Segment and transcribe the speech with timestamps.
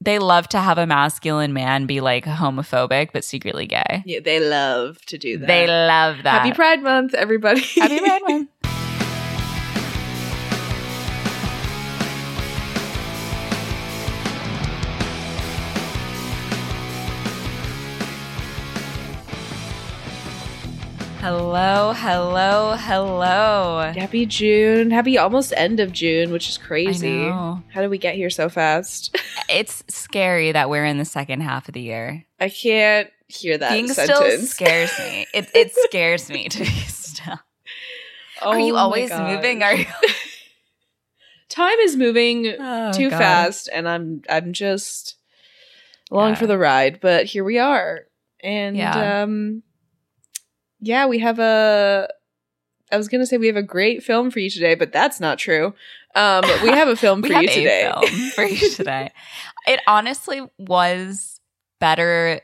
[0.00, 4.02] they love to have a masculine man be like homophobic but secretly gay.
[4.04, 5.46] Yeah, they love to do that.
[5.46, 6.42] They love that.
[6.42, 7.60] Happy Pride Month, everybody.
[7.60, 8.50] Happy Pride Month.
[21.26, 23.92] Hello, hello, hello.
[23.96, 24.92] Happy June.
[24.92, 27.30] Happy almost end of June, which is crazy.
[27.30, 29.12] How did we get here so fast?
[29.48, 32.24] It's scary that we're in the second half of the year.
[32.38, 34.18] I can't hear that Being sentence.
[34.18, 35.26] still scares me.
[35.34, 37.40] It it scares me to be still.
[38.42, 39.34] Are you Oh always gosh.
[39.34, 39.64] moving?
[39.64, 39.86] Are you
[41.48, 43.18] Time is moving Oh, too God.
[43.18, 45.16] fast, and I'm I'm just
[46.12, 46.34] along Yeah.
[46.36, 47.00] for the ride.
[47.00, 48.02] But here we are,
[48.44, 49.22] and Yeah.
[49.24, 49.64] um,
[50.80, 52.08] yeah, we have a.
[52.92, 55.38] I was gonna say we have a great film for you today, but that's not
[55.38, 55.74] true.
[56.14, 57.92] Um, we have a film we for have you a today.
[57.92, 59.10] film for you today.
[59.66, 61.40] It honestly was
[61.80, 62.40] better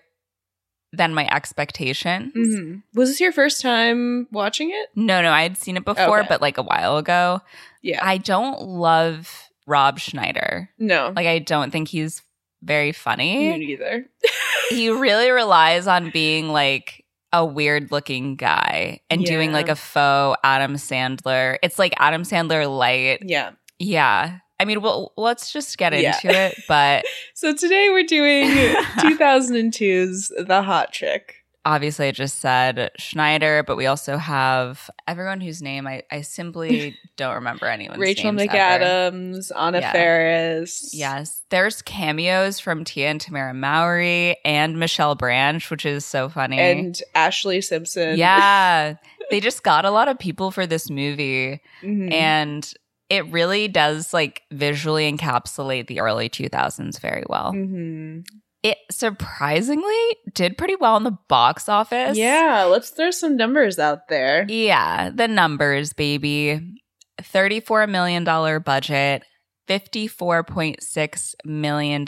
[0.92, 2.32] than my expectations.
[2.36, 2.82] Mhm.
[2.94, 4.88] Was this your first time watching it?
[4.94, 6.28] No, no, I had seen it before, Okay.
[6.28, 7.40] but like a while ago.
[7.80, 8.00] Yeah.
[8.04, 10.68] I don't love Rob Schneider.
[10.78, 11.12] no.
[11.16, 12.20] Like, I don't think he's
[12.62, 13.56] very Me funny.
[13.56, 14.04] neither.
[14.68, 17.01] he really relies on being like
[17.32, 21.56] a weird looking guy and doing like a faux Adam Sandler.
[21.62, 23.20] It's like Adam Sandler light.
[23.22, 23.52] yeah.
[23.78, 24.38] Yeah.
[24.60, 26.14] I mean, well, let's just get Yeah.
[26.22, 26.54] into it.
[26.68, 28.48] But So today we're doing
[28.98, 31.41] 2002's The Hot Chick.
[31.64, 36.96] Obviously, I just said Schneider, but we also have everyone whose name I, I simply
[37.16, 38.84] don't remember anyone's Rachel names ever.
[38.84, 39.92] McAdams, Anna Yeah.
[39.92, 40.90] Faris.
[40.92, 46.58] Yes, there's cameos from Tia and Tamara Mowry and Michelle Branch, which is so funny.
[46.58, 48.18] And Ashlee Simpson.
[48.18, 48.94] yeah,
[49.30, 52.12] they just got a lot of people for this movie, Mhm.
[52.12, 52.74] and
[53.08, 57.52] it really does like visually encapsulate the early 2000s very well.
[57.52, 58.24] Mhm.
[58.62, 62.16] It surprisingly did pretty well in the box office.
[62.16, 64.46] Yeah, let's throw some numbers out there.
[64.48, 66.78] Yeah, the numbers, baby.
[67.20, 68.24] $34 million
[68.62, 69.24] budget,
[69.68, 72.04] $54.6 million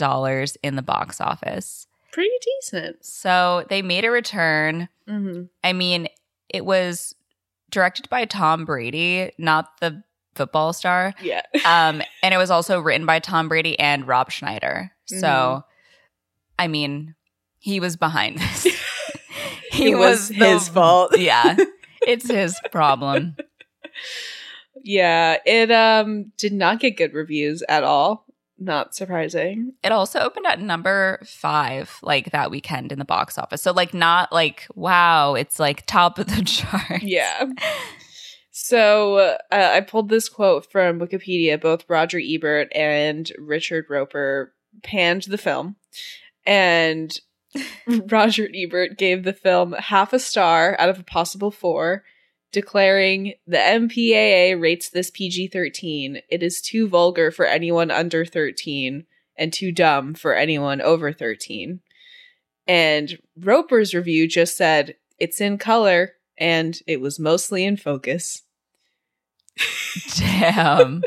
[0.62, 1.86] in the box office.
[2.12, 2.30] Pretty
[2.60, 3.04] decent.
[3.04, 4.88] So they made a return.
[5.08, 5.44] Mm-hmm.
[5.62, 6.08] I mean,
[6.48, 7.14] it was
[7.70, 10.02] directed by Tom Brady, not the
[10.34, 11.14] football star.
[11.22, 11.42] Yeah.
[11.64, 14.92] Um, and it was also written by Tom Brady and Rob Schneider.
[15.06, 15.64] So, Mhm.
[16.58, 17.14] I mean,
[17.58, 18.66] he was behind this.
[19.76, 21.14] It was the- his fault.
[21.18, 21.56] Yeah,
[22.06, 23.34] it's his problem.
[24.82, 28.26] Yeah, it um did not get good reviews at all.
[28.56, 29.72] Not surprising.
[29.82, 33.62] It also opened at number five, like that weekend in the box office.
[33.62, 37.02] So, like, not like wow, it's like top of the chart.
[37.02, 37.46] Yeah.
[38.52, 41.60] So uh, I pulled this quote from Wikipedia.
[41.60, 44.54] Both Roger Ebert and Richard Roeper
[44.84, 45.74] panned the film,
[46.46, 47.18] and
[48.10, 52.04] Roger Ebert gave the film half a star out of a possible four,
[52.52, 56.20] declaring the MPAA rates this PG 13.
[56.28, 59.04] It is too vulgar for anyone under 13
[59.36, 61.80] and too dumb for anyone over 13.
[62.66, 68.42] And Roeper's review just said, it's in color and it was mostly in focus.
[70.16, 71.02] Damn.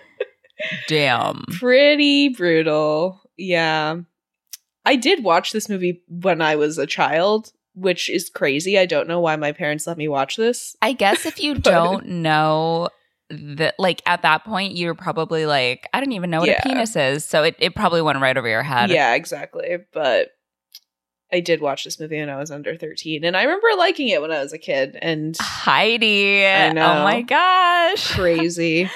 [0.88, 1.44] Damn.
[1.58, 3.20] Pretty brutal.
[3.36, 4.00] Yeah.
[4.86, 8.78] I did watch this movie when I was a child, which is crazy.
[8.78, 10.74] I don't know why my parents let me watch this.
[10.80, 12.88] I guess if you But- don't know
[13.28, 16.60] that, like, at that point, you're probably like, I don't even know what Yeah.
[16.60, 17.24] a penis is.
[17.24, 18.88] So it, it probably went right over your head.
[18.90, 19.78] Yeah, exactly.
[19.92, 20.28] But
[21.32, 24.22] I did watch this movie when I was under 13 and I remember liking it
[24.22, 26.46] when I was a kid and Heidi.
[26.46, 27.00] I know.
[27.00, 28.12] Oh my gosh.
[28.14, 28.88] crazy.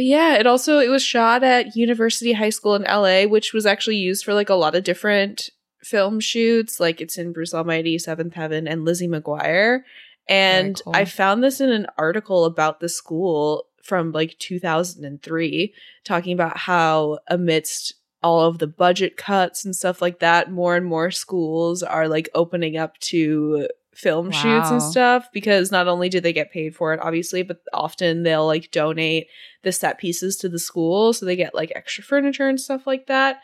[0.00, 3.66] But yeah, it also it was shot at University High School in LA, which was
[3.66, 5.50] actually used for like a lot of different
[5.82, 6.80] film shoots.
[6.80, 9.82] Like it's in Bruce Almighty, Seventh Heaven, and Lizzie McGuire.
[10.26, 10.96] And cool.
[10.96, 17.18] I found this in an article about the school from like 2003, talking about how
[17.28, 22.08] amidst all of the budget cuts and stuff like that, more and more schools are
[22.08, 26.74] like opening up to film shoots and stuff because not only do they get paid
[26.74, 29.26] for it, obviously, but often they'll like donate
[29.62, 33.06] the set pieces to the school so they get like extra furniture and stuff like
[33.06, 33.40] that.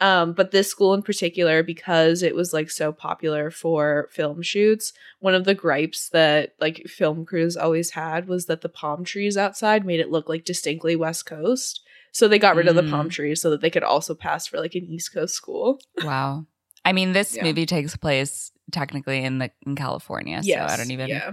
[0.00, 4.92] Um, but this school in particular, because it was like so popular for film shoots,
[5.20, 9.36] one of the gripes that like film crews always had was that the palm trees
[9.36, 11.82] outside made it look like distinctly West Coast.
[12.10, 12.90] So they got rid of the Mm.
[12.90, 15.78] palm trees so that they could also pass for like an East Coast school.
[16.02, 16.46] Wow.
[16.84, 17.44] I mean, this Yeah.
[17.44, 21.32] movie takes place technically in the in California, so I don't even yeah.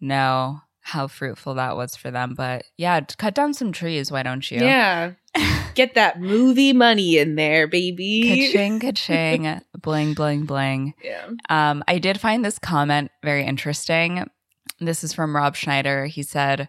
[0.00, 2.34] know how fruitful that was for them.
[2.34, 4.10] But yeah, cut down some trees.
[4.10, 4.58] Why don't you?
[4.60, 5.12] Yeah.
[5.74, 8.50] Get that movie money in there, baby.
[8.50, 10.94] Ka-ching, ka-ching, bling, bling, bling.
[11.04, 11.28] Yeah.
[11.48, 14.28] Um, I did find this comment very interesting.
[14.80, 16.06] This is from Rob Schneider.
[16.06, 16.68] He said,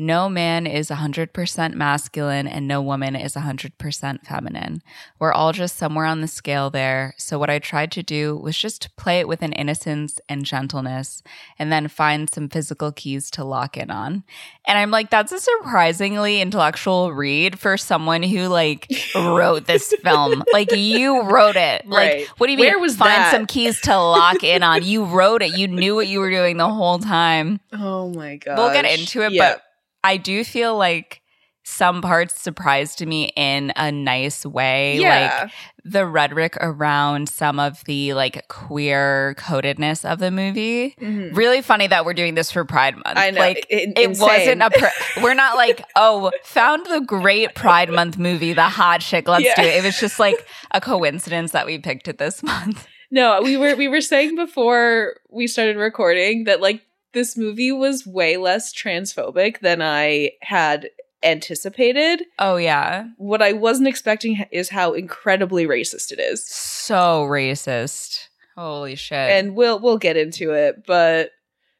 [0.00, 4.80] No man is 100% masculine and no woman is 100% feminine.
[5.18, 7.14] We're all just somewhere on the scale there.
[7.16, 11.24] So, what I tried to do was just play it with an innocence and gentleness
[11.58, 14.22] and then find some physical keys to lock in on.
[14.68, 20.44] And I'm like, that's a surprisingly intellectual read for someone who like wrote this film.
[20.52, 21.82] Like, you wrote it.
[21.86, 22.20] Right.
[22.20, 22.68] Like, what do you mean?
[22.68, 23.32] Where was find that?
[23.32, 24.84] some keys to lock in on?
[24.84, 25.58] You wrote it.
[25.58, 27.58] You knew what you were doing the whole time.
[27.72, 28.58] Oh my god.
[28.58, 29.54] We'll get into it, yeah.
[29.54, 29.64] but
[30.04, 31.20] I do feel like
[31.64, 34.96] some parts surprised me in a nice way.
[34.98, 35.40] yeah.
[35.42, 35.52] Like
[35.84, 40.94] the rhetoric around some of the like queer codedness of the movie.
[40.98, 41.36] Mhm.
[41.36, 43.18] Really funny that we're doing this for Pride Month.
[43.18, 43.40] I know.
[43.40, 44.26] Like it insane.
[44.26, 44.70] wasn't a.
[44.70, 49.28] Pr- we're not like, oh, found the great Pride Month movie, the hot chick.
[49.28, 49.54] Let's Yeah.
[49.56, 49.76] do it.
[49.76, 52.86] It was just like a coincidence that we picked it this month.
[53.10, 56.82] No, we were we were saying before we started recording that like
[57.18, 60.90] this movie was way less transphobic than I had
[61.24, 62.22] anticipated.
[62.38, 66.46] Oh yeah, What I wasn't expecting is how incredibly racist it is.
[66.48, 68.28] so racist.
[68.56, 69.18] Holy shit!
[69.30, 71.30] And we'll we'll get into it, but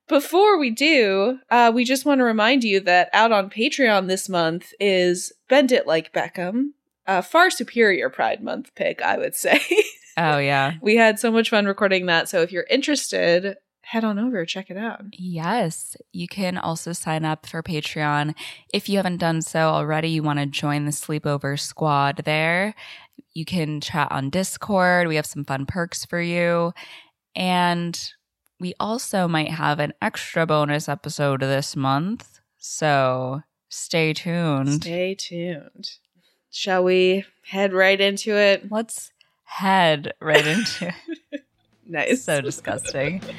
[0.09, 4.29] before we do, uh, we just want to remind you that out on Patreon this
[4.29, 6.71] month is Bend It Like Beckham,
[7.07, 9.61] a far superior Pride Month pick, I would say.
[10.17, 10.75] oh yeah.
[10.81, 13.57] we had so much fun recording that, so if you're interested,
[13.89, 15.01] head on over, check it out.
[15.13, 18.35] Yes, you can also sign up for Patreon.
[18.71, 22.75] If you haven't done so already, you want to join the sleepover squad there.
[23.33, 25.09] You can chat on Discord.
[25.09, 26.75] We have some fun perks for you.
[27.35, 27.99] And
[28.61, 32.41] we also might have an extra bonus episode this month.
[32.59, 34.83] So stay tuned.
[34.83, 35.93] Stay tuned.
[36.51, 38.71] Shall we head right into it?
[38.71, 39.13] Let's
[39.45, 40.89] head right into
[41.33, 41.45] it.
[41.89, 42.25] Nice.
[42.25, 43.23] so disgusting.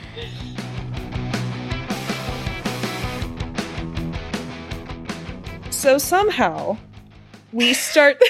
[5.72, 6.78] So somehow
[7.54, 8.18] we start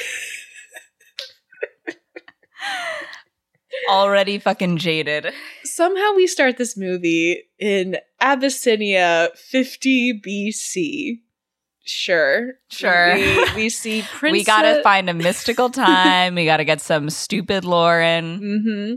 [3.89, 5.33] Already fucking jaded.
[5.63, 11.19] somehow we start this movie in Abyssinia 50 BC.
[11.85, 12.53] Sure.
[12.69, 13.15] Sure.
[13.15, 16.35] We, we see Princess We gotta find a mystical time.
[16.35, 18.37] we gotta get some stupid Lauren.
[18.37, 18.93] hmm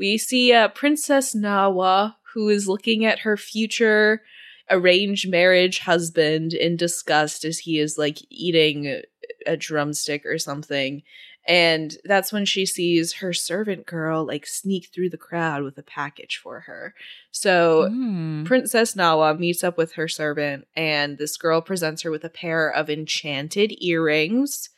[0.00, 4.22] We see uh, Princess Nawa, who is looking at her future
[4.70, 9.02] arranged marriage husband in disgust as he is like eating
[9.46, 11.02] a drumstick or something.
[11.46, 15.82] And that's when she sees her servant girl like sneak through the crowd with a
[15.82, 16.94] package for her.
[17.30, 18.46] So Mm.
[18.46, 22.70] Princess Nawa meets up with her servant, and this girl presents her with a pair
[22.70, 24.70] of enchanted earrings.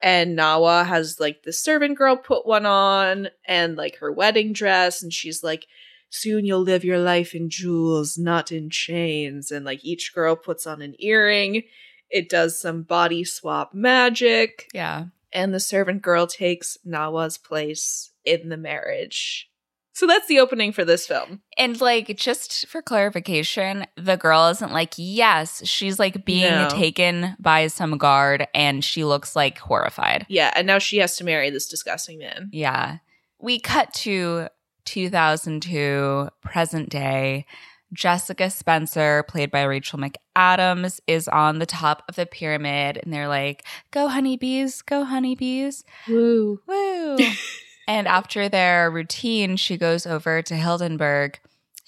[0.00, 5.02] And Nawa has like the servant girl put one on and like her wedding dress,
[5.02, 5.66] and she's like,
[6.10, 9.50] Soon you'll live your life in jewels, not in chains.
[9.50, 11.64] And like each girl puts on an earring.
[12.08, 15.06] It does some body swap magic, Yeah.
[15.32, 19.50] and the servant girl takes Nawa's place in the marriage.
[19.98, 21.40] So that's the opening for this film.
[21.56, 26.68] And like, just for clarification, the girl isn't like, yes, she's like being No.
[26.68, 30.24] taken by some guard and she looks like horrified.
[30.28, 32.48] Yeah, and now she has to marry this disgusting man.
[32.52, 32.98] Yeah.
[33.40, 34.46] We cut to
[34.84, 37.44] 2002, present day.
[37.92, 43.26] Jessica Spencer, played by Rachel McAdams, is on the top of the pyramid and they're
[43.26, 45.82] like, go honeybees, go honeybees.
[46.06, 46.60] Woo.
[46.68, 47.16] Woo.
[47.88, 51.36] and after their routine, she goes over to Hildenberg,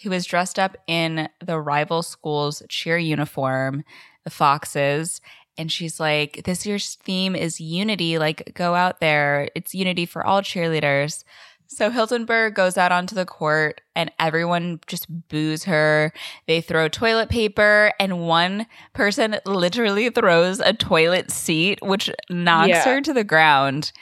[0.02, 3.85] who is dressed up in the rival school's cheer uniform,
[4.25, 5.21] the Foxes.
[5.59, 8.19] And she's like, This year's theme is unity.
[8.19, 9.50] Like, go out there.
[9.54, 11.23] It's unity for all cheerleaders.
[11.66, 16.12] So Hildenberg goes out onto the court and everyone just boos her.
[16.49, 22.85] They throw toilet paper and one person literally throws a toilet seat, which knocks Yeah.
[22.87, 23.92] her to the ground.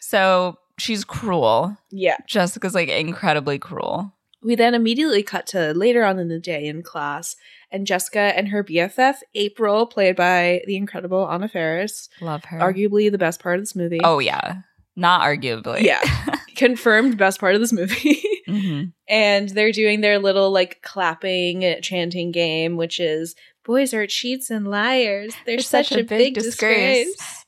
[0.00, 1.76] So she's cruel.
[1.90, 2.16] Yeah.
[2.26, 4.14] Jessica's like incredibly cruel.
[4.42, 7.34] We then immediately cut to later on in the day in class,
[7.72, 12.58] and Jessica and her BFF, April, played by the incredible Anna Faris, Love her.
[12.58, 14.00] arguably the best part of this movie.
[14.04, 14.58] oh, yeah.
[14.94, 15.82] Not arguably.
[15.82, 16.00] Yeah.
[16.56, 18.22] Confirmed best part of this movie.
[18.46, 24.50] hmm and they're doing their little like clapping chanting game which is boys are cheats
[24.50, 27.44] and liars they're such, a big, disgrace.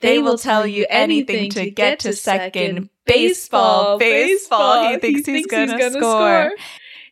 [0.00, 3.98] They will tell you anything to get to second baseball.
[3.98, 4.90] Baseball.
[4.90, 6.52] He thinks he's gonna score.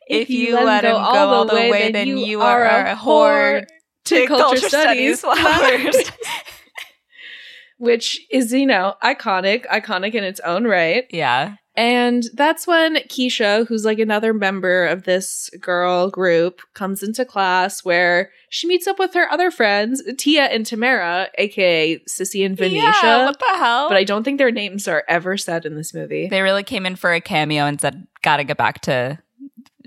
[0.08, 3.66] If, you, let him go all the way, then you are a whore
[4.06, 6.10] to culture studies flowers.
[7.78, 11.54] which is you know iconic iconic in its own right yeah.
[11.78, 17.84] And that's when keisha who's like another member of this girl group comes into class
[17.84, 22.82] where she meets up with her other friends tia and tamara aka sissy and venetia
[23.02, 23.88] Yeah, what the hell?
[23.88, 26.84] but i don't think their names are ever said in this movie they really came
[26.84, 29.18] in for a cameo and said, gotta get back to,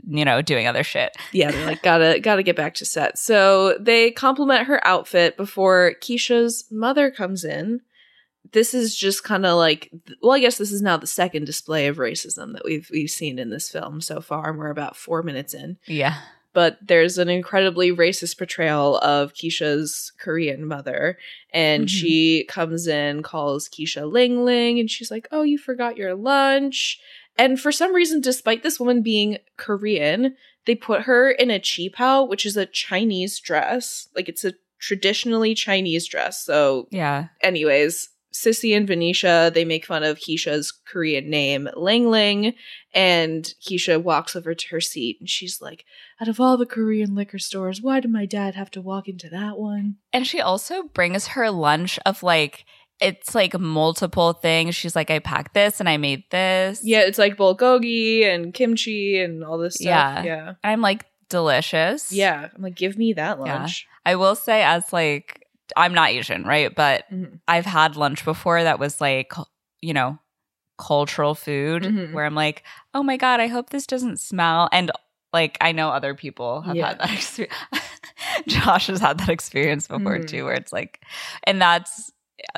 [0.08, 1.16] you know, doing other shit.
[1.34, 5.94] yeah they're like gotta gotta get back to set so they compliment her outfit before
[6.02, 7.82] keisha's mother comes in
[8.54, 11.88] this is just kind of like well i guess this is now the second display
[11.88, 15.22] of racism that we've we've seen in this film so far and we're about four
[15.24, 16.16] minutes in Yeah.
[16.54, 21.18] but there's an incredibly racist portrayal of keisha's korean mother
[21.54, 21.90] and Mhm.
[21.90, 27.00] she comes in calls keisha ling ling and she's like oh you forgot your lunch
[27.38, 32.28] and for some reason despite this woman being korean they put her in a qipao
[32.28, 37.28] which is a chinese dress like it's a traditionally chinese dress so Yeah.
[37.42, 42.54] anyways, Sissy and Venetia, they make fun of Keisha's Korean name, Ling Ling,
[42.94, 45.84] and Keisha walks over to her seat and she's like,
[46.22, 49.30] Out of all the Korean liquor stores, why did my dad have to walk into
[49.30, 49.96] that one?
[50.14, 52.66] And she also brings her lunch of like,
[53.02, 54.76] it's like multiple things.
[54.76, 56.82] She's like, I packed this and I made this.
[56.84, 59.86] Yeah, it's like bulgogi and kimchi and all this stuff.
[59.86, 60.24] Yeah.
[60.24, 60.54] Yeah.
[60.64, 62.12] I'm like, delicious.
[62.12, 62.50] Yeah.
[62.56, 63.60] I'm like, give me that Yeah.
[63.60, 63.88] lunch.
[64.06, 65.41] I will say, as like,
[65.78, 66.74] I'm not Asian, right?
[66.74, 67.40] But Mhm.
[67.48, 69.34] I've had lunch before that was like,
[69.82, 70.20] you know,
[70.78, 72.14] cultural food Mhm.
[72.14, 72.64] where I'm like,
[72.94, 74.68] oh my God, I hope this doesn't smell.
[74.72, 74.92] And
[75.34, 76.88] like, I know other people have Yeah.
[76.90, 77.56] had that experience.
[78.48, 80.28] Josh has had that experience before Mhm.
[80.28, 81.04] too, where it's like,
[81.44, 82.12] and that's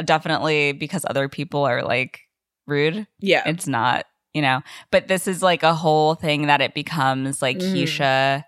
[0.06, 2.22] definitely because other people are like
[2.68, 3.08] rude.
[3.20, 3.44] Yeah.
[3.46, 7.58] It's not, you know, but this is like a whole thing that it becomes like
[7.58, 7.74] Mm.
[7.74, 8.44] Keisha,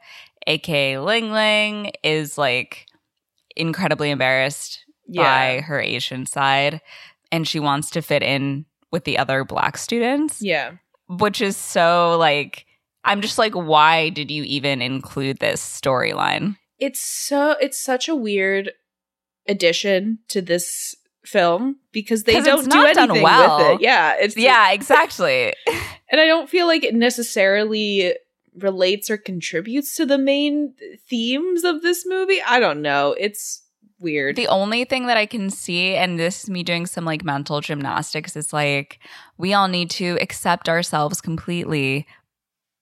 [0.47, 2.85] aka Ling Ling, is like
[3.55, 4.79] incredibly embarrassed
[5.13, 6.81] by her Asian side
[7.31, 10.71] and she wants to fit in with the other black students, Yeah.
[11.07, 12.65] which is so like,
[13.03, 16.57] I'm just like, why did you even include this storyline?
[16.79, 18.71] It's so it's such a weird
[19.47, 23.57] addition to this film because they don't do anything well.
[23.71, 23.83] with it.
[23.83, 25.53] Yeah, it's Yeah, exactly.
[26.11, 28.15] and I don't feel like it necessarily
[28.57, 30.73] relates or contributes to the main
[31.09, 32.41] themes of this movie.
[32.41, 33.15] I don't know.
[33.19, 33.63] It's
[33.99, 34.35] weird.
[34.35, 37.61] The only thing that I can see, and this is me doing some like mental
[37.61, 38.99] gymnastics, is like
[39.37, 42.07] we all need to accept ourselves completely.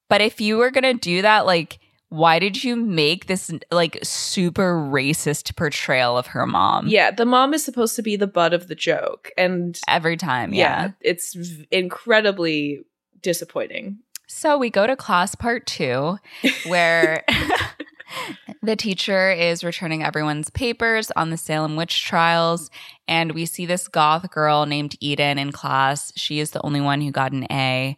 [0.09, 4.75] But if you were gonna do that, like, why did you make this like super
[4.75, 6.87] racist portrayal of her mom?
[6.87, 10.53] yeah, the mom is supposed to be the butt of the joke, and Every time,
[10.53, 10.91] yeah, yeah.
[11.01, 12.83] it's v- incredibly
[13.21, 13.97] disappointing.
[14.35, 16.17] So we go to class part two,
[16.65, 17.23] where
[18.63, 22.69] the teacher is returning everyone's papers on the Salem witch trials.
[23.07, 26.11] And we see this goth girl named Eden in class.
[26.15, 27.95] She is the only one who got an A.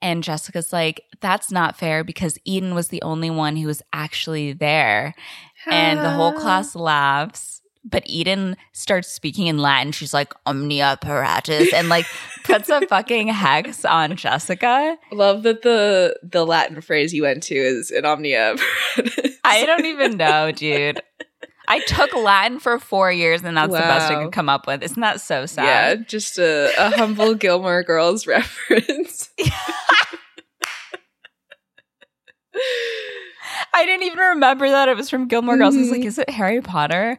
[0.00, 4.52] And Jessica's like, that's not fair because Eden was the only one who was actually
[4.52, 5.14] there.
[5.66, 7.53] And the whole class laughs.
[7.84, 9.92] But Eden starts speaking in Latin.
[9.92, 12.06] She's like, omnia paratus, and like
[12.44, 14.96] puts a fucking hex on Jessica.
[15.12, 18.56] Love that the the Latin phrase you went to is an omnia.
[19.44, 21.00] I don't even know, dude.
[21.68, 24.22] I took Latin for four years, and that's the best I Wow.
[24.24, 24.82] could come up with.
[24.82, 25.64] Isn't that so sad?
[25.98, 29.30] Yeah, just a, a humble Gilmore Girls reference.
[33.72, 35.76] I didn't even remember that it was from Gilmore Girls.
[35.76, 36.06] I was like, Mhm.
[36.06, 37.18] is it Harry Potter?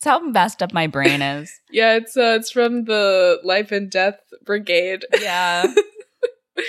[0.00, 1.60] It's how messed up my brain is.
[1.70, 5.04] Yeah, it's uh, it's from the Life and Death Brigade.
[5.20, 5.72] yeah.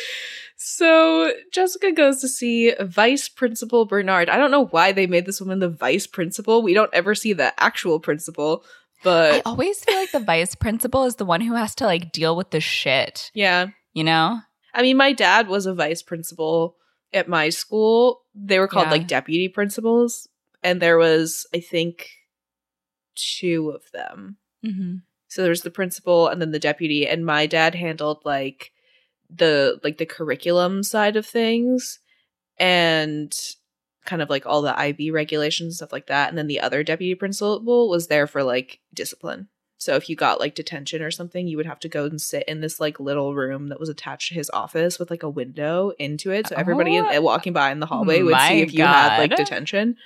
[0.57, 4.29] So Jessica goes to see Vice Principal Bernard.
[4.29, 6.61] I don't know why they made this woman the vice principal.
[6.61, 8.63] We don't ever see the actual principal,
[9.03, 12.11] but I always feel like the vice principal is the one who has to like
[12.11, 13.67] deal with the shit, yeah.
[13.93, 14.39] you know?
[14.73, 16.75] I mean, my dad was a vice principal
[17.11, 18.21] at my school.
[18.35, 18.91] They were called Yeah.
[18.91, 20.27] like deputy principals,
[20.61, 22.07] and there was, I think,
[23.15, 24.37] two of them.
[24.65, 24.95] Mm-hmm.
[25.27, 28.71] So there's the principal and then the deputy, and my dad handled like
[29.29, 31.99] the like the curriculum side of things
[32.57, 33.33] and
[34.05, 36.29] kind of like all the IB regulations stuff like that.
[36.29, 39.47] And then the other deputy principal was there for like discipline.
[39.77, 42.43] So if you got like detention or something, you would have to go and sit
[42.47, 45.91] in this like little room that was attached to his office with like a window
[45.97, 46.47] into it.
[46.47, 47.21] So everybody in, Oh.
[47.21, 49.97] walking by in the hallway would see if you had like detention.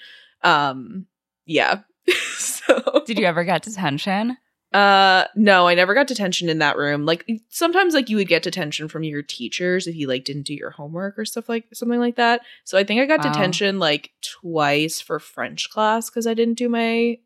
[0.43, 1.07] Um,
[1.45, 1.81] yeah.
[2.37, 4.37] so Did you ever get detention?
[4.73, 7.05] Uh no, I never got detention in that room.
[7.05, 10.53] Like sometimes like you would get detention from your teachers if you like didn't do
[10.53, 12.41] your homework or stuff like something like that.
[12.65, 13.31] So I think I got Wow.
[13.31, 17.17] detention like twice for French class cuz I didn't do my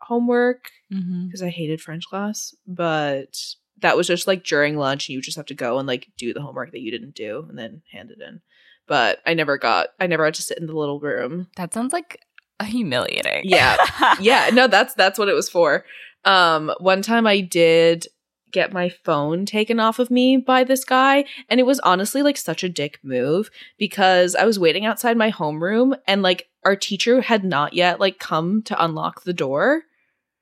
[0.00, 1.26] homework Mm-hmm.
[1.26, 3.38] because I hated French class, but
[3.78, 6.34] that was just like during lunch and you just have to go and like do
[6.34, 8.42] the homework that you didn't do and then hand it in.
[8.86, 11.48] But I never got I never had to sit in the little room.
[11.56, 12.20] That sounds like
[12.66, 13.42] humiliating.
[13.44, 13.76] Yeah.
[14.20, 15.84] yeah, no, that's that's what it was for.
[16.24, 18.06] Um, one time I did
[18.52, 22.36] get my phone taken off of me by this guy, and it was honestly like
[22.36, 27.22] such a dick move because I was waiting outside my homeroom and like our teacher
[27.22, 29.82] had not yet like come to unlock the door,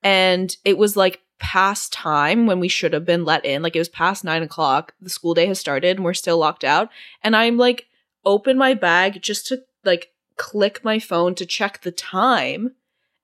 [0.02, 3.62] and it was like past time when we should have been let in.
[3.62, 4.92] Like it was past nine o'clock.
[5.00, 6.90] The school day has started and we're still locked out.
[7.22, 7.86] And I'm like
[8.24, 12.74] open my bag just to like click my phone to check the time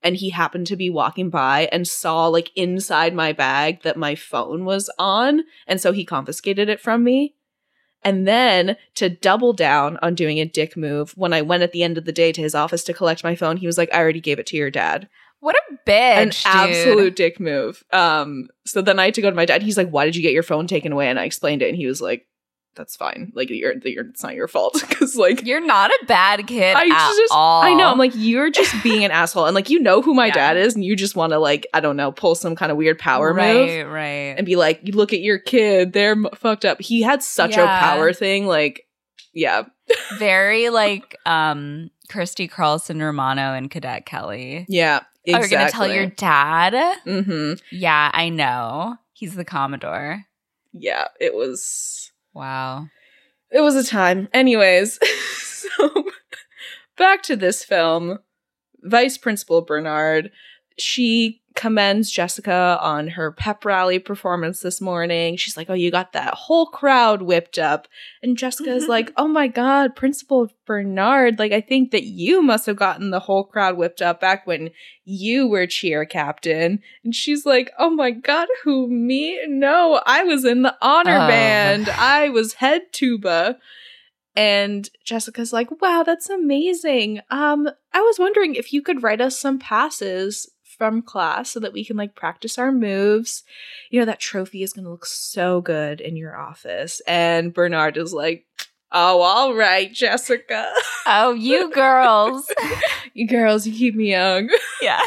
[0.03, 4.13] and he happened to be walking by and saw like inside my bag that my
[4.13, 7.33] phone was on and so he confiscated it from me
[8.03, 11.81] and then to double down on doing a dick move when i went at the
[11.81, 13.97] end of the day to his office to collect my phone he was like i
[13.97, 15.09] already gave it to your dad
[15.39, 16.45] What a bitch.
[16.45, 16.77] an dude.
[16.77, 19.89] absolute dick move um so then i had to go to my dad he's like
[19.89, 21.99] why did you get your phone taken away and i explained it and he was
[21.99, 22.27] like
[22.77, 26.47] that's fine like you're, you're it's not your fault because like You're not a bad
[26.47, 27.61] kid I at just- all.
[27.63, 27.87] I know.
[27.89, 29.45] I'm like, you're just being an asshole.
[29.45, 30.33] And like, you know who my Yeah.
[30.33, 32.77] dad is, and you just want to, like, I don't know, pull some kind of
[32.77, 34.35] weird power right, move right.
[34.37, 36.81] and be like, you look at your kid, they're m- fucked up.
[36.81, 37.63] He had such Yeah.
[37.63, 38.45] a power thing.
[38.47, 38.85] Like,
[39.33, 39.63] yeah.
[40.19, 44.65] Very like um Christy Carlson Romano and Cadet Kelly.
[44.69, 45.01] Yeah.
[45.25, 45.49] Exactly.
[45.51, 46.73] you're gonna tell your dad?
[47.05, 47.53] Mm-hmm.
[47.71, 48.95] Yeah, I know.
[49.13, 50.23] He's the Commodore.
[50.73, 51.07] Yeah.
[51.19, 52.89] It was, Wow.
[53.51, 54.27] it was a time.
[54.31, 54.99] Anyways,
[55.37, 56.03] so
[56.97, 58.19] back to this film.
[58.83, 60.31] Vice Principal Bernard,
[60.77, 65.35] she commends Jessica on her pep rally performance this morning.
[65.35, 67.87] She's like, Oh, you got that whole crowd whipped up.
[68.23, 72.67] And Jessica is like, Oh my God, Principal Bernard, like, I think that you must
[72.67, 74.69] have gotten the whole crowd whipped up back when
[75.03, 76.79] you were cheer captain.
[77.03, 79.37] And she's like, Oh my God, who, me?
[79.47, 81.27] No, I was in the honor Oh.
[81.27, 81.89] band.
[81.89, 83.57] I was head tuba.
[84.35, 87.21] And Jessica's like, "Wow, that's amazing.
[87.31, 91.73] Um, I was wondering if you could write us some passes from class so that
[91.73, 93.43] we can like practice our moves.
[93.89, 97.97] You know, that trophy is going to look so good in your office." And Bernard
[97.97, 98.45] is like,
[98.91, 100.71] "Oh, all right, Jessica.
[101.09, 102.51] Oh, you girls.
[103.13, 104.49] you girls, you keep me young."
[104.81, 104.99] yeah.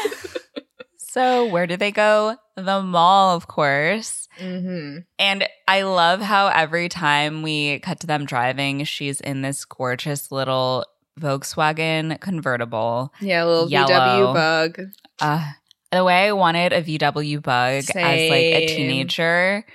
[0.97, 2.37] So where do they go?
[2.55, 4.29] The mall, of course.
[4.39, 4.99] Mm-hmm.
[5.19, 10.31] And I love how every time we cut to them driving, she's in this gorgeous
[10.31, 10.85] little
[11.19, 13.13] Volkswagen convertible.
[13.19, 13.89] Yeah, a little Yellow.
[13.89, 14.81] VW bug.
[15.19, 15.51] Uh,
[15.91, 19.65] the way I wanted a VW bug as like a teenager,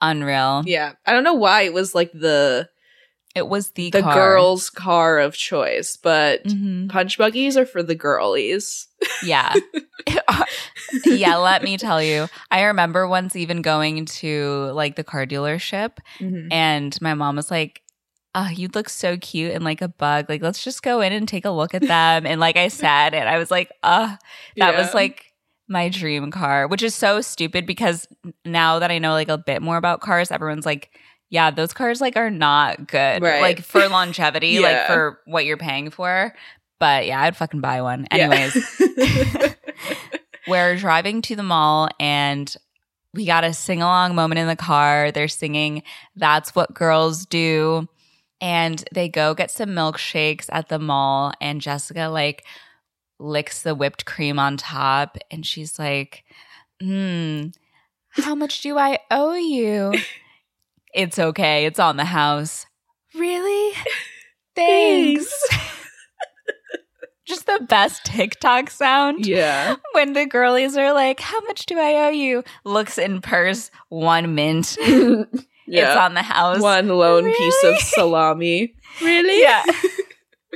[0.00, 0.62] unreal.
[0.66, 2.68] Yeah, I don't know why it was like the
[3.34, 4.14] It was the the car.
[4.14, 6.88] girl's car of choice, but Mhm.
[6.88, 8.88] punch buggies are for the girlies.
[9.24, 9.52] Yeah.
[11.04, 12.28] yeah, let me tell you.
[12.50, 16.48] I remember once even going to like the car dealership Mm-hmm.
[16.52, 17.82] and my mom was like,
[18.34, 20.26] Oh, you look so cute and like a bug.
[20.28, 22.26] Like, let's just go in and take a look at them.
[22.26, 24.16] and like I said, and I was like, uh,
[24.58, 25.25] that was like
[25.68, 28.06] my dream car, which is so stupid because
[28.44, 30.90] now that I know like a bit more about cars, everyone's like,
[31.28, 33.22] yeah, those cars like are not good.
[33.22, 33.40] Right.
[33.40, 36.32] Like for longevity, like for what you're paying for.
[36.78, 38.06] But yeah, I'd fucking buy one.
[38.12, 38.30] Yeah.
[38.30, 38.80] Anyways,
[40.48, 42.54] we're driving to the mall and
[43.14, 45.10] we got a sing along moment in the car.
[45.10, 45.82] They're singing
[46.14, 47.88] That's What Girls Do.
[48.40, 51.32] And they go get some milkshakes at the mall.
[51.40, 52.44] And Jessica, like,
[53.18, 55.18] licks the whipped cream on top.
[55.30, 56.24] And she's like,
[56.80, 57.46] Hmm,
[58.10, 59.94] how much do I owe you?
[60.94, 61.66] it's okay.
[61.66, 62.66] It's on the house.
[63.14, 63.74] Really?
[64.56, 65.32] Thanks.
[67.26, 69.76] Just the best TikTok sound yeah.
[69.92, 72.44] when the girlies are like, How much do I owe you?
[72.64, 74.76] Looks in purse, one mint.
[74.80, 75.24] yeah.
[75.66, 76.60] It's on the house.
[76.60, 78.74] One lone piece of salami.
[79.02, 79.42] Really?
[79.42, 79.64] Yeah.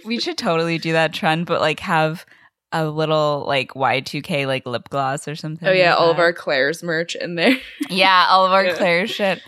[0.05, 2.25] we should totally do that trend, but like have
[2.73, 5.67] a little like Y2K like lip gloss or something.
[5.69, 7.57] Oh yeah, like all of our Claire's merch in there.
[7.91, 8.75] Yeah, all of our Yeah.
[8.77, 9.43] Claire shit.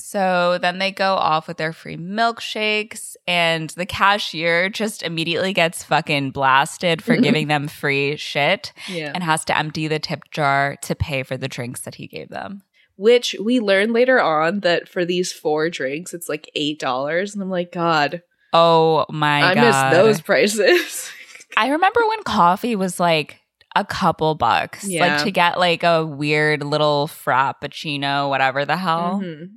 [0.00, 5.82] So then they go off with their free milkshakes, and the cashier just immediately gets
[5.82, 9.10] fucking blasted for giving them free shit Yeah.
[9.14, 12.28] and has to empty the tip jar to pay for the drinks that he gave
[12.28, 12.62] them.
[12.96, 17.42] Which we learn later on that for these four drinks, it's like eight dollars, and
[17.42, 19.64] I'm like, God, Oh my I god.
[19.92, 21.10] miss those prices.
[21.56, 23.40] I remember when coffee was like
[23.74, 24.84] a couple bucks.
[24.86, 25.06] Yeah.
[25.16, 29.20] Like to get like a weird little frappuccino, whatever the hell.
[29.22, 29.48] Mhm.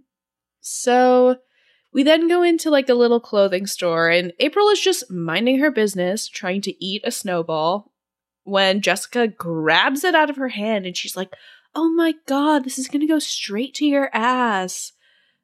[0.59, 1.37] So
[1.93, 5.71] we then go into like a little clothing store, and April is just minding her
[5.71, 7.91] business, trying to eat a snowball,
[8.43, 11.31] when Jessica grabs it out of her hand and she's like,
[11.75, 14.93] Oh my god, this is gonna go straight to your ass.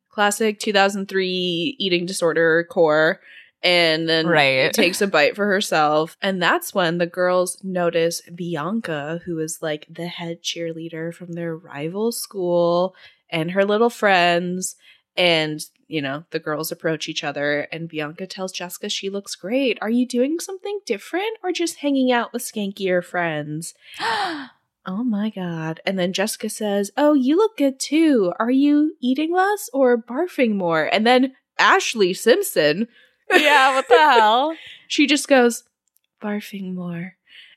[0.09, 3.19] Classic 2003 eating disorder core.
[3.63, 4.71] And then Right.
[4.73, 6.15] takes a bite for herself.
[6.21, 11.55] And that's when the girls notice Bianca, who is like the head cheerleader from their
[11.55, 12.95] rival school,
[13.29, 14.75] and her little friends.
[15.15, 19.79] And, you know, the girls approach each other, and Bianca tells Jessica she looks great.
[19.81, 23.73] Are you doing something different or just hanging out with skankier friends?
[24.89, 25.81] Oh my God.
[25.85, 28.31] And then Jessica says, Oh, you look good too.
[28.39, 30.85] Are you eating less or barfing more?
[30.85, 32.87] And then Ashlee Simpson,
[33.31, 34.55] yeah, what the hell?
[34.87, 35.63] she just goes,
[36.21, 37.13] Barfing more.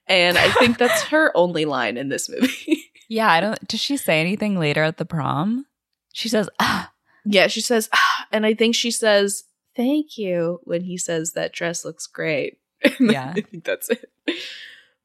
[0.07, 2.91] And I think that's her only line in this movie.
[3.09, 3.67] Yeah, I don't.
[3.69, 5.67] Does she say anything later at the prom?
[6.13, 6.93] She says, ah,
[7.25, 9.45] yeah, she says, ah, and I think she says,
[9.77, 12.59] Thank you when he says that dress looks great.
[12.99, 13.33] And Yeah.
[13.37, 14.11] I think that's it.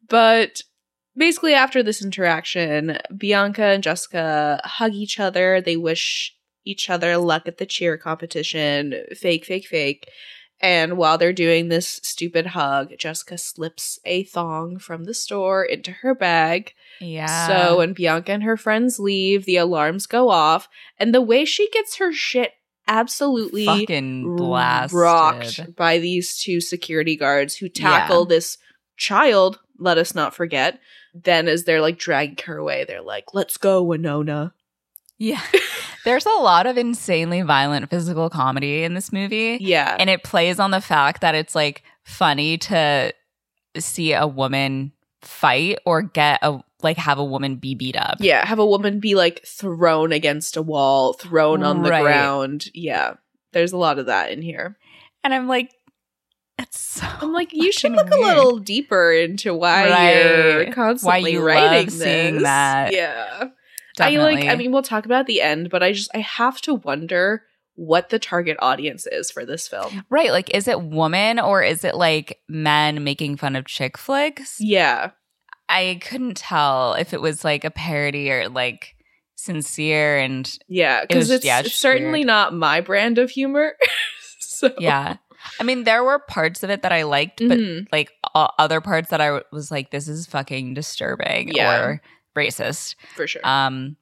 [0.10, 0.62] But
[1.15, 5.62] basically, after this interaction, Bianca and Jessica hug each other.
[5.62, 8.95] They wish each other luck at the cheer competition.
[9.15, 10.10] Fake, fake, fake.
[10.62, 15.91] And while they're doing this stupid hug, Jessica slips a thong from the store into
[15.91, 16.74] her bag.
[17.02, 17.48] yeah.
[17.48, 20.70] So when Bianca and her friends leave, the alarms go off.
[20.98, 22.54] And the way she gets her shit
[22.88, 24.98] absolutely fucking blasted.
[24.98, 28.30] rocked by these two security guards who tackle Yeah.
[28.36, 28.58] this
[28.96, 30.80] child, let us not forget.
[31.13, 34.54] Then as they're like dragging her away, they're like, let's go, Winona.
[35.17, 35.41] Yeah.
[36.06, 39.58] There's a lot of insanely violent physical comedy in this movie.
[39.60, 39.95] Yeah.
[39.99, 43.12] And it plays on the fact that it's like funny to
[43.78, 48.17] see a woman fight or get a like have a woman be beat up.
[48.19, 48.45] yeah.
[48.45, 52.04] Have a woman be like thrown against a wall, thrown on the Right.
[52.04, 52.65] ground.
[52.75, 53.13] Yeah.
[53.54, 54.78] There's a lot of that in here.
[55.23, 55.71] And I'm like,
[56.60, 60.73] it's so I'm like, you should look a little deeper into why you're Right.
[60.73, 62.93] constantly you writing love seeing that.
[62.93, 63.45] Yeah.
[63.95, 64.34] Definitely.
[64.34, 66.75] I like I mean we'll talk about the end, but I just I have to
[66.75, 67.43] wonder
[67.75, 70.05] what the target audience is for this film.
[70.10, 70.31] right.
[70.31, 74.58] Like, is it woman or is it like men making fun of chick flicks?
[74.62, 75.12] Yeah.
[75.67, 78.95] I couldn't tell if it was like a parody or like
[79.36, 82.27] sincere and Yeah, because was- it's yeah, it's certainly weird.
[82.27, 83.75] not my brand of humor.
[84.39, 85.17] so yeah.
[85.60, 87.88] I mean, there were parts of it that I liked, but Mhm.
[87.91, 91.77] like other parts that I was like, this is fucking disturbing Yeah.
[91.79, 92.01] or
[92.36, 92.95] racist.
[93.15, 93.45] for sure.
[93.48, 93.98] Um,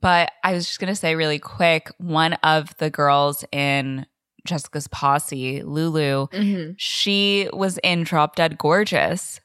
[0.00, 4.06] but I was just gonna say really quick, one of the girls in
[4.46, 6.74] Jessica's posse, Lulu, Mhm.
[6.78, 9.40] she was in Drop Dead Gorgeous.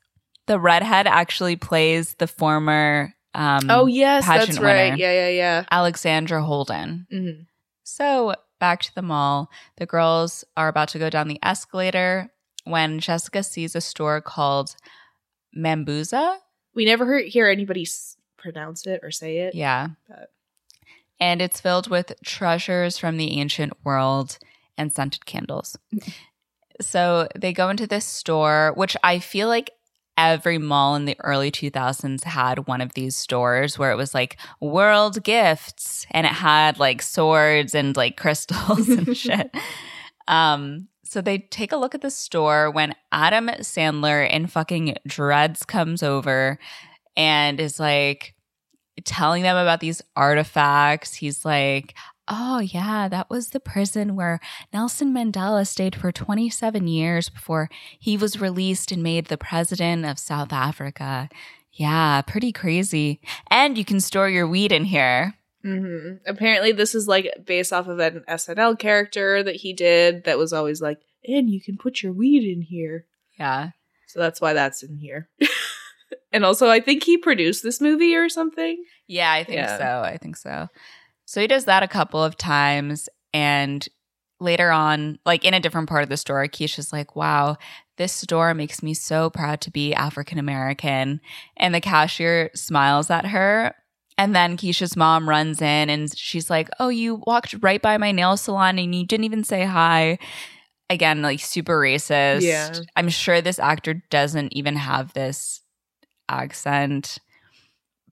[0.47, 4.91] The redhead actually plays the former um, Oh yes, that's right.
[4.91, 4.97] winner.
[4.97, 5.63] Yeah, yeah, yeah.
[5.71, 7.07] Alexandra Holden.
[7.13, 7.45] Mhm.
[7.83, 9.49] So back to the mall.
[9.77, 12.29] The girls are about to go down the escalator
[12.65, 14.75] when Jessica sees a store called
[15.57, 16.37] Mambuza.
[16.73, 19.55] We never hear, hear anybody s- pronounce it or say it.
[19.55, 19.89] Yeah.
[20.07, 20.31] But-
[21.19, 24.37] And it's filled with treasures from the ancient world
[24.77, 25.77] and scented candles.
[26.81, 29.69] so they go into this store, which I feel like
[30.17, 34.37] every mall in the early 2000s had one of these stores where it was like
[34.59, 39.55] world gifts and it had like swords and like crystals and shit.
[40.27, 45.65] Um, so they take a look at the store when Adam Sandler in fucking dreads
[45.65, 46.57] comes over
[47.17, 48.33] and is like
[49.03, 51.15] telling them about these artifacts.
[51.15, 51.95] He's like,
[52.29, 54.39] Oh, yeah, that was the prison where
[54.71, 57.69] Nelson Mandela stayed for 27 years before
[57.99, 61.27] he was released and made the president of South Africa.
[61.73, 63.19] Yeah, pretty crazy.
[63.49, 65.33] And you can store your weed in here.
[65.63, 70.37] Hmm Apparently, this is like based off of an SNL character that he did that
[70.37, 73.05] was always like, and you can put your weed in here.
[73.37, 73.69] Yeah.
[74.07, 75.29] So that's why that's in here.
[76.31, 78.83] and also, I think he produced this movie or something.
[79.07, 79.77] Yeah, I think Yeah.
[79.77, 80.01] so.
[80.09, 80.67] I think so.
[81.25, 83.07] So he does that a couple of times.
[83.33, 83.87] And
[84.39, 87.57] later on, like in a different part of the store, Keisha's like, wow,
[87.97, 91.21] this store makes me so proud to be African American.
[91.55, 93.75] And the cashier smiles at her.
[94.17, 98.11] And then Keisha's mom runs in and she's like, oh, you walked right by my
[98.11, 100.19] nail salon and you didn't even say hi.
[100.89, 102.41] Again, like super racist.
[102.41, 102.73] Yeah.
[102.95, 105.61] I'm sure this actor doesn't even have this
[106.29, 107.19] accent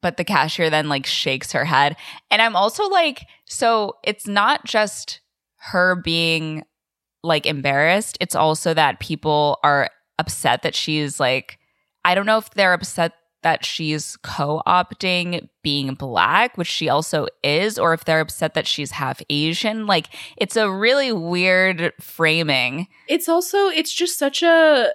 [0.01, 1.95] but the cashier then like shakes her head.
[2.31, 5.21] And I'm also like, so it's not just
[5.57, 6.63] her being
[7.23, 11.59] like embarrassed, it's also that people are upset that she's like,
[12.05, 17.27] I don't know if they're upset that she's co opting being black, which she also
[17.43, 19.85] is, or if they're upset that she's half Asian.
[19.85, 22.87] Like, it's a really weird framing.
[23.07, 24.91] It's also, it's just such a.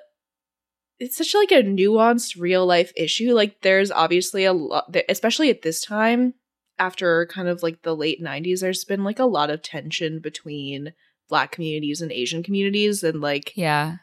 [1.00, 3.32] It's such like a nuanced real life issue.
[3.34, 6.34] Like, there's obviously a lot, especially at this time,
[6.78, 10.92] after kind of like the late 90s, there's been like a lot of tension between
[11.28, 13.02] black communities and Asian communities.
[13.02, 13.96] And like, Yeah.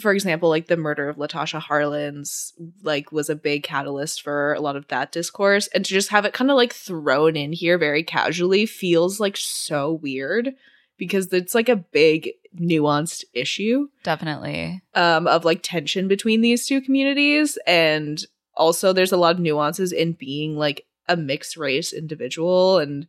[0.00, 4.60] For example, like the murder of Latasha Harlins, like was a big catalyst for a
[4.60, 5.66] lot of that discourse.
[5.68, 9.36] And to just have it kind of like thrown in here very casually feels like
[9.36, 10.54] so weird
[10.96, 14.82] because it's like a big nuanced issue Definitely.
[14.94, 17.58] um, of like tension between these two communities.
[17.66, 18.22] And
[18.54, 23.06] also there's a lot of nuances in being like a mixed race individual and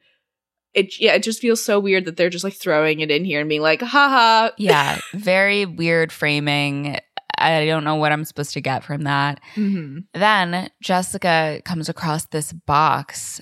[0.73, 3.39] it yeah, it just feels so weird that they're just like throwing it in here
[3.39, 4.49] and being like, haha.
[4.57, 4.99] Yeah.
[5.13, 6.97] Very weird framing.
[7.37, 9.39] I don't know what I'm supposed to get from that.
[9.55, 10.03] Mhm.
[10.13, 13.39] Then Jessica comes across this box,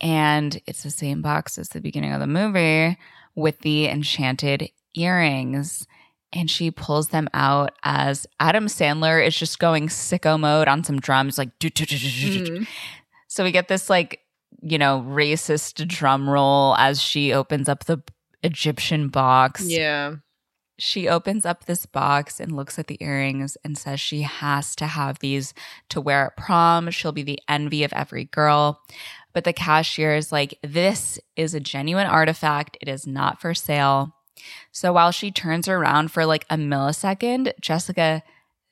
[0.00, 2.96] and it's the same box as the beginning of the movie
[3.34, 5.86] with the enchanted earrings.
[6.32, 11.00] And she pulls them out as Adam Sandler is just going sicko mode on some
[11.00, 11.58] drums, like.
[11.58, 12.68] Mhm.
[13.26, 14.20] So we get this, like,
[14.62, 18.02] you know, racist drum roll as she opens up the
[18.42, 19.64] Egyptian box.
[19.64, 20.16] Yeah.
[20.78, 24.86] She opens up this box and looks at the earrings and says she has to
[24.86, 25.52] have these
[25.90, 26.90] to wear at prom.
[26.90, 28.80] She'll be the envy of every girl.
[29.34, 32.78] But the cashier is like, this is a genuine artifact.
[32.80, 34.14] It is not for sale.
[34.72, 38.22] So while she turns around for like a millisecond, Jessica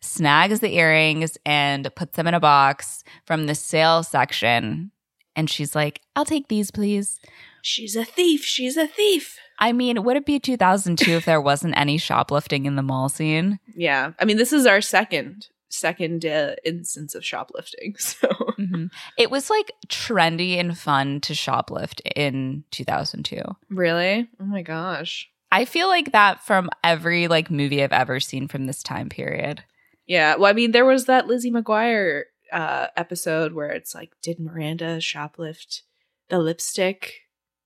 [0.00, 4.92] snags the earrings and puts them in a box from the sale section.
[5.38, 7.20] And she's like, I'll take these, please.
[7.62, 8.44] She's a thief.
[8.44, 9.38] She's a thief.
[9.60, 13.60] I mean, would it be 2002 if there wasn't any shoplifting in the mall scene?
[13.76, 14.12] Yeah.
[14.18, 17.94] I mean, this is our second second uh, instance of shoplifting.
[17.98, 18.90] So Mhm.
[19.16, 23.42] It was like trendy and fun to shoplift in 2002.
[23.70, 25.28] really, oh my gosh.
[25.52, 29.62] I feel like that from every like movie I've ever seen from this time period.
[30.06, 30.34] Yeah.
[30.36, 34.98] Well, I mean, there was that Lizzie McGuire uh, episode where it's like, did Miranda
[34.98, 35.82] shoplift
[36.28, 37.14] the lipstick?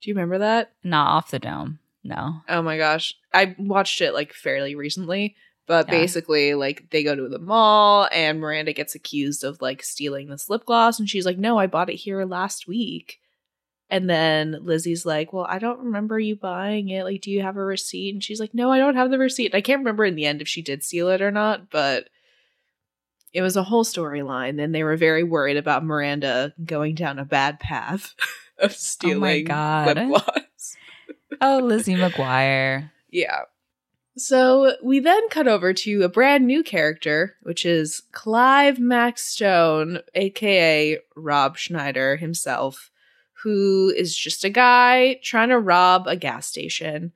[0.01, 0.73] Do you remember that?
[0.83, 1.79] Not off the dome.
[2.05, 2.41] No.
[2.49, 3.15] Oh my gosh.
[3.33, 5.93] I watched it like fairly recently, but Yeah.
[5.93, 10.51] basically, like, they go to the mall and Miranda gets accused of like stealing this
[10.51, 10.99] lip gloss.
[10.99, 13.21] And she's like, no, I bought it here last week.
[13.89, 17.05] And then Lizzie's like, well, I don't remember you buying it.
[17.05, 18.15] Like, do you have a receipt?
[18.15, 19.55] And she's like, no, I don't have the receipt.
[19.55, 22.09] I can't remember in the end if she did steal it or not, but
[23.33, 24.63] it was a whole storyline.
[24.63, 28.15] And they were very worried about Miranda going down a bad path
[28.59, 29.97] of oh stealing God.
[29.97, 30.77] lip gloss.
[31.41, 32.91] Oh, Lizzie McGuire.
[33.15, 33.41] Yeah.
[34.17, 40.99] So we then cut over to a brand new character, which is Clive Maxtone, aka
[41.15, 42.91] Rob Schneider himself,
[43.43, 47.13] who is just a guy trying to rob a gas station.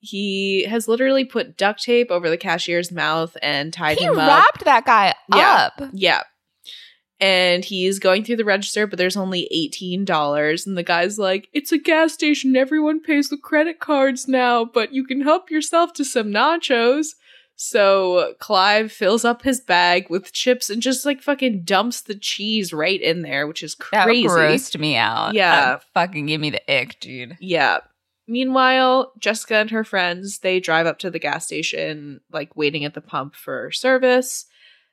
[0.00, 4.20] He has literally put duct tape over the cashier's mouth and tied He him up.
[4.20, 5.70] He wrapped that guy Yeah.
[5.78, 5.90] up.
[5.92, 6.22] Yeah.
[7.20, 10.66] And he's going through the register, but there's only $18.
[10.66, 12.54] And the guy's like, It's a gas station.
[12.56, 17.08] Everyone pays with credit cards now, but you can help yourself to some nachos.
[17.56, 22.72] So Clive fills up his bag with chips and just like fucking dumps the cheese
[22.72, 24.28] right in there, which is crazy.
[24.28, 25.34] That grossed me out.
[25.34, 25.60] Yeah.
[25.72, 27.36] That fucking give me the ick, dude.
[27.40, 27.78] Yeah.
[28.28, 32.92] Meanwhile, Jessica and her friends, they drive up to the gas station, like waiting at
[32.92, 34.44] the pump for service.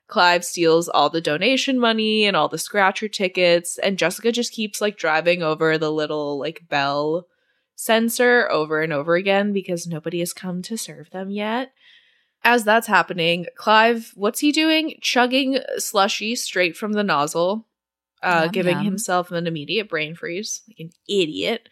[0.08, 4.80] Clive steals all the donation money and all the scratcher tickets, and Jessica just keeps
[4.80, 7.28] like driving over the little like bell
[7.76, 11.74] sensor over and over again because nobody has come to serve them yet.
[12.43, 14.95] As that's happening, Clive, what's he doing?
[15.02, 17.67] Chugging slushy straight from the nozzle,
[18.21, 18.86] uh, Yum, giving yum.
[18.86, 21.67] himself an immediate brain freeze, like an idiot.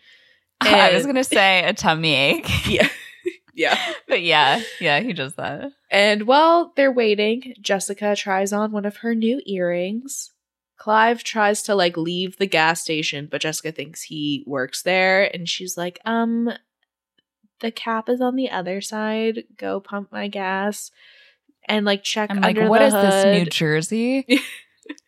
[0.92, 2.50] I was gonna say a tummy ache.
[2.68, 2.90] Yeah.
[3.54, 3.94] yeah.
[4.08, 5.72] but yeah, yeah, he does that.
[5.92, 10.32] And while they're waiting, Jessica tries on one of her new earrings.
[10.78, 15.48] Clive tries to like leave the gas station, but Jessica thinks he works there and
[15.48, 16.52] she's like, "Um
[17.60, 19.44] the cap is on the other side.
[19.58, 20.92] Go pump my gas."
[21.66, 23.46] And like check I'm like, under what the is this, New.
[23.46, 24.26] Jersey?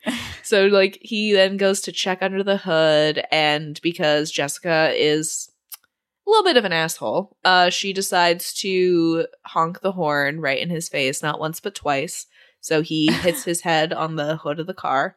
[0.44, 6.30] So like he then goes to check under the hood and because Jessica is a
[6.30, 10.88] little bit of an asshole, uh she decides to honk the horn right in his
[10.88, 12.28] face, not once but twice.
[12.62, 15.16] So he hits his head on the hood of the car.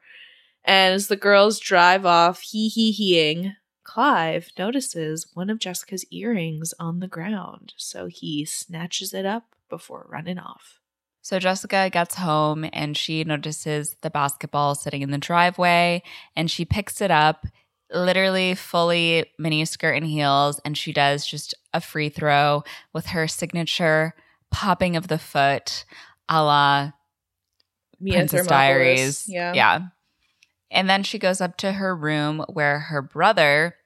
[0.64, 3.54] And as the girls drive off, hee hee heeing,
[3.88, 7.72] Clive notices one of Jessica's earrings on the ground.
[7.78, 10.77] So he snatches it up before running off.
[11.28, 16.02] So Jessica gets home and she notices the basketball sitting in the driveway
[16.34, 17.44] and she picks it up,
[17.92, 22.64] literally fully mini skirt and heels, and she does just a free throw
[22.94, 24.14] with her signature
[24.50, 25.84] popping of the foot
[26.30, 26.92] a la
[28.00, 28.48] Mia Princess Thermopolis.
[28.48, 29.28] Diaries.
[29.28, 29.52] Yeah.
[29.52, 29.80] Yeah.
[30.70, 33.76] And then she goes up to her room where her brother,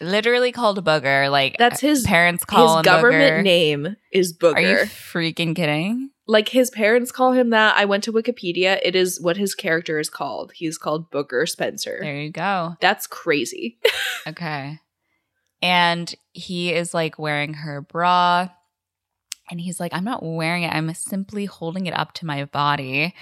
[0.00, 3.42] literally called Booger, like That's uh, his parents call his him government Booger.
[3.42, 4.54] name is Booger.
[4.54, 6.10] Are you freaking kidding?
[6.26, 7.76] Like his parents call him that.
[7.76, 8.80] I went to Wikipedia.
[8.82, 10.52] It is what his character is called.
[10.54, 11.98] He's called Booger Spencer.
[12.00, 12.76] There you go.
[12.80, 13.78] That's crazy.
[14.26, 14.78] Okay.
[15.60, 18.48] And he is like wearing her bra.
[19.50, 20.72] And he's like, I'm not wearing it.
[20.72, 23.14] I'm simply holding it up to my body.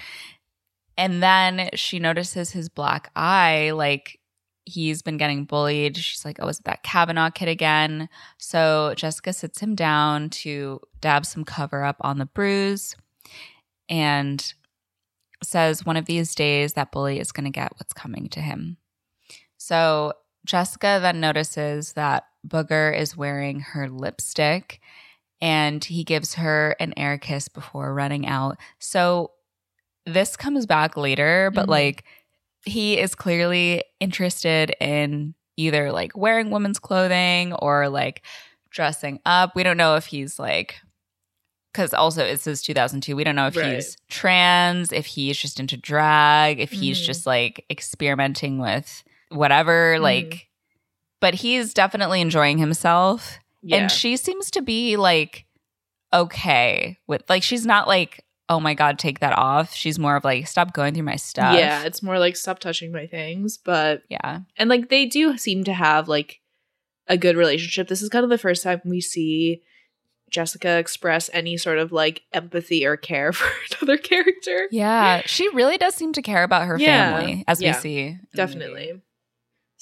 [0.97, 3.71] And then she notices his black eye.
[3.71, 4.19] Like
[4.65, 5.97] he's been getting bullied.
[5.97, 8.09] She's like, Oh, is it that Kavanaugh kid again?
[8.37, 12.95] So Jessica sits him down to dab some cover up on the bruise
[13.89, 14.53] and
[15.43, 18.77] says, One of these days, that bully is going to get what's coming to him.
[19.57, 20.13] So
[20.45, 24.79] Jessica then notices that Booger is wearing her lipstick
[25.41, 28.57] and he gives her an air kiss before running out.
[28.79, 29.31] So
[30.05, 31.69] this comes back later, but Mhm.
[31.69, 32.03] like
[32.65, 38.23] he is clearly interested in either like wearing women's clothing or like
[38.69, 39.55] dressing up.
[39.55, 40.75] We don't know if he's like
[41.71, 43.15] because also it says 2002.
[43.15, 43.73] We don't know if Right.
[43.75, 47.05] he's trans, if he's just into drag, if he's Mhm.
[47.05, 49.95] just like experimenting with whatever.
[49.97, 50.01] Mhm.
[50.01, 50.49] Like,
[51.19, 53.39] but he's definitely enjoying himself.
[53.63, 53.77] Yeah.
[53.77, 55.45] And she seems to be like
[56.13, 59.73] okay with like she's not like, oh my God, take that off.
[59.73, 61.57] She's more of like, stop going through my stuff.
[61.57, 64.41] Yeah, it's more like stop touching my things, but Yeah.
[64.57, 66.41] and like they do seem to have like
[67.07, 67.87] a good relationship.
[67.87, 69.61] This is kind of the first time we see
[70.29, 73.47] Jessica express any sort of like empathy or care for
[73.79, 74.67] another character.
[74.71, 75.21] Yeah.
[75.25, 77.17] She really does seem to care about her Yeah.
[77.19, 77.75] family, as Yeah.
[77.75, 77.97] we see.
[77.99, 78.27] in the movie.
[78.35, 79.01] Definitely.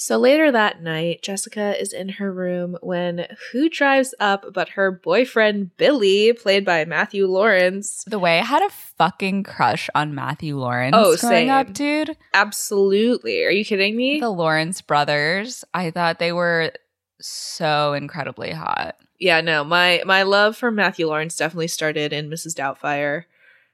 [0.01, 4.89] So later that night, Jessica is in her room when who drives up but her
[4.89, 8.03] boyfriend Billy, played by Matthew Lawrence.
[8.07, 12.17] The way I had a fucking crush on Matthew Lawrence Oh, growing up, dude.
[12.33, 13.43] Absolutely.
[13.43, 14.19] Are you kidding me?
[14.19, 16.71] The Lawrence brothers, I thought they were
[17.19, 18.95] so incredibly hot.
[19.19, 19.63] yeah, no.
[19.63, 22.55] My my love for Matthew Lawrence definitely started in Mrs.
[22.55, 23.25] Doubtfire.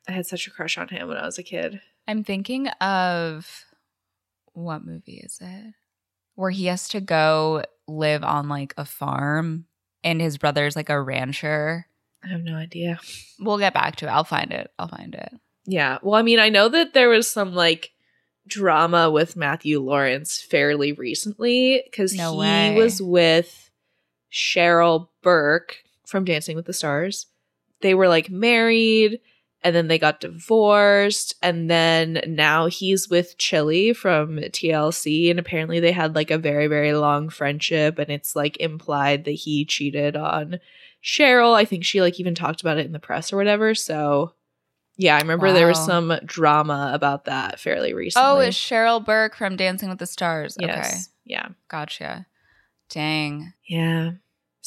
[0.09, 1.79] I had such a crush on him when I was a kid.
[2.05, 3.63] I'm thinking of
[4.51, 5.73] what movie is it?
[6.37, 9.65] Where he has to go live on like a farm
[10.03, 11.87] and his brother's like a rancher.
[12.23, 12.99] I have no idea.
[13.39, 14.09] We'll get back to it.
[14.09, 14.71] I'll find it.
[14.77, 15.33] I'll find it.
[15.65, 15.97] Yeah.
[16.03, 17.91] Well, I mean, I know that there was some like
[18.47, 22.75] drama with Matthew Lawrence fairly recently because No he way.
[22.75, 23.69] was with
[24.31, 27.25] Cheryl Burke from Dancing with the Stars.
[27.81, 29.19] They were like married
[29.63, 35.79] and then they got divorced and then now he's with Chili from TLC and apparently
[35.79, 40.15] they had like a very very long friendship and it's like implied that he cheated
[40.15, 40.59] on
[41.03, 41.53] Cheryl.
[41.53, 43.73] I think she like even talked about it in the press or whatever.
[43.75, 44.33] So
[44.97, 48.27] yeah, I remember there was some drama about that fairly recently.
[48.27, 50.57] Oh, it's Cheryl Burke from Dancing with the Stars.
[50.61, 50.73] Okay.
[50.73, 51.09] yes.
[51.23, 51.49] Yeah.
[51.67, 52.25] Gotcha.
[52.89, 53.53] Dang.
[53.67, 54.13] Yeah.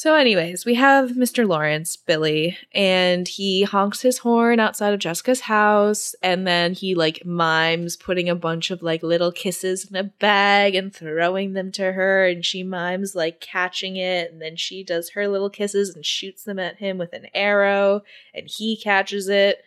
[0.01, 1.47] So, anyways, we have Mr.
[1.47, 7.23] Lawrence, Billy, and he honks his horn outside of Jessica's house, and then he like
[7.23, 11.91] mimes putting a bunch of like little kisses in a bag and throwing them to
[11.91, 16.03] her, and she mimes like catching it, and then she does her little kisses and
[16.03, 18.01] shoots them at him with an arrow,
[18.33, 19.59] and he catches it.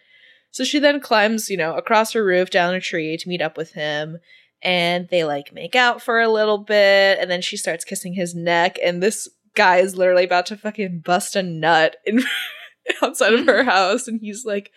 [0.50, 3.56] So she then climbs, you know, across her roof down a tree to meet up
[3.56, 4.18] with him
[4.62, 8.34] and they like make out for a little bit and then she starts kissing his
[8.34, 12.22] neck and this guy is literally about to fucking bust a nut in
[13.02, 13.66] outside of her mm.
[13.66, 14.70] house and he's like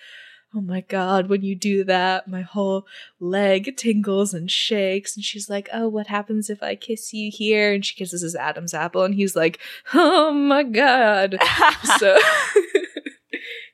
[0.55, 2.85] oh my god when you do that my whole
[3.19, 7.73] leg tingles and shakes and she's like oh what happens if i kiss you here
[7.73, 9.59] and she kisses his adam's apple and he's like
[9.93, 11.37] oh my god
[11.97, 12.17] so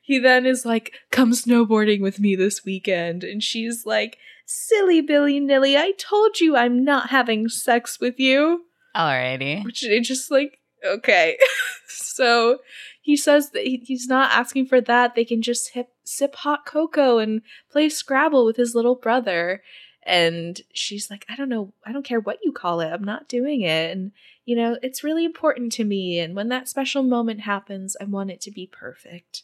[0.03, 3.23] he then is like, come snowboarding with me this weekend.
[3.23, 8.65] And she's like, silly Billy Nilly, I told you I'm not having sex with you.
[8.95, 9.63] Alrighty.
[9.63, 11.37] Which it just like, okay.
[11.87, 12.59] so
[13.01, 15.15] he says that he- he's not asking for that.
[15.15, 17.41] They can just hip, sip hot cocoa and
[17.71, 19.61] play Scrabble with his little brother.
[20.05, 22.91] And she's like, I don't know, I don't care what you call it.
[22.91, 23.91] I'm not doing it.
[23.91, 24.11] And,
[24.45, 26.19] you know, it's really important to me.
[26.19, 29.43] And when that special moment happens, I want it to be perfect.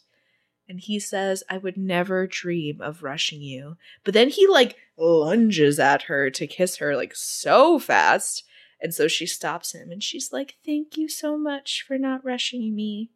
[0.68, 3.76] And he says, I would never dream of rushing you.
[4.04, 8.44] But then he like lunges at her to kiss her like so fast.
[8.82, 12.74] And so she stops him and she's like, Thank you so much for not rushing
[12.74, 13.10] me.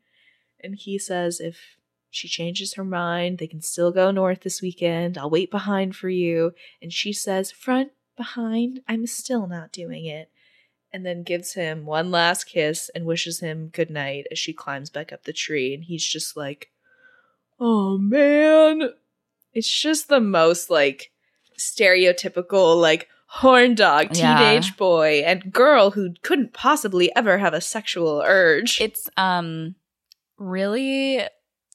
[0.61, 1.77] And he says, If
[2.11, 3.39] She changes her mind.
[3.39, 5.19] They can still go north this weekend.
[5.19, 6.53] I'll wait behind for you.
[6.81, 10.31] And she says, Front, behind, I'm still not doing it.
[10.93, 14.91] And then gives him one last kiss and wishes him good night as she climbs
[14.91, 15.75] back up the tree.
[15.75, 16.71] And he's just like,
[17.59, 18.91] Oh man.
[19.53, 21.11] It's just the most like
[21.59, 23.09] stereotypical, like,
[23.39, 24.39] horn dog, Yeah.
[24.39, 28.80] teenage boy, and girl who couldn't possibly ever have a sexual urge.
[28.80, 29.74] It's um
[30.39, 31.22] really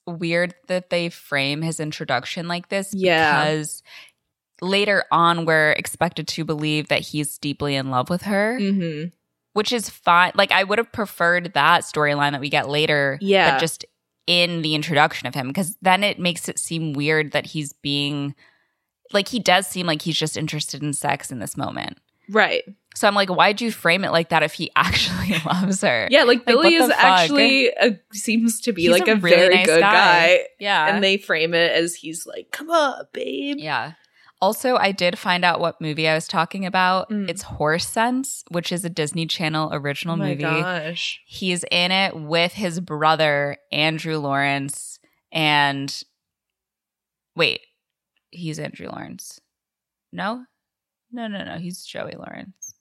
[0.05, 3.43] weird that they frame his introduction like this Yeah.
[3.43, 3.83] because
[4.61, 9.09] later on we're expected to believe that he's deeply in love with her, mm-hmm.
[9.53, 10.31] which is fine.
[10.35, 13.51] Like I would have preferred that storyline that we get later, Yeah.
[13.51, 13.85] but just
[14.27, 18.35] in the introduction of him because then it makes it seem weird that he's being
[19.13, 21.97] like he does seem like he's just interested in sex in this moment.
[22.29, 22.63] Right.
[22.95, 26.07] So I'm like, why'd you frame it like that if he actually loves her?
[26.11, 27.03] Yeah, like, Billy is fuck?
[27.03, 30.37] actually a, seems to be He's like a a, really very nice good guy.
[30.37, 30.39] guy.
[30.59, 30.93] Yeah.
[30.93, 33.93] And they frame it as he's like, "Come on, babe." Yeah.
[34.41, 37.09] Also, I did find out what movie I was talking about.
[37.09, 37.29] Mm.
[37.29, 40.43] It's Horse Sense, which is a Disney Channel original Oh my movie.
[40.43, 41.19] gosh.
[41.25, 44.99] He's in it with his brother, Andrew Lawrence,
[45.31, 46.03] and
[47.35, 47.61] wait,
[48.31, 49.39] he's Andrew Lawrence.
[50.11, 50.45] No?
[51.11, 51.57] No, no, no.
[51.57, 52.75] He's Joey Lawrence.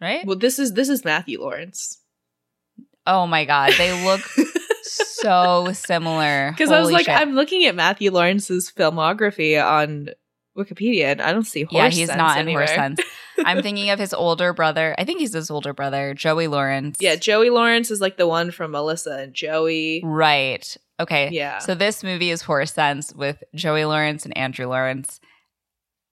[0.00, 0.26] Right?
[0.26, 2.00] Well, this is this is Matthew Lawrence.
[3.06, 3.72] Oh my God.
[3.76, 4.20] They look
[4.82, 6.52] so similar.
[6.52, 7.14] Because I was like, shit.
[7.14, 10.10] I'm looking at Matthew Lawrence's filmography on
[10.56, 11.72] Wikipedia, and I don't see horse.
[11.74, 12.66] yeah, he's Sense not in anywhere.
[12.66, 13.00] Horse Sense.
[13.44, 14.94] I'm thinking of his older brother.
[14.98, 16.98] I think he's his older brother, Joey Lawrence.
[17.00, 20.02] Yeah, Joey Lawrence is like the one from Melissa and Joey.
[20.04, 20.76] Right.
[21.00, 21.30] Okay.
[21.32, 21.58] Yeah.
[21.58, 25.20] So this movie is Horse Sense with Joey Lawrence and Andrew Lawrence.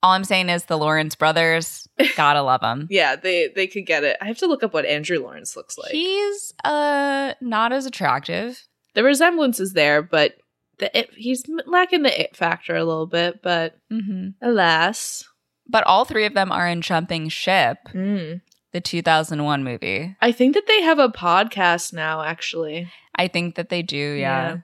[0.03, 2.86] All I'm saying is the Lawrence brothers, gotta love them.
[2.91, 4.16] Yeah, they they could get it.
[4.20, 5.91] I have to look up what Andrew Lawrence looks like.
[5.91, 8.64] He's uh not as attractive.
[8.95, 10.34] the resemblance is there, but
[10.78, 13.43] the it, he's lacking the it factor a little bit.
[13.43, 15.24] But hmm alas,
[15.68, 18.41] But all three of them are in Jumping Ship, Mm.
[18.72, 20.16] the 2001 movie.
[20.22, 22.22] I think that they have a podcast now.
[22.22, 24.49] Actually, I think that they do, yeah.
[24.49, 24.57] yeah.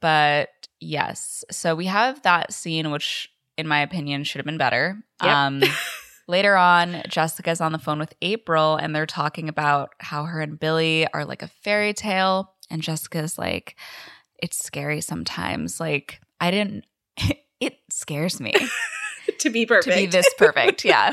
[0.00, 0.48] But
[0.80, 5.02] yes, so we have that scene, which in my opinion should have been better.
[5.22, 5.30] Yep.
[5.30, 5.62] Um,
[6.28, 10.58] later on, Jessica's on the phone with April and they're talking about how her and
[10.58, 12.54] Billy are like a fairy tale.
[12.70, 13.76] And Jessica's like,
[14.38, 15.80] it's scary sometimes.
[15.80, 16.84] Like, I didn't,
[17.60, 18.54] it scares me
[19.40, 19.94] to be perfect.
[19.94, 20.84] to be this perfect.
[20.84, 21.12] Yeah.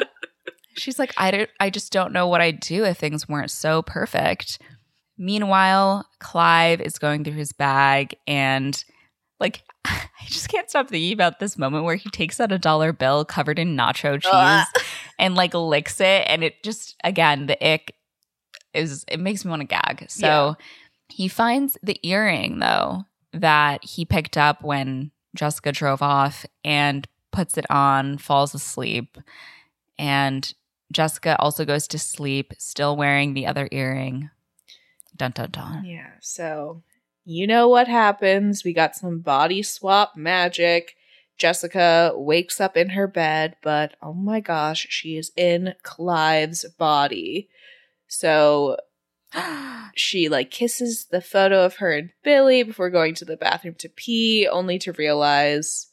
[0.77, 3.81] She's like, I, don't, I just don't know what I'd do if things weren't so
[3.81, 4.59] perfect.
[5.17, 8.83] Meanwhile, Clive is going through his bag and
[9.39, 12.91] like I just can't stop thinking about this moment where he takes out a dollar
[12.93, 14.65] bill covered in nacho cheese Ugh.
[15.19, 17.93] and like licks it and it just again the ick
[18.73, 20.05] is it makes me want to gag.
[20.09, 20.53] So Yeah.
[21.09, 27.57] he finds the earring though that he picked up when Jessica drove off and puts
[27.57, 29.17] it on, falls asleep.
[29.99, 30.51] And
[30.91, 34.29] Jessica also goes to sleep still wearing the other earring.
[35.17, 35.83] Dun dun dun.
[35.85, 36.11] Yeah.
[36.21, 36.83] So
[37.25, 38.63] you know what happens.
[38.63, 40.95] We got some body swap magic.
[41.37, 47.47] Jessica wakes up in her bed, but oh my gosh, she is in Clive's body.
[48.07, 48.77] So
[49.95, 53.89] she like kisses the photo of her and Billy before going to the bathroom to
[53.89, 55.87] pee, only to realize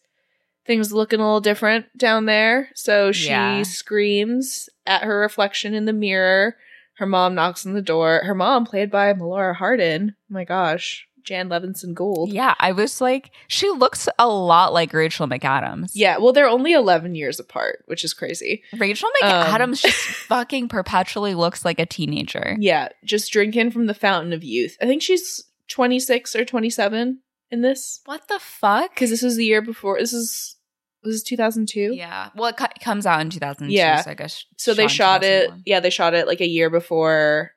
[0.66, 2.70] things looking a little different down there.
[2.74, 3.62] So she Yeah.
[3.64, 6.56] screams at her reflection in the mirror.
[6.98, 8.22] Her mom knocks on the door.
[8.24, 10.14] Her mom, played by Melora Hardin.
[10.16, 12.32] Oh my gosh, Jan Levinson Gould.
[12.32, 15.90] yeah, I was like, she looks a lot like Rachel McAdams.
[15.94, 18.62] Yeah, well, they're only 11 years apart, which is crazy.
[18.78, 19.96] Rachel Um, McAdams just
[20.28, 22.56] fucking perpetually looks like a teenager.
[22.60, 24.76] Yeah, just drinking from the fountain of youth.
[24.82, 27.20] I think she's 26 or 27
[27.50, 28.00] in this.
[28.04, 28.94] What the fuck?
[28.94, 29.98] because this was the year before.
[29.98, 30.56] This is
[31.04, 31.94] this 2002.
[31.94, 32.30] Yeah.
[32.34, 33.74] Well, it, it comes out in 2002.
[33.74, 34.00] Yeah.
[34.02, 34.44] So I guess.
[34.56, 35.50] So they shot shot it.
[35.64, 37.52] Yeah, they shot it like a year before,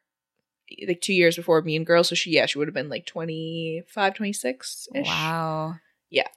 [0.87, 2.09] like two years before Mean Girls.
[2.09, 5.07] So she, yeah, she would have been like 25, 26 ish.
[5.07, 5.75] Wow.
[6.09, 6.27] Yeah.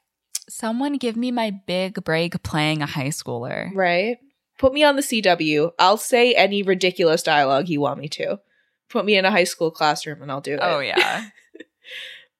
[0.48, 3.70] Someone give me my big break playing a high schooler.
[3.74, 4.18] Right.
[4.58, 5.72] Put me on the CW.
[5.78, 8.40] I'll say any ridiculous dialogue you want me to.
[8.88, 10.60] Put me in a high school classroom and I'll do it.
[10.62, 11.28] Oh, yeah.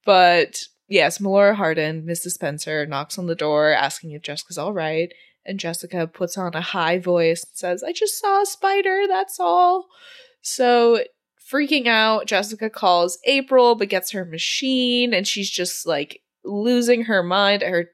[0.04, 2.32] But yes, Melora Hardin, Mrs.
[2.32, 5.10] Spencer, knocks on the door asking if Jessica's all right.
[5.46, 9.40] And Jessica puts on a high voice and says, I just saw a spider, that's
[9.40, 9.86] all.
[10.42, 11.02] So,
[11.50, 17.22] freaking out, Jessica calls April but gets her machine and she's just like losing her
[17.22, 17.86] mind at her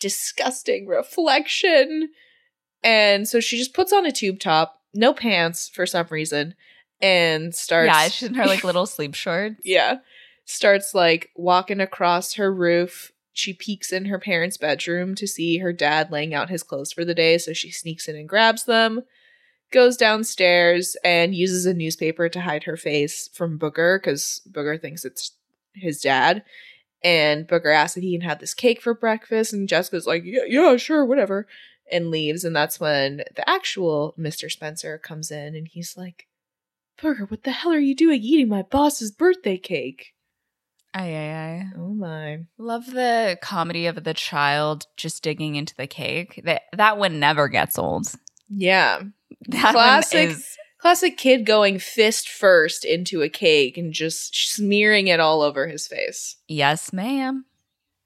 [0.00, 2.08] disgusting reflection.
[2.82, 6.54] And so she just puts on a tube top, no pants for some reason,
[7.00, 7.88] and starts.
[7.88, 9.56] yeah, she's in her like little sleep shorts.
[9.64, 9.98] Yeah.
[10.46, 15.72] Starts like walking across her roof she peeks in her parents' bedroom to see her
[15.72, 19.02] dad laying out his clothes for the day, so she sneaks in and grabs them,
[19.70, 25.04] goes downstairs, and uses a newspaper to hide her face from Booger because Booger thinks
[25.04, 25.32] it's
[25.74, 26.44] his dad.
[27.04, 30.44] And Booger asks if he can have this cake for breakfast, and Jessica's like, "Yeah,
[30.46, 31.46] yeah, sure, whatever,"
[31.92, 32.42] and leaves.
[32.42, 34.50] And that's when the actual Mr.
[34.50, 36.26] Spencer comes in, and he's like,
[36.98, 40.14] "Booger, what the hell are you doing eating my boss's birthday cake?"
[40.94, 41.66] Aye, aye, aye.
[41.76, 42.38] Oh my.
[42.58, 46.40] Love the comedy of the child just digging into the cake.
[46.44, 48.06] That that one never gets old.
[48.48, 49.02] Yeah.
[49.48, 50.30] That Classic.
[50.30, 55.66] is Classic kid going fist first into a cake and just smearing it all over
[55.66, 56.36] his face.
[56.48, 57.44] yes, ma'am.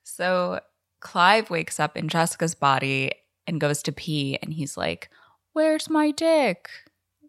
[0.03, 0.61] So
[1.01, 3.13] Clive wakes up in Jessica's body
[3.47, 5.09] and goes to pee, and he's like,
[5.53, 6.69] "Where's my dick?"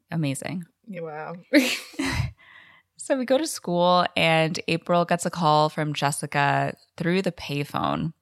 [0.09, 0.65] Amazing.
[0.87, 1.35] Wow.
[3.03, 8.13] So we go to school, and April gets a call from Jessica through the payphone.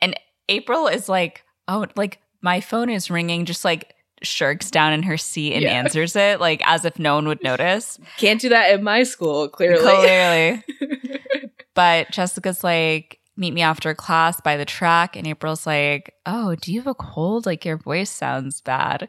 [0.00, 5.04] And April is like, Oh, like my phone is ringing, just like shirks down in
[5.04, 5.70] her seat and Yeah.
[5.70, 7.98] answers it, like as if no one would notice.
[8.16, 9.80] Can't do that in my school, clearly.
[9.80, 10.64] Clearly.
[11.74, 15.16] But Jessica's like, Meet me after class by the track.
[15.16, 17.46] And April's like, Oh, do you have a cold?
[17.46, 19.08] Like your voice sounds bad.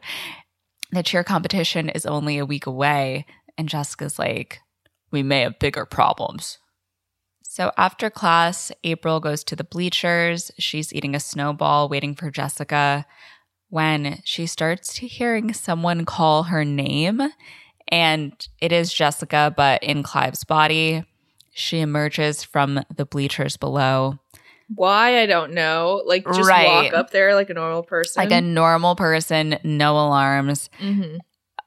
[0.92, 3.26] The cheer competition is only a week away.
[3.58, 4.60] And Jessica's like,
[5.12, 6.58] We may have bigger problems.
[7.44, 10.50] So after class, April goes to the bleachers.
[10.58, 13.04] She's eating a snowball, waiting for Jessica,
[13.68, 17.20] when she starts to hearing someone call her name.
[17.88, 21.04] And it is Jessica, but in Clive's body.
[21.54, 24.18] She emerges from the bleachers below.
[24.74, 26.02] Why I don't know.
[26.06, 26.64] Like just Right.
[26.66, 28.22] walk up there like a normal person.
[28.22, 30.70] Like a normal person, no alarms.
[30.80, 31.18] Mhm.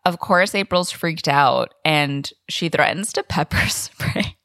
[0.06, 4.38] Of course, April's freaked out and she threatens to pepper spray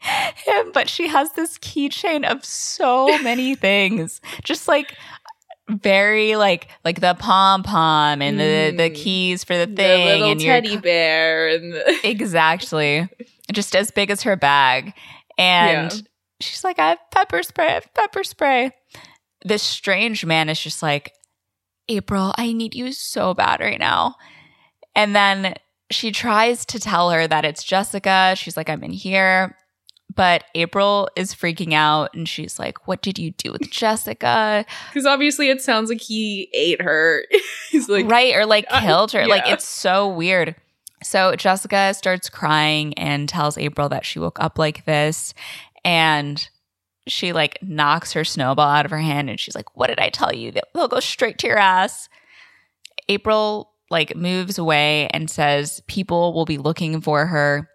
[0.00, 4.20] him, but she has this keychain of so many things.
[4.42, 4.96] Just like
[5.70, 8.94] very like like the pom pom and the the Mm.
[8.94, 13.08] keys for the The thing little and your teddy bear and the- exactly
[13.52, 14.92] just as big as her bag
[15.38, 15.98] and Yeah.
[16.40, 18.72] she's like i have pepper spray i have pepper spray
[19.44, 21.12] this strange man is just like
[21.88, 24.16] april i need you so bad right now
[24.94, 25.54] and then
[25.90, 28.34] she tries to tell her that it's jessica.
[28.36, 29.56] She's like i'm in here.
[30.14, 34.64] But april is freaking out and she's like what did you do with jessica?
[34.92, 37.24] Because obviously it sounds like he ate her.
[37.70, 39.26] He's like, right or like killed her.
[39.26, 39.54] Like yeah.
[39.54, 40.54] it's so weird.
[41.02, 45.34] So jessica starts crying and tells april that she woke up like this.
[45.84, 46.46] And
[47.08, 50.08] she like knocks her snowball out of her hand and she's like what did i
[50.08, 52.08] tell you that they'll go straight to your ass?
[53.08, 57.68] April like moves away and says people will be looking for her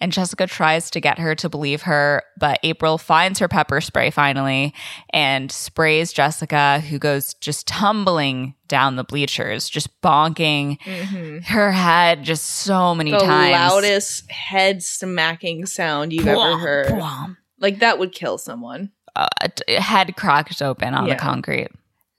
[0.00, 4.10] and Jessica tries to get her to believe her, but April finds her pepper spray
[4.10, 4.74] finally
[5.14, 11.42] and sprays Jessica, who goes just tumbling down the bleachers, just bonking mhm.
[11.46, 13.52] her head just so many the times.
[13.52, 17.36] loudest head smacking sound you've ever heard.
[17.58, 18.90] Like that would kill someone.
[19.16, 19.28] Uh,
[19.68, 21.14] head cracked open on Yeah.
[21.14, 21.68] the concrete.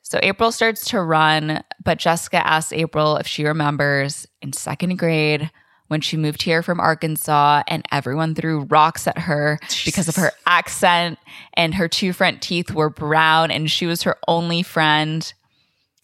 [0.05, 5.49] So April starts to run, but Jessica asks April if she remembers in second grade
[5.87, 10.31] when she moved here from Arkansas and everyone threw rocks at her because of her
[10.45, 11.17] accent
[11.55, 15.33] and her two front teeth were brown and she was her only friend.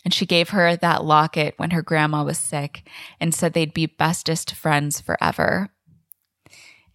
[0.04, 2.89] And she gave her that locket when her grandma was sick
[3.20, 5.70] and said they'd be bestest friends forever.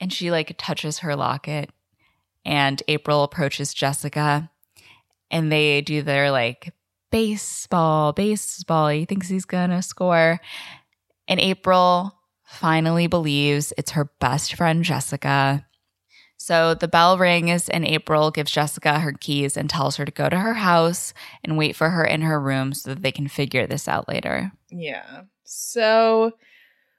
[0.01, 1.71] And she like touches her locket
[2.45, 4.51] and April approaches Jessica
[5.31, 6.73] and they do their like
[7.11, 8.89] baseball, baseball.
[8.89, 10.41] He thinks he's gonna score.
[11.29, 12.13] And April
[12.45, 15.67] finally believes it's her best friend, Jessica.
[16.39, 20.29] So the bell rings, and April gives Jessica her keys and tells her to go
[20.29, 23.67] to her house and wait for her in her room so that they can figure
[23.67, 24.53] this out later.
[24.71, 25.23] Yeah.
[25.45, 26.33] So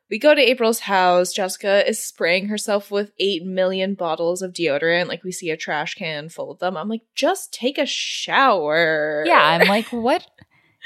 [0.10, 1.34] we go to April's house.
[1.34, 5.08] Jessica is spraying herself with 8 million bottles of deodorant.
[5.08, 6.78] Like we see a trash can full of them.
[6.78, 9.24] I'm like, just take a shower.
[9.26, 10.26] Yeah, I'm like, what?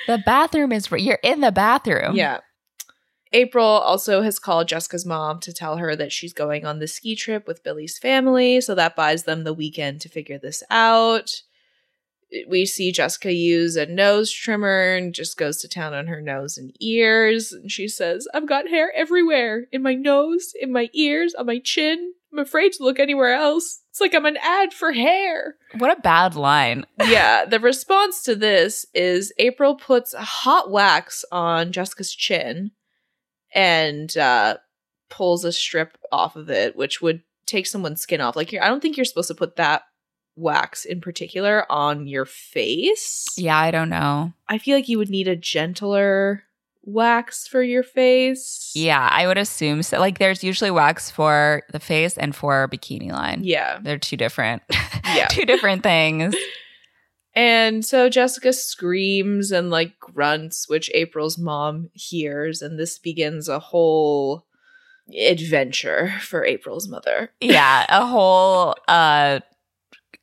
[0.08, 2.16] The bathroom is, you're in the bathroom.
[2.16, 2.40] Yeah.
[3.34, 7.16] April also has called Jessica's mom to tell her that she's going on the ski
[7.16, 11.42] trip with Billy's family, so that buys them the weekend to figure this out.
[12.48, 16.58] We see Jessica use a nose trimmer and just goes to town on her nose
[16.58, 17.52] and ears.
[17.52, 21.60] And she says, I've got hair everywhere in my nose, in my ears, on my
[21.60, 22.14] chin.
[22.32, 23.82] I'm afraid to look anywhere else.
[23.90, 26.86] It's like I'm an ad for hair What a bad line.
[27.06, 32.72] yeah, the response to this is April puts hot wax on Jessica's chin
[33.54, 34.58] and uh,
[35.10, 38.38] pulls a strip off of it, which would take someone's skin off.
[38.38, 39.84] Like, I don't think you're supposed to put that
[40.36, 43.28] wax in particular on your face.
[43.38, 44.34] Yeah, I don't know.
[44.48, 46.44] I feel like you would need a gentler
[46.84, 48.72] wax for your face.
[48.74, 50.00] Yeah, I would assume so.
[50.00, 53.42] Like, there's usually wax for the face and for bikini line.
[53.44, 53.80] Yeah.
[53.82, 54.64] They're two different,
[55.14, 55.28] Yeah.
[55.30, 56.36] two different things.
[57.34, 63.58] And so Jessica screams and like grunts, which April's mom hears, and this begins a
[63.60, 64.46] whole
[65.18, 67.32] adventure for April's mother.
[67.40, 69.40] Yeah, a whole uh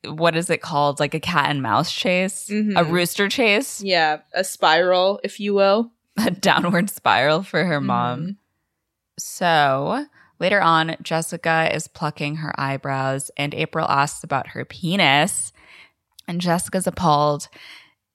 [0.05, 1.01] what is it called?
[1.01, 2.91] Like a cat and mouse chase, a Mhm.
[2.91, 5.91] rooster chase, Yeah, a spiral, if you will.
[6.17, 8.21] a downward spiral for her mom.
[8.21, 8.37] Mhm.
[9.19, 10.07] So
[10.39, 15.53] later on, Jessica is plucking her eyebrows, and April asks about her penis.
[16.27, 17.49] And Jessica's appalled.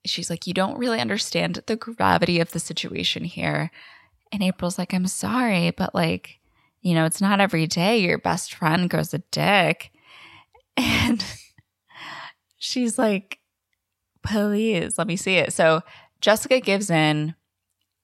[0.05, 3.71] She's like, You don't really understand the gravity of the situation here.
[4.31, 6.39] And April's like, I'm sorry, but like,
[6.81, 9.91] you know, it's not every day your best friend grows a dick.
[10.77, 11.23] And
[12.63, 13.39] she's like,
[14.23, 15.51] Please let me see it.
[15.51, 15.81] So
[16.21, 17.35] Jessica gives in,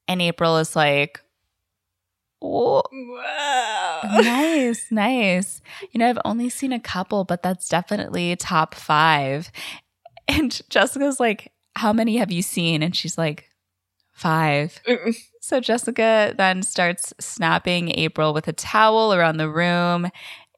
[0.07, 1.21] and April is like,
[2.41, 4.01] Oh, Wow.
[4.21, 5.61] nice, nice.
[5.91, 9.51] You know, I've only seen a couple, but that's definitely top five.
[10.27, 12.83] And Jessica's like, How many have you seen?
[12.83, 13.45] And she's like,
[14.11, 14.81] Five.
[15.41, 20.09] So Jessica then starts snapping April with a towel around the room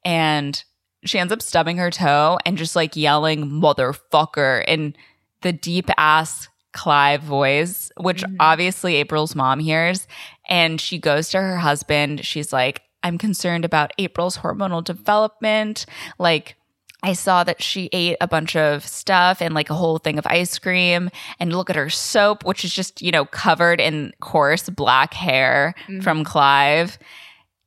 [0.04, 0.62] and
[1.04, 4.94] she ends up stubbing her toe and just like yelling motherfucker in
[5.42, 8.36] the deep ass Clive voice, which Mhm.
[8.40, 10.06] obviously April's mom hears.
[10.48, 12.24] And she goes to her husband.
[12.24, 15.84] She's like, I'm concerned about April's hormonal development.
[16.18, 16.56] Like,
[17.02, 20.26] I saw that she ate a bunch of stuff and like a whole thing of
[20.28, 21.10] ice cream.
[21.40, 25.74] And look at her soap, which is just, you know, covered in coarse black hair
[25.88, 26.02] Mhm.
[26.02, 26.96] from Clive.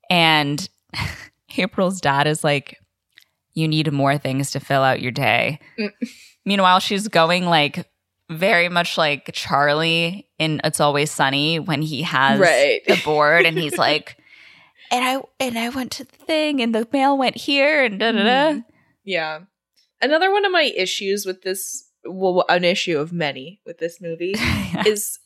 [0.10, 0.68] And
[1.58, 2.80] April's dad is like,
[3.56, 5.60] You need more things to fill out your day.
[5.80, 5.92] Mm.
[6.46, 7.90] Meanwhile, she's going like
[8.30, 12.82] very much like Charlie in It's Always Sunny when he has Right.
[12.86, 14.18] the board and he's like,
[14.92, 18.12] and I and I went to the thing and the mail went here and da
[18.12, 18.52] da da.
[18.54, 18.64] Mhm.
[19.04, 19.40] Yeah.
[20.02, 24.36] Another one of my issues with this, well, an issue of many with this movie,
[24.86, 25.18] is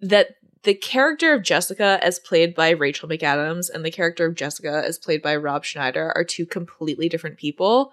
[0.00, 0.28] that
[0.64, 4.98] the character of Jessica, as played by Rachel McAdams, and the character of Jessica, as
[4.98, 7.92] played by Rob Schneider, are two completely different people.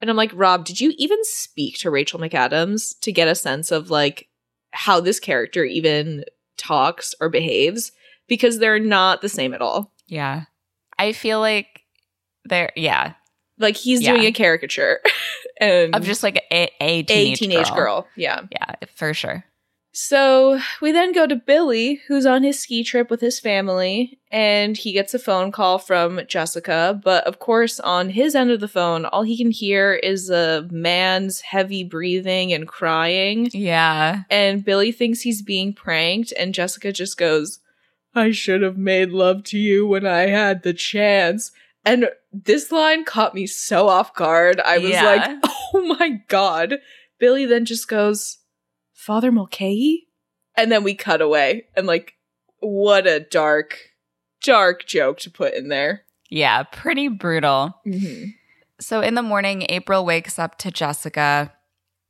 [0.00, 3.70] And I'm like, Rob, did you even speak to Rachel McAdams to get a sense
[3.70, 4.28] of like
[4.72, 6.24] how this character even
[6.56, 7.92] talks or behaves?
[8.28, 9.92] Because they're not the same at all.
[10.06, 10.44] yeah.
[11.00, 11.82] I feel like
[12.44, 13.12] there, yeah,
[13.58, 14.14] Like he's Yeah.
[14.14, 15.00] doing a caricature
[15.60, 17.76] and of just like a, a a teenage, teenage girl.
[17.76, 18.06] girl.
[18.16, 18.40] Yeah.
[18.50, 19.44] Yeah, for sure.
[19.92, 24.76] So we then go to Billy, who's on his ski trip with his family, and
[24.76, 27.00] he gets a phone call from Jessica.
[27.02, 30.68] But of course, on his end of the phone, all he can hear is a
[30.70, 33.48] man's heavy breathing and crying.
[33.52, 34.22] Yeah.
[34.30, 37.58] And Billy thinks he's being pranked, and Jessica just goes,
[38.14, 41.50] I should have made love to you when I had the chance.
[41.84, 44.60] And this line caught me so off guard.
[44.60, 45.04] I was Yeah.
[45.04, 45.38] like,
[45.74, 46.74] oh my God.
[47.18, 48.38] Billy then just goes,
[49.08, 50.06] Father Mulcahy?
[50.54, 51.64] And then we cut away.
[51.74, 52.18] And like,
[52.60, 53.78] what a dark,
[54.42, 56.02] dark joke to put in there.
[56.28, 57.74] Yeah, pretty brutal.
[57.86, 58.32] Mm-hmm.
[58.80, 61.54] So in the morning, April wakes up to Jessica.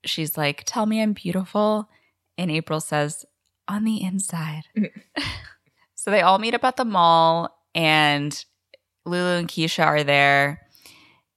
[0.05, 1.89] She's like, Tell me I'm beautiful.
[2.37, 3.25] And April says,
[3.69, 4.65] On the inside.
[5.95, 8.45] so they all meet up at the mall, and
[9.07, 10.63] Lulu and Keisha are there.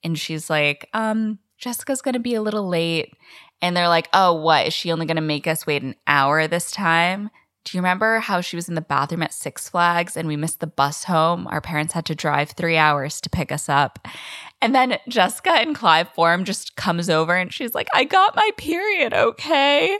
[0.04, 3.14] And she's like, um, Jessica's going to be a little late.
[3.62, 4.68] And they're like, Oh, what?
[4.68, 7.30] Is she only going to make us wait an hour this time?
[7.64, 10.62] Do you remember how she was in the bathroom at Six Flags and we missed
[10.62, 11.46] the bus home?
[11.48, 14.08] Our parents had to drive three hours to pick us up.
[14.62, 18.50] And then Jessica and Clive form just comes over and she's like, I got my
[18.58, 19.98] period, okay?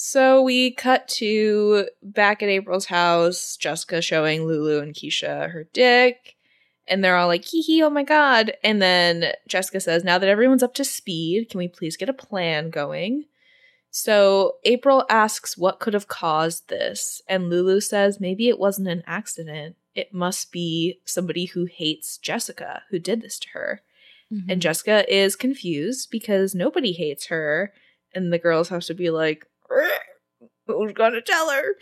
[0.00, 6.36] So we cut to back at April's house, Jessica showing Lulu and Keisha her dick.
[6.88, 8.52] And they're all like, hee hee, oh my god.
[8.62, 12.14] And then Jessica says, Now that everyone's up to speed, can we please get a
[12.14, 13.24] plan going?
[13.90, 17.22] So April asks what could have caused this.
[17.28, 19.76] And Lulu says, Maybe it wasn't an accident.
[19.94, 23.82] It must be somebody who hates Jessica who did this to her.
[24.32, 24.50] Mm-hmm.
[24.50, 27.72] And Jessica is confused because nobody hates her.
[28.14, 29.46] And the girls have to be like,
[30.66, 31.74] who's gonna tell her?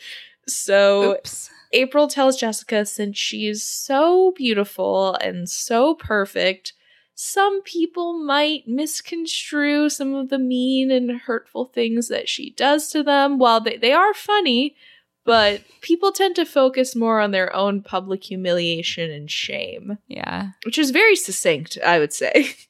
[0.49, 1.51] So Oops.
[1.73, 6.73] April tells Jessica since she's so beautiful and so perfect,
[7.15, 13.03] some people might misconstrue some of the mean and hurtful things that she does to
[13.03, 13.39] them.
[13.39, 14.77] While they, they are funny,
[15.25, 20.51] but people tend to focus more on their own public humiliation and shame Yeah.
[20.65, 22.55] which is very succinct, I would say.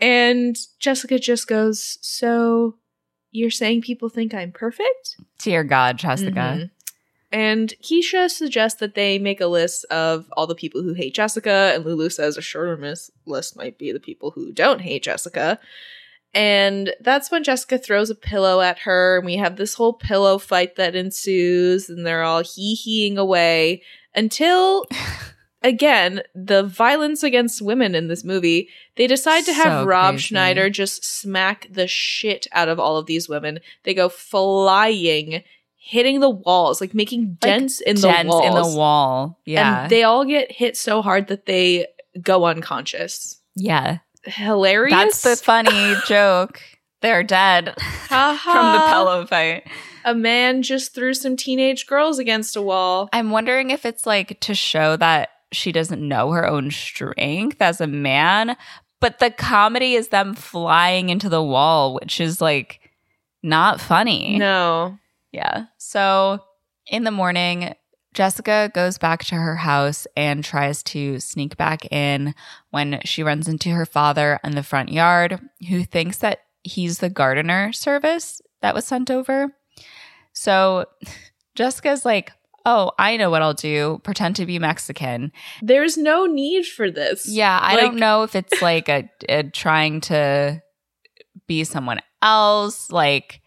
[0.00, 2.76] And Jessica just goes, So
[3.32, 5.16] you're saying people think I'm perfect?
[5.40, 6.30] Dear God, Jessica.
[6.30, 6.70] Mhm.
[7.30, 11.72] And Keisha suggests that they make a list of all the people who hate Jessica,
[11.74, 12.76] and Lulu says a shorter
[13.26, 15.58] list might be the people who don't hate Jessica.
[16.34, 20.38] And that's when Jessica throws a pillow at her, and we have this whole pillow
[20.38, 23.82] fight that ensues, and they're all hee heeing away
[24.14, 24.86] until,
[25.62, 28.68] again, the violence against women in this movie.
[28.96, 30.22] They decide to have So Rob crazy.
[30.28, 33.60] Schneider just smack the shit out of all of these women.
[33.84, 35.42] They go flying,
[35.78, 38.46] hitting the walls, like making Like, dents in the Dents walls.
[38.46, 39.40] in the wall.
[39.46, 39.82] Yeah.
[39.82, 41.86] And they all get hit so hard that they
[42.20, 43.40] go unconscious.
[43.54, 43.98] yeah.
[44.24, 44.92] Hilarious.
[44.92, 46.60] That's the funny joke.
[47.00, 47.74] They're dead
[48.08, 49.62] from the pillow fight.
[50.04, 53.08] A man just threw some teenage girls against a wall.
[53.12, 57.80] I'm wondering if it's like to show that she doesn't know her own strength as
[57.80, 58.56] a man,
[59.00, 62.80] but the comedy is them flying into the wall, which is like
[63.42, 64.36] not funny.
[64.36, 64.98] No.
[65.32, 65.66] Yeah.
[65.78, 66.40] So
[66.86, 67.74] in the morning,
[68.14, 72.34] Jessica goes back to her house and tries to sneak back in
[72.70, 77.10] when she runs into her father in the front yard, who thinks that he's the
[77.10, 79.54] gardener service that was sent over.
[80.32, 80.86] So
[81.54, 82.32] Jessica's like,
[82.66, 83.98] Oh, I know what I'll do.
[84.04, 85.32] Pretend to be Mexican.
[85.62, 87.26] There's no need for this.
[87.26, 90.60] Yeah, I Like- don't know if it's like a, a trying to
[91.46, 93.40] be someone else, like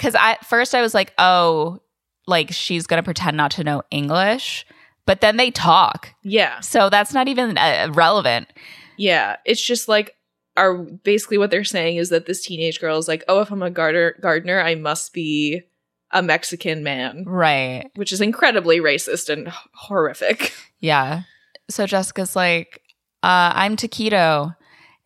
[0.00, 1.80] because I at first I was like, oh,
[2.26, 4.64] like she's gonna pretend not to know English,
[5.04, 6.60] but then they talk, Yeah.
[6.60, 8.48] so that's not even uh, relevant,
[8.96, 9.36] Yeah.
[9.44, 10.14] It's just like
[10.56, 13.62] are basically what they're saying is that this teenage girl is like, oh, if I'm
[13.62, 15.62] a gardener, gardener, I must be
[16.10, 17.86] a Mexican man, right?
[17.94, 20.52] which is incredibly racist and horrific.
[20.80, 21.22] Yeah.
[21.68, 22.80] So Jessica's like,
[23.22, 24.56] uh, I'm taquito,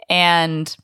[0.09, 0.75] and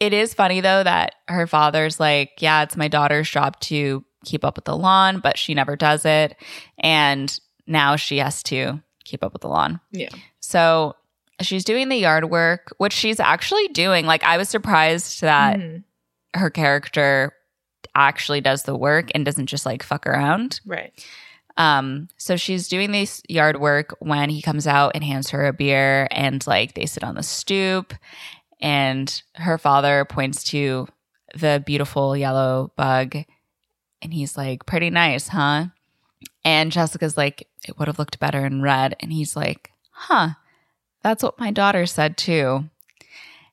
[0.00, 4.44] it is funny though that her father's like, yeah, it's my daughter's job to keep
[4.44, 6.36] up with the lawn, but she never does it.
[6.78, 9.80] And now she has to keep up with the lawn.
[9.92, 10.08] Yeah.
[10.40, 10.96] So
[11.40, 14.04] she's doing the yard work, which she's actually doing.
[14.06, 15.84] Like, I was surprised that Mhm.
[16.34, 17.32] her character
[17.94, 20.60] actually does the work and doesn't just like fuck around.
[20.66, 20.92] Right.
[21.56, 25.52] Um, so she's doing this yard work when he comes out and hands her a
[25.52, 27.92] beer, and like they sit on the stoop,
[28.60, 30.88] and her father points to
[31.34, 33.16] the beautiful yellow bug,
[34.02, 35.66] and he's like, "Pretty nice, huh?"
[36.44, 40.30] And Jessica's like, "It would have looked better in red," and he's like, "Huh,
[41.02, 42.68] that's what my daughter said too."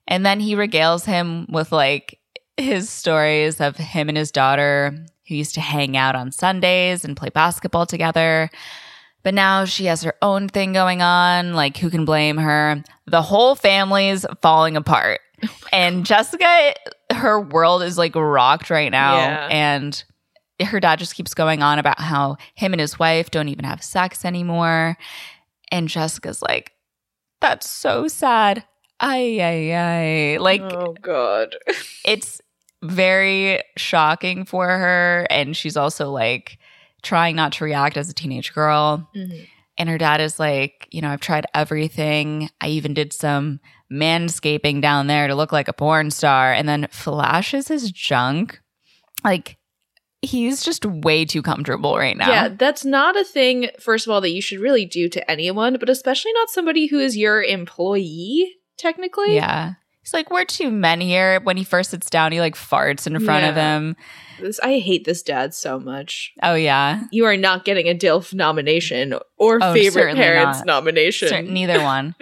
[0.07, 2.19] And then he regales him with like
[2.55, 7.17] his stories of him and his daughter who used to hang out on Sundays and
[7.17, 8.49] play basketball together.
[9.23, 11.53] But now she has her own thing going on.
[11.53, 12.83] Like, who can blame her?
[13.05, 15.19] The whole family's falling apart.
[15.43, 16.73] Oh and Jessica,
[17.13, 19.17] her world is like rocked right now.
[19.17, 19.47] Yeah.
[19.51, 20.03] And
[20.65, 23.83] her dad just keeps going on about how him and his wife don't even have
[23.83, 24.97] sex anymore.
[25.71, 26.71] And Jessica's like,
[27.39, 28.63] that's so sad.
[28.99, 30.37] Ay, ay, ay.
[30.39, 31.55] Like, oh god.
[32.05, 32.41] it's
[32.81, 36.57] very shocking for her and she's also like
[37.07, 39.09] trying not to react as a teenage girl.
[39.15, 39.43] Mm-hmm.
[39.79, 42.49] And her dad is like you know i've tried everything.
[42.59, 43.59] I even did some
[43.91, 46.53] manscaping down there to look like a porn star.
[46.53, 48.59] And then flashes his junk.
[49.23, 49.57] Like
[50.21, 52.29] he's just way too comfortable right now.
[52.29, 55.77] Yeah, that's not a thing, first of all, that you should really do to anyone,
[55.79, 59.35] but especially not somebody who is your employee, technically.
[59.35, 59.73] yeah
[60.07, 63.19] he's like we're two men here when he first sits down he like farts in
[63.19, 63.95] front of him
[64.39, 66.31] This, I hate this dad so much.
[66.43, 70.65] oh yeah You are not getting a DILF nomination or Oh, favorite parents not.
[70.65, 71.53] nomination.
[71.53, 72.15] Neither one.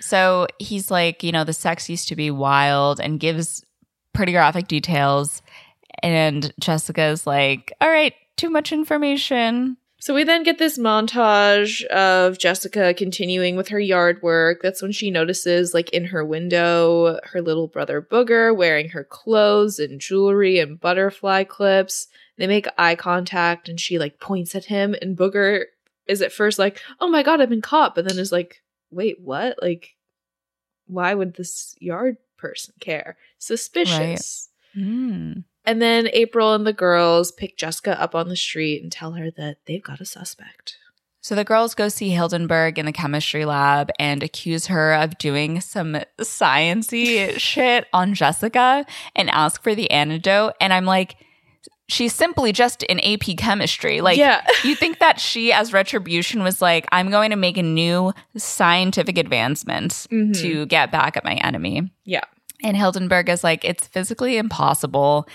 [0.00, 3.64] So he's like, you know, the sex used to be wild and gives
[4.12, 5.42] pretty graphic details.
[6.02, 9.76] And Jessica's like, all right, too much information.
[9.98, 14.60] So we then get this montage of Jessica continuing with her yard work.
[14.62, 19.78] That's when she notices, like in her window, her little brother Booger wearing her clothes
[19.78, 22.08] and jewelry and butterfly clips.
[22.36, 25.64] They make eye contact and she like points at him, and Booger
[26.06, 29.16] is at first like, oh my god, I've been caught, but then is like, wait,
[29.20, 29.56] what?
[29.62, 29.96] Like,
[30.86, 33.16] why would this yard person care?
[33.38, 34.50] Suspicious.
[34.76, 35.44] Mm.
[35.66, 39.30] And then April and the girls pick Jessica up on the street and tell her
[39.32, 40.76] that they've got a suspect.
[41.20, 45.60] So the girls go see Hildenberg in the chemistry lab and accuse her of doing
[45.60, 48.86] some sciency shit on Jessica
[49.16, 50.52] and ask for the antidote.
[50.60, 51.16] And I'm like,
[51.88, 54.00] she's simply just in AP chemistry.
[54.00, 54.46] Like, yeah.
[54.64, 59.18] you think that she, as retribution, was like, I'm going to make a new scientific
[59.18, 60.40] advancement Mhm.
[60.42, 61.90] to get back at my enemy.
[62.04, 62.22] Yeah.
[62.62, 65.28] And Hildenberg is like, it's physically impossible.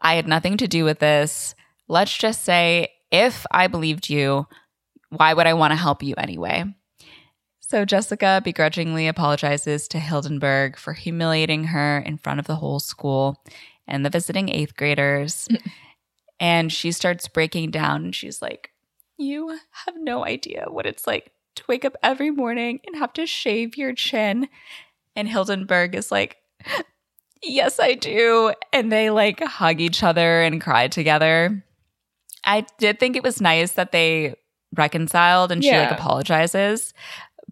[0.00, 1.54] I had nothing to do with this.
[1.88, 4.46] Let's just say, if I believed you,
[5.10, 6.64] why would I want to help you anyway?
[7.60, 13.42] So Jessica begrudgingly apologizes to Hildenberg for humiliating her in front of the whole school
[13.86, 15.48] and the visiting eighth graders.
[16.40, 18.70] and she starts breaking down and she's like,
[19.18, 23.26] You have no idea what it's like to wake up every morning and have to
[23.26, 24.48] shave your chin.
[25.14, 26.38] And Hildenberg is like,
[27.42, 28.52] Yes, I do.
[28.72, 31.64] And they like hug each other and cry together.
[32.44, 34.34] I did think it was nice that they
[34.76, 35.82] reconciled and she Yeah.
[35.82, 36.92] like apologizes.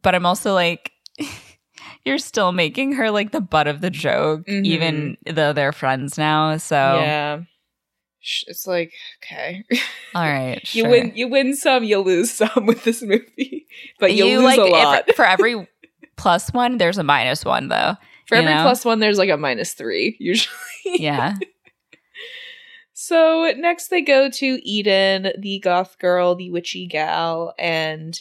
[0.03, 0.91] But I'm also like,
[2.05, 4.65] you're still making her like the butt of the joke, Mhm.
[4.65, 6.57] even though they're friends now.
[6.57, 7.41] So, Yeah.
[8.49, 8.93] It's like,
[9.23, 9.63] okay.
[10.17, 10.61] all right.
[10.75, 10.91] you sure.
[10.91, 13.67] win you win some, you lose some with this movie.
[14.01, 15.15] But you, lose like a if- lot.
[15.15, 15.69] for every
[16.17, 17.95] plus one, there's a minus one though.
[18.27, 18.63] For every know?
[18.63, 20.55] plus one, there's like a minus three, usually.
[20.85, 21.37] Yeah.
[22.99, 28.19] So next they go to Eden, the goth girl, the witchy gal, and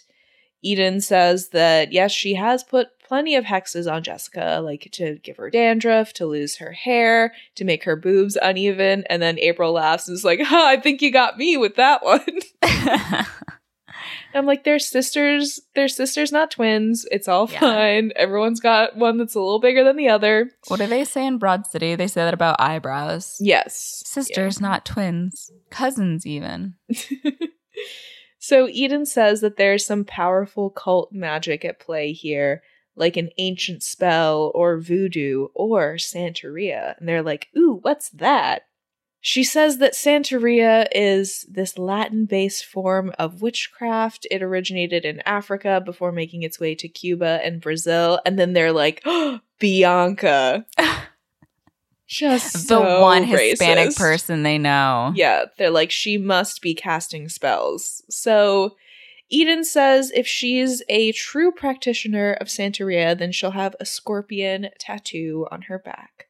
[0.62, 5.38] Eden says that yes, she has put plenty of hexes on Jessica, like to give
[5.38, 10.10] her dandruff, to lose her hair, to make her boobs uneven, and then April laughs
[10.10, 12.40] and is like, "Ha, I think you got me with that one."
[14.34, 15.60] I'm like, they're sisters.
[15.76, 17.06] They're sisters, not twins.
[17.12, 17.60] It's all Yeah.
[17.60, 18.12] fine.
[18.16, 20.52] Everyone's got one that's a little bigger than the other.
[20.68, 21.96] what do they say in Broad City?
[21.96, 23.38] They say that about eyebrows.
[23.40, 24.04] Yes.
[24.06, 25.52] Sisters, not twins.
[25.70, 26.76] Cousins, even.
[28.40, 32.62] so Eden says that there's some powerful cult magic at play here,
[32.96, 36.98] like an ancient spell or voodoo or Santeria.
[37.00, 38.64] And they're like, ooh, what's that?
[39.28, 44.28] She says that Santeria is this Latin based form of witchcraft.
[44.30, 48.20] It originated in Africa before making its way to Cuba and Brazil.
[48.24, 50.68] And then they're like, oh, Bianca.
[52.08, 53.98] Just the so one Hispanic racist.
[53.98, 55.12] person they know.
[55.16, 58.04] Yeah, they're like, she must be casting spells.
[58.12, 58.76] So
[59.30, 65.48] Eden says if she's a true practitioner of Santeria, then she'll have a scorpion tattoo
[65.50, 66.28] on her back.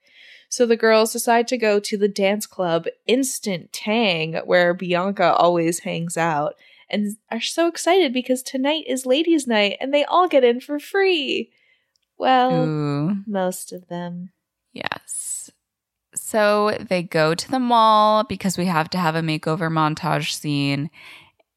[0.56, 5.80] So the girls decide to go to the dance club Instant Tang, where Bianca always
[5.80, 6.56] hangs out,
[6.90, 10.80] and are so excited because tonight is ladies' night and they all get in for
[10.80, 11.52] free.
[12.18, 13.18] Well, Ooh.
[13.28, 14.32] most of them.
[14.72, 15.52] Yes.
[16.16, 20.90] So they go to the mall because we have to have a makeover montage scene.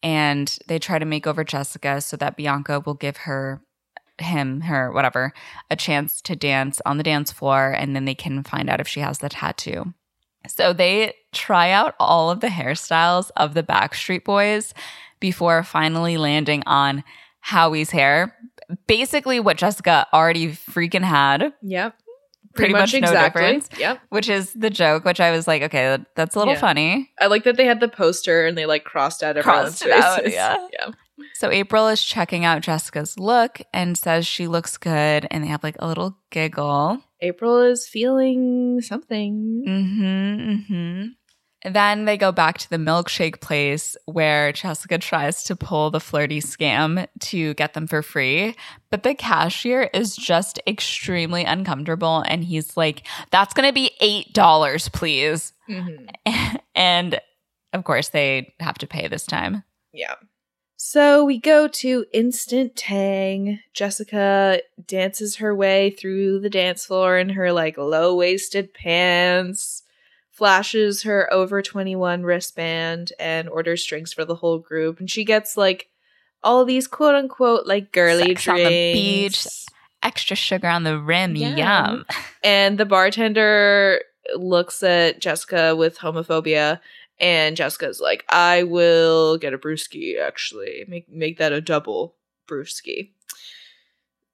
[0.03, 3.62] And they try to make over Jessica so that Bianca will give her,
[4.21, 5.33] him, her, whatever,
[5.71, 7.73] a chance to dance on the dance floor.
[7.77, 9.95] And then they can find out if she has the tattoo.
[10.47, 14.73] So they try out all of the hairstyles of the Backstreet Boys
[15.21, 17.05] before finally landing on
[17.41, 18.35] Howie's hair.
[18.87, 21.95] Basically, what Jessica already freaking had Yep.
[22.55, 23.69] Pretty much no difference.
[23.79, 24.01] Yep.
[24.09, 26.61] which is the joke, which I was like, okay, that's a little Yeah.
[26.61, 27.11] funny.
[27.21, 29.93] I like that they had the poster and they like crossed out everyone's Crossed it
[29.93, 30.35] out, faces.
[30.35, 30.57] yeah.
[30.73, 30.91] yeah.
[31.35, 35.62] So April is checking out Jessica's look and says she looks good, and they have
[35.62, 37.03] like a little giggle.
[37.21, 39.64] April is feeling something.
[39.66, 40.51] Mm-hmm.
[40.51, 41.07] Mm-hmm.
[41.64, 46.41] Then they go back to the milkshake place where Jessica tries to pull the flirty
[46.41, 48.55] scam to get them for free.
[48.91, 52.23] But the cashier is just extremely uncomfortable.
[52.27, 53.91] And he's like, that's going to be
[54.35, 55.53] $8, please.
[55.69, 56.57] Mm-hmm.
[56.77, 57.21] and
[57.73, 59.64] of course, they have to pay this time.
[59.93, 60.14] Yeah.
[60.81, 63.59] So we go to Instant Tang.
[63.74, 69.83] Jessica dances her way through the dance floor in her like low waisted pants,
[70.31, 75.01] flashes her over 21 wristband, and orders drinks for the whole group.
[75.01, 75.89] And she gets like
[76.45, 78.70] all these quote unquote like girly Sex on drinks.
[78.70, 79.47] the beach.
[80.05, 81.35] Extra sugar on the rim.
[81.35, 81.57] Yeah.
[81.57, 82.07] Yum.
[82.45, 84.01] And the bartender
[84.37, 86.79] looks at Jessica with homophobia,
[87.21, 90.21] and Jessica's like, "I will get a brewski.
[90.21, 92.16] Actually, make make that a double
[92.49, 93.11] brewski."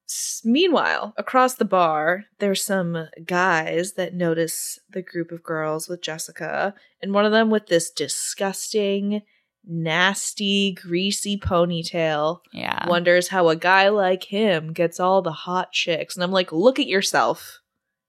[0.08, 6.02] S- Meanwhile, across the bar, there's some guys that notice the group of girls with
[6.02, 9.22] Jessica, and one of them with this disgusting,
[9.66, 12.86] nasty, greasy ponytail Yeah.
[12.86, 16.14] wonders how a guy like him gets all the hot chicks.
[16.14, 17.60] And I'm like, look at yourself.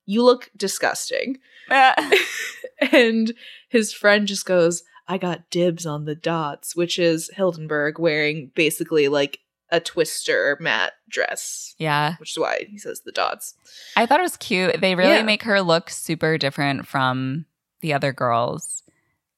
[0.05, 1.37] You look disgusting.
[2.91, 3.33] and
[3.69, 9.07] his friend just goes, I got dibs on the dots, which is Hildenberg wearing basically
[9.07, 9.39] like
[9.71, 12.15] a twister matte dress, yeah.
[12.17, 13.55] which is why he says the dots.
[13.95, 14.79] I thought it was cute.
[14.79, 15.23] They really Yeah.
[15.23, 17.45] make her look super different from
[17.81, 18.83] the other girls,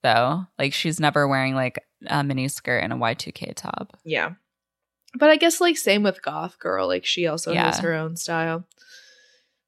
[0.04, 0.46] though.
[0.60, 3.98] Like she's never wearing like a mini skirt and a Y2K top.
[4.06, 4.32] Yeah.
[5.16, 8.68] But I guess like same with Goth Girl, like she also has her own style.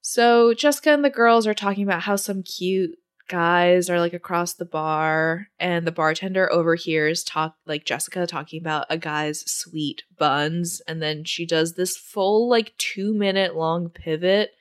[0.01, 2.97] So Jessica and the girls are talking about how some cute
[3.29, 8.87] guys are like across the bar and the bartender overhears talk like Jessica talking about
[8.89, 14.51] a guy's sweet buns and then she does this full like 2 minute long pivot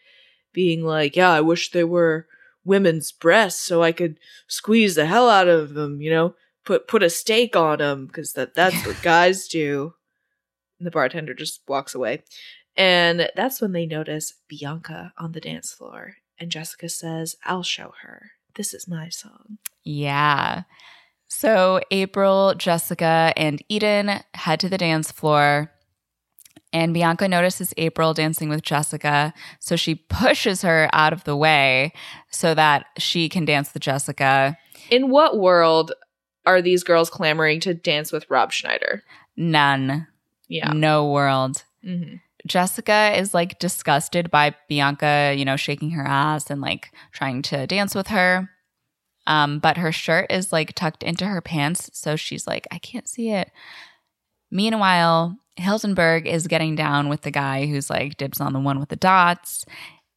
[0.53, 2.26] being like, "Yeah, I wish they were
[2.64, 4.18] women's breasts so I could
[4.49, 6.34] squeeze the hell out of them, you know,
[6.64, 9.95] put put a steak on them because that that's what guys do."
[10.78, 12.22] And the bartender just walks away.
[12.79, 16.14] And that's when they notice Bianca on the dance floor.
[16.39, 18.31] And Jessica says, I'll show her.
[18.55, 19.59] This is my song.
[19.83, 20.62] Yeah.
[21.26, 25.72] So April, Jessica, and Eden head to the dance floor.
[26.72, 29.35] And Bianca notices April dancing with Jessica.
[29.59, 31.93] So she pushes her out of the way
[32.31, 34.57] so that she can dance with Jessica.
[34.89, 35.93] In what world
[36.47, 39.03] are these girls clamoring to dance with Rob Schneider?
[39.37, 40.07] None.
[40.47, 40.72] Yeah.
[40.72, 41.64] No world.
[41.85, 42.16] Mm-hmm.
[42.49, 47.66] Jessica is like disgusted by Bianca, you know, shaking her ass and like trying to
[47.66, 48.51] dance with her.
[49.26, 53.07] Um, but her shirt is like tucked into her pants, so she's like, I can't
[53.07, 53.51] see it.
[54.51, 58.88] Meanwhile, Hildenberg is getting down with the guy who's like dibs on the one with
[58.88, 59.64] the dots,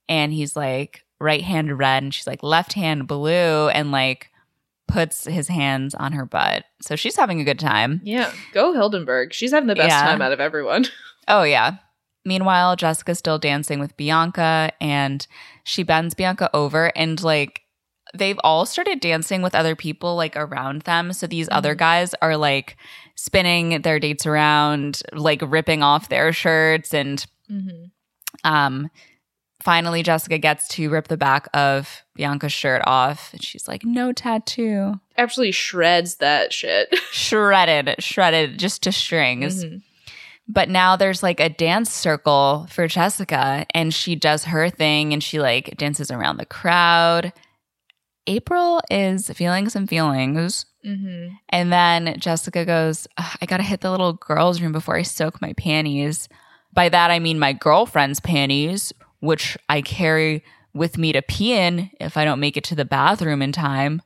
[0.07, 4.29] and he's like right hand red, and she's like left hand blue, and like
[4.88, 6.63] puts his hands on her butt.
[6.82, 8.01] So she's having a good time.
[8.03, 8.32] Yeah.
[8.53, 9.32] Go Hildenberg.
[9.34, 10.01] She's having the best Yeah.
[10.03, 10.86] time out of everyone.
[11.27, 11.75] Oh, yeah.
[12.26, 15.26] Meanwhile, Jessica's still dancing with Bianca and
[15.63, 17.61] she bends Bianca over and like
[18.13, 21.13] they've all started dancing with other people like around them.
[21.13, 21.80] So these other Mhm.
[21.80, 22.76] guys are like
[23.15, 27.86] spinning their dates around, like ripping off their shirts and Mm-hmm.
[28.49, 28.89] um
[29.61, 34.11] finally Jessica gets to rip the back of Bianca's shirt off and she's like no
[34.11, 34.99] tattoo.
[35.17, 36.93] Absolutely shreds that shit.
[37.11, 39.63] Shredded, shredded just to strings.
[39.65, 39.82] Mhm.
[40.54, 45.24] But now there's like a dance circle for Jessica and she does her thing and
[45.24, 47.32] she like dances around the crowd.
[48.28, 50.66] April is feeling some feelings.
[50.86, 51.38] Mhm.
[51.49, 55.41] And then Jessica goes, I got to hit the little girls' room before I soak
[55.41, 56.28] my panties.
[56.74, 58.91] By that, I mean my girlfriend's panties,
[59.22, 60.43] which I carry
[60.74, 64.02] with me to pee in if I don't make it to the bathroom in time.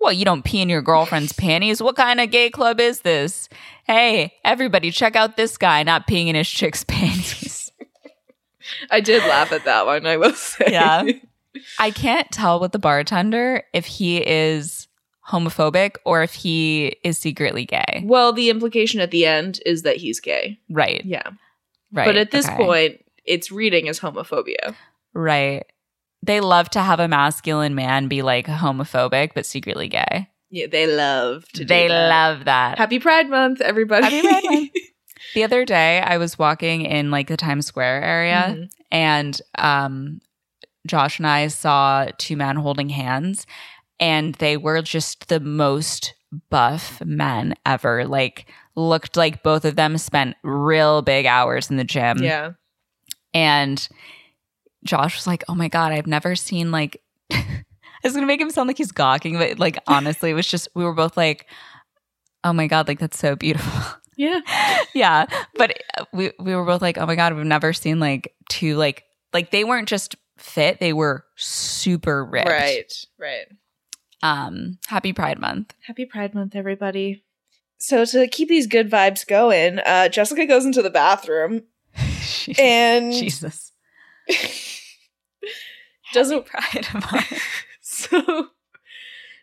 [0.00, 1.82] Well, you don't pee in your girlfriend's panties?
[1.82, 3.48] What kind of gay club is this?
[3.84, 7.72] Hey, everybody, check out this guy not peeing in his chick's panties.
[8.90, 10.66] I did laugh at that one, I will say.
[10.68, 11.04] Yeah.
[11.78, 14.88] I can't tell with the bartender if he is
[15.28, 18.02] homophobic or if he is secretly gay.
[18.04, 20.58] well, the implication at the end is that he's gay.
[20.68, 21.04] Right.
[21.04, 21.30] Yeah.
[21.92, 22.04] Right.
[22.04, 22.56] but at this okay.
[22.56, 24.74] point, it's reading as homophobia.
[25.14, 25.64] right.
[26.26, 30.28] They love to have a masculine man be like homophobic but secretly gay.
[30.50, 32.08] Yeah, they love to do They that.
[32.08, 32.78] love that.
[32.78, 34.04] Happy Pride Month, everybody.
[34.04, 34.70] Happy Pride Month.
[35.34, 38.68] the other day I was walking in like the Times Square area Mhm.
[38.90, 40.20] and um
[40.86, 43.44] Josh and I saw two men holding hands
[43.98, 46.14] and they were just the most
[46.50, 48.06] buff men ever.
[48.06, 48.46] Like
[48.76, 52.22] looked like both of them spent real big hours in the gym.
[52.22, 52.52] Yeah.
[53.34, 53.88] And
[54.86, 57.64] Josh was like, "Oh my god, I've never seen like." I
[58.04, 60.84] was gonna make him sound like he's gawking, but like honestly, it was just we
[60.84, 61.46] were both like,
[62.44, 63.72] "Oh my god, like that's so beautiful."
[64.18, 64.40] Yeah.
[64.94, 65.26] yeah,
[65.56, 68.74] but uh, we we were both like, "Oh my god, we've never seen like two
[68.74, 72.90] like like they weren't just fit; they were super ripped." Right.
[73.18, 73.44] Right.
[74.22, 75.74] Um, happy Pride Month.
[75.86, 77.24] Happy Pride Month, everybody.
[77.76, 81.64] So to keep these good vibes going, uh, Jessica goes into the bathroom
[82.58, 83.72] and Jesus
[86.12, 87.42] doesn't Pride Month.
[87.80, 88.48] so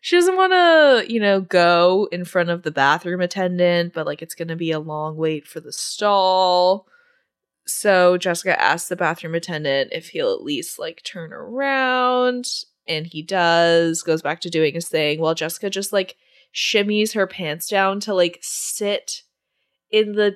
[0.02, 4.22] she doesn't want to, you know, go in front of the bathroom attendant, but like
[4.22, 6.88] it's going to be a long wait for the stall.
[7.66, 12.50] So Jessica asks the bathroom attendant if he'll at least like turn around,
[12.86, 16.18] and he does, goes back to doing his thing while Jessica just like
[16.54, 19.24] shimmies her pants down to like sit
[19.90, 20.36] in the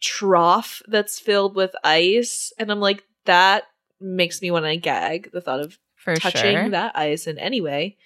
[0.00, 2.52] trough that's filled with ice.
[2.58, 3.64] And I'm like, that
[4.00, 6.70] makes me want to gag the thought of For touching sure.
[6.70, 7.96] that ice in any way.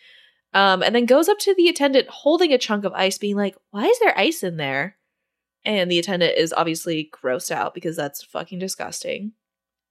[0.55, 3.57] Um, and then goes up to the attendant holding a chunk of ice, being like,
[3.71, 4.97] Why is there ice in there?
[5.65, 9.33] And the attendant is obviously grossed out because that's fucking disgusting.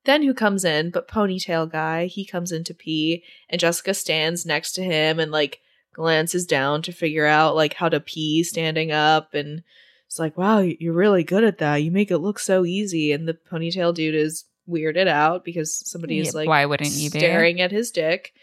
[0.05, 0.89] Then who comes in?
[0.89, 5.31] But ponytail guy, he comes in to pee, and Jessica stands next to him and
[5.31, 5.59] like
[5.93, 9.63] glances down to figure out like how to pee standing up and
[10.07, 11.77] it's like, wow, you're really good at that.
[11.77, 13.11] You make it look so easy.
[13.11, 17.09] And the ponytail dude is weirded out because somebody is Yeah, like why wouldn't you
[17.09, 17.19] be?
[17.19, 18.33] staring at his dick.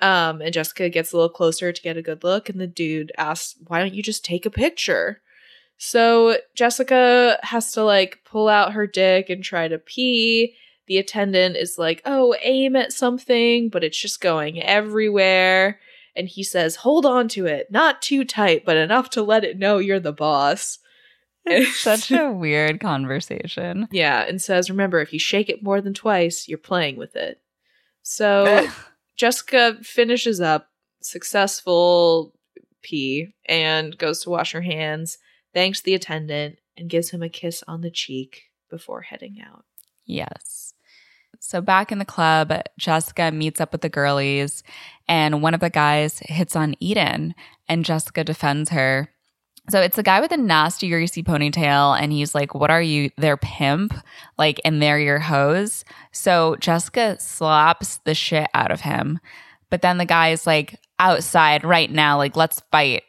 [0.00, 3.12] Um, and Jessica gets a little closer to get a good look, and the dude
[3.18, 5.20] asks, Why don't you just take a picture?
[5.76, 10.54] So Jessica has to like pull out her dick and try to pee.
[10.86, 15.78] the attendant is like, "Oh, aim at something," but it's just going everywhere.
[16.16, 19.56] And he says, "Hold on to it, not too tight, but enough to let it
[19.58, 20.80] know you're the boss."
[21.46, 23.88] It's such a weird conversation.
[23.90, 27.40] Yeah, and says, "Remember, if you shake it more than twice, you're playing with it."
[28.02, 28.68] So
[29.16, 30.70] Jessica finishes up
[31.02, 32.34] successful
[32.82, 35.18] pee and goes to wash her hands,
[35.52, 39.64] thanks the attendant, and gives him a kiss on the cheek before heading out.
[40.06, 40.74] Yes.
[41.38, 44.62] So back in the club, Jessica meets up with the girlies,
[45.08, 47.34] and one of the guys hits on Eden,
[47.68, 49.10] and Jessica defends her.
[49.70, 53.10] So it's a guy with a nasty, greasy ponytail, and he's like, What are you,
[53.16, 53.94] They're pimp?
[54.38, 55.84] Like, and they're your hose.
[56.12, 59.20] So Jessica slaps the shit out of him.
[59.70, 63.04] But then the guy is like, Outside right now, like, let's fight.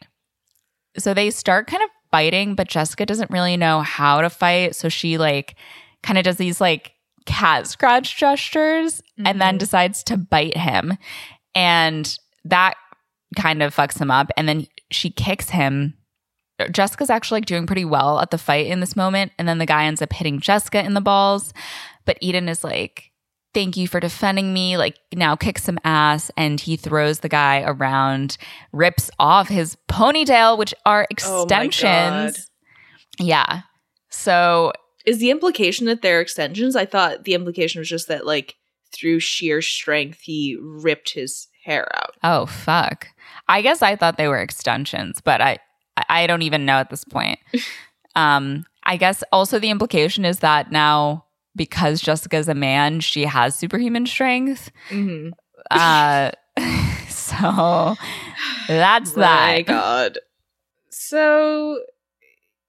[0.97, 4.75] So they start kind of fighting, but Jessica doesn't really know how to fight.
[4.75, 5.55] So she, like,
[6.03, 6.93] kind of does these, like,
[7.25, 9.59] cat scratch gestures and then Mhm.
[9.59, 10.97] decides to bite him.
[11.55, 12.75] And that
[13.37, 14.31] kind of fucks him up.
[14.37, 15.95] And then she kicks him.
[16.69, 19.31] Jessica's actually like doing pretty well at the fight in this moment.
[19.37, 21.53] And then the guy ends up hitting Jessica in the balls.
[22.05, 23.11] But Eden is like,
[23.53, 24.77] Thank you for defending me.
[24.77, 26.31] Like, now kick some ass.
[26.37, 28.37] And he throws the guy around,
[28.71, 32.49] rips off his ponytail, which are Oh extensions.
[33.19, 33.25] God.
[33.25, 33.61] yeah.
[34.09, 34.71] So
[35.05, 36.75] Is the implication that they're extensions?
[36.77, 38.55] I thought the implication was just that, like,
[38.93, 42.15] through sheer strength, he ripped his hair out.
[42.23, 43.07] Oh fuck.
[43.47, 45.59] I guess I thought they were extensions, but I
[46.09, 47.39] I don't even know at this point.
[48.15, 51.25] um I guess also the implication is that now
[51.55, 54.71] because Jessica's a man, she has superhuman strength.
[54.89, 55.29] Mm-hmm.
[55.69, 56.31] Uh
[57.09, 57.95] so
[58.67, 59.53] that's My that.
[59.57, 60.19] My God.
[60.89, 61.79] So,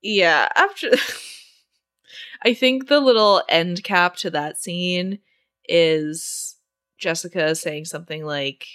[0.02, 0.90] yeah, after.
[2.44, 5.20] I think the little end cap to that scene
[5.68, 6.56] is
[6.98, 8.66] Jessica saying something like,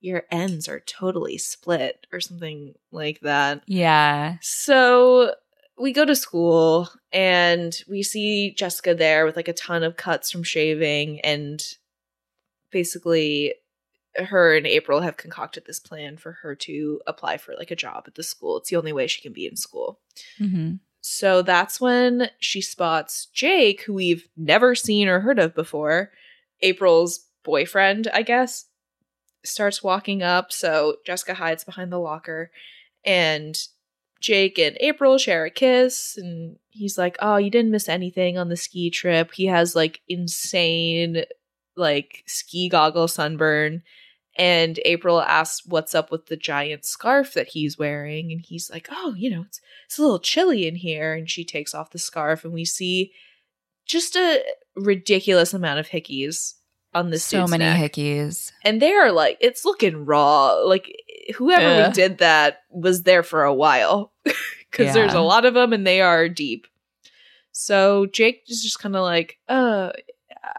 [0.00, 3.62] Your ends are totally split, or something like that.
[3.66, 4.36] Yeah.
[4.40, 5.34] So
[5.78, 10.30] we go to school and we see Jessica there with like a ton of cuts
[10.30, 11.62] from shaving and
[12.70, 13.54] basically
[14.16, 18.04] her and April have concocted this plan for her to apply for like a job
[18.06, 18.58] at the school.
[18.58, 20.00] It's the only way she can be in school.
[20.38, 26.10] hmm So that's when she spots Jake, who we've never seen or heard of before,
[26.60, 28.64] April's boyfriend, I guess,
[29.44, 30.52] starts walking up.
[30.52, 32.50] So Jessica hides behind the locker,
[33.04, 33.58] and
[34.20, 36.16] Jake and April share a kiss.
[36.16, 39.32] And he's like, Oh, you didn't miss anything on the ski trip.
[39.32, 41.24] He has like insane,
[41.76, 43.82] like ski goggle sunburn.
[44.36, 48.30] And April asks what's up with the giant scarf that he's wearing.
[48.32, 51.44] And he's like, Oh, you know, it's it's a little chilly in here and she
[51.44, 53.12] takes off the scarf and we see
[53.86, 54.44] just a
[54.76, 56.54] ridiculous amount of hickeys
[56.98, 57.92] on this So many neck.
[57.92, 58.52] hickeys.
[58.64, 60.94] and they are like it's looking raw like
[61.36, 61.94] whoever Ugh.
[61.94, 66.00] did that was there for a while because there's a lot of them and they
[66.00, 66.66] are deep
[67.52, 69.90] so jake is just kind of like uh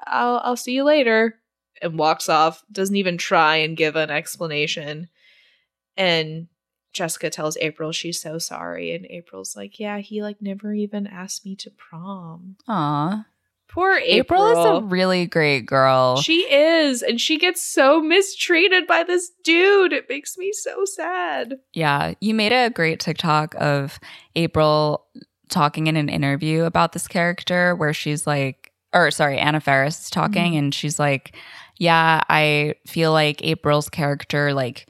[0.07, 1.35] i'll i'll see you later
[1.81, 5.09] and walks off doesn't even try and give an explanation
[5.97, 6.47] and
[6.93, 11.45] jessica tells april she's so sorry and april's like yeah he like never even asked
[11.45, 13.25] me to prom Aw.
[13.69, 16.19] Poor april, April is a really great girl.
[16.21, 19.93] she is, and she gets so mistreated by this dude.
[19.93, 21.55] It makes me so sad.
[21.73, 23.99] Yeah, you made a great TikTok of
[24.35, 25.05] April
[25.49, 30.09] talking in an interview about this character where she's like, or sorry, Anna Faris is
[30.09, 30.59] talking mm-hmm.
[30.59, 31.35] and she's like,
[31.77, 34.87] yeah, I feel like April's character like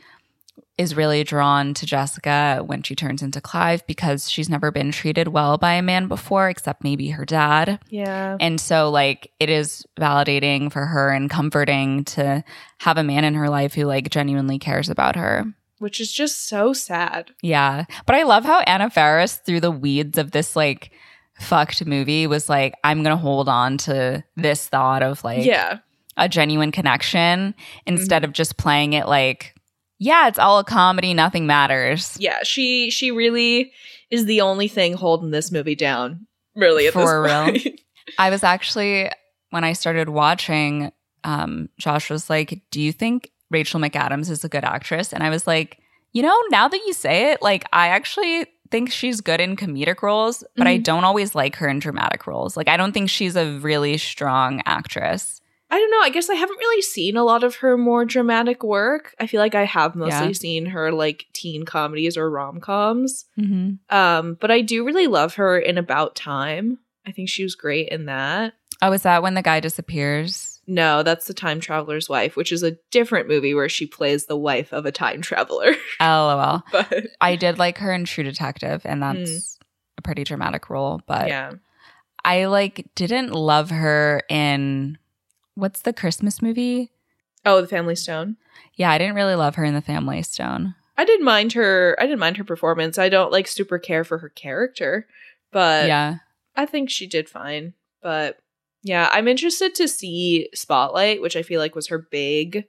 [0.80, 5.28] is really drawn to Jessica when she turns into Clive because she's never been treated
[5.28, 7.82] well by a man before except maybe her dad.
[7.89, 8.38] Yeah.
[8.39, 12.46] And so, like, it is validating for her and comforting to
[12.80, 15.43] have a man in her life who, like, genuinely cares about her.
[15.80, 17.32] Which is just so sad.
[17.42, 17.84] Yeah.
[18.06, 20.92] But I love how Anna Faris, through the weeds of this, like,
[21.38, 25.80] fucked movie, was like, I'm going to hold on to this thought of, like, yeah.
[26.16, 27.54] a genuine connection
[27.86, 28.30] instead mm-hmm.
[28.30, 29.56] of just playing it like,
[30.00, 32.16] yeah, it's all a comedy, nothing matters.
[32.20, 32.39] Yeah.
[32.43, 33.71] She she really
[34.09, 36.26] is the only thing holding this movie down.
[36.55, 37.43] Really at For this real?
[37.46, 37.82] point.
[38.17, 39.09] I was actually
[39.51, 40.92] when I started watching,
[41.24, 45.30] um, Josh was like, "Do you think Rachel McAdams is a good actress?" And I
[45.30, 45.80] was like,
[46.13, 50.01] "You know, now that you say it, like I actually think she's good in comedic
[50.04, 50.84] roles, but I Mhm.
[50.84, 52.55] don't always like her in dramatic roles.
[52.55, 56.01] Like I don't think she's a really strong actress." I don't know.
[56.01, 59.13] I guess I haven't really seen a lot of her more dramatic work.
[59.20, 60.33] I feel like I have mostly Yeah.
[60.33, 63.25] seen her like teen comedies or rom coms.
[63.39, 63.96] Mm-hmm.
[63.96, 66.79] Um, but I do really love her in About Time.
[67.05, 68.54] I think she was great in that.
[68.82, 70.59] Oh, is that when the guy disappears?
[70.66, 74.37] No, that's the time traveler's wife, which is a different movie where she plays the
[74.37, 75.74] wife of a time traveler.
[76.01, 76.63] LOL.
[76.71, 79.58] but I did like her in True Detective, and that's
[79.97, 81.01] a pretty dramatic role.
[81.08, 81.54] But yeah.
[82.24, 84.97] I like didn't love her in
[85.60, 86.92] what's the Christmas movie?
[87.46, 88.38] Oh, the Family Stone.
[88.76, 90.76] Yeah, I didn't really love her in The Family Stone.
[90.98, 91.96] I didn't mind her.
[92.00, 92.98] I didn't mind her performance.
[92.98, 95.08] I don't like super care for her character,
[95.52, 96.18] but yeah.
[96.56, 97.74] I think she did fine.
[98.02, 98.40] But
[98.84, 102.66] yeah, I'm interested to see Spotlight, which I feel like was her big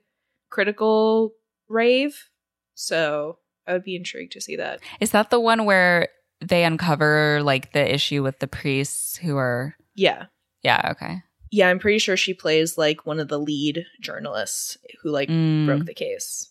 [0.49, 1.33] critical
[1.67, 2.29] rave.
[2.75, 4.79] So I would be intrigued to see that.
[4.99, 6.07] Is that the one where
[6.39, 10.25] they uncover like the issue with the priests who are Yeah.
[10.63, 11.23] Yeah, okay.
[11.51, 15.65] Yeah, I'm pretty sure she plays like one of the lead journalists who like Mm.
[15.65, 16.49] broke the case.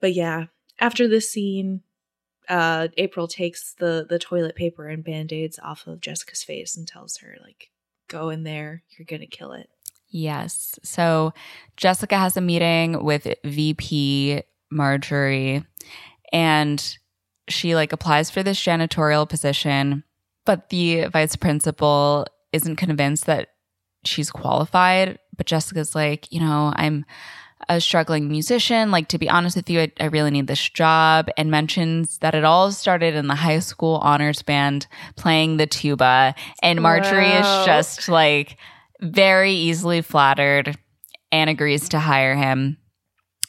[0.00, 0.46] But yeah,
[0.80, 1.82] after this scene,
[2.48, 7.18] uh April takes the the toilet paper and band-aids off of Jessica's face and tells
[7.18, 7.70] her like
[8.08, 9.68] go in there, you're going to kill it.
[10.08, 10.78] Yes.
[10.82, 11.32] So
[11.76, 15.64] Jessica has a meeting with VP Marjorie
[16.32, 16.98] and
[17.48, 20.04] she like applies for this janitorial position,
[20.44, 23.48] but the vice principal isn't convinced that
[24.04, 25.18] she's qualified.
[25.36, 27.04] But Jessica's like, you know, I'm
[27.68, 28.90] a struggling musician.
[28.90, 31.28] Like, to be honest with you, I, I really need this job.
[31.36, 36.34] And mentions that it all started in the high school honors band playing the tuba.
[36.62, 37.40] And Marjorie Wow.
[37.40, 38.56] is just like
[39.00, 40.76] very easily flattered
[41.30, 42.78] and agrees to hire him.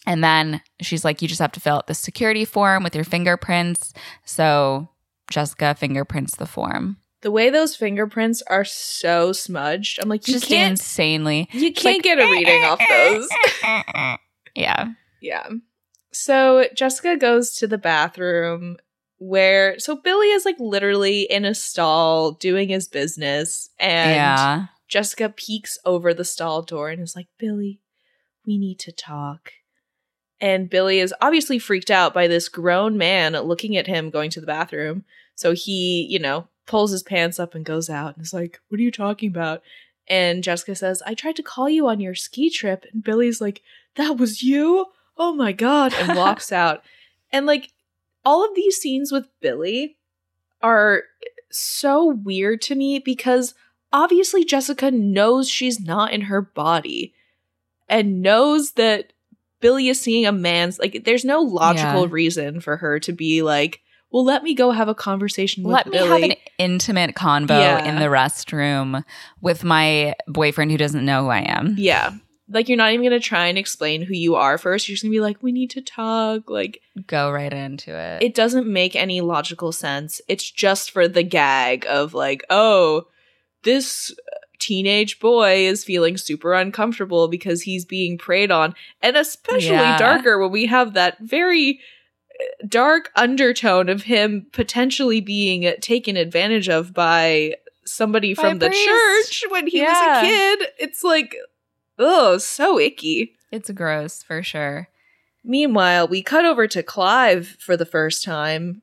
[0.06, 3.04] And then she's like, you just have to fill out the security form with your
[3.04, 3.94] fingerprints.
[4.26, 4.90] So
[5.30, 6.98] Jessica fingerprints the form.
[7.24, 11.48] The way those fingerprints are so smudged, I'm like you Just can't insanely.
[11.54, 13.30] you can't like, get a reading eh, off eh, those.
[13.64, 14.18] Eh,
[14.56, 14.90] yeah.
[15.22, 15.48] Yeah.
[16.12, 18.76] So Jessica goes to the bathroom
[19.20, 24.66] where so Billy is like literally in a stall doing his business and yeah.
[24.90, 27.80] Jessica peeks over the stall door and is like, "Billy,
[28.46, 29.54] we need to talk."
[30.42, 34.42] And Billy is obviously freaked out by this grown man looking at him going to
[34.42, 35.06] the bathroom.
[35.36, 38.80] So he, you know, pulls his pants up and goes out and is like, What
[38.80, 39.62] are you talking about?
[40.08, 42.86] And Jessica says, I tried to call you on your ski trip.
[42.92, 43.62] And Billy's like,
[43.96, 44.88] That was you?
[45.18, 45.94] Oh my God.
[45.94, 46.84] And walks out.
[47.32, 47.72] And like,
[48.26, 49.98] all of these scenes with Billy
[50.62, 51.04] are
[51.50, 53.54] so weird to me because
[53.92, 57.14] obviously Jessica knows she's not in her body
[57.90, 59.12] and knows that
[59.60, 62.12] Billy is seeing a man's like there's no logical Yeah.
[62.12, 63.82] reason for her to be like,
[64.14, 66.08] well, let me go have a conversation with Let me Billy.
[66.10, 67.84] have an intimate convo Yeah.
[67.90, 69.04] in the restroom
[69.42, 71.76] with my boyfriend who doesn't know who I am.
[71.78, 72.12] yeah.
[72.50, 74.88] Like you're not even gonna try and explain who you are first.
[74.88, 76.50] You're just gonna be like, we need to talk.
[76.50, 78.22] Like Go right into it.
[78.22, 80.22] it doesn't make any logical sense.
[80.28, 83.08] It's just for the gag of like, oh,
[83.64, 84.14] this
[84.60, 88.76] teenage boy is feeling super uncomfortable because he's being preyed on.
[89.02, 89.98] And especially Yeah.
[89.98, 91.80] darker when we have that very
[92.68, 97.56] dark undertone of him potentially being taken advantage of by
[97.86, 100.70] somebody By from the church when he was a kid.
[100.80, 101.36] It's like,
[102.00, 103.36] oh, so icky.
[103.52, 104.90] it's gross for sure.
[105.44, 108.82] Meanwhile, we cut over to Clive for the first time,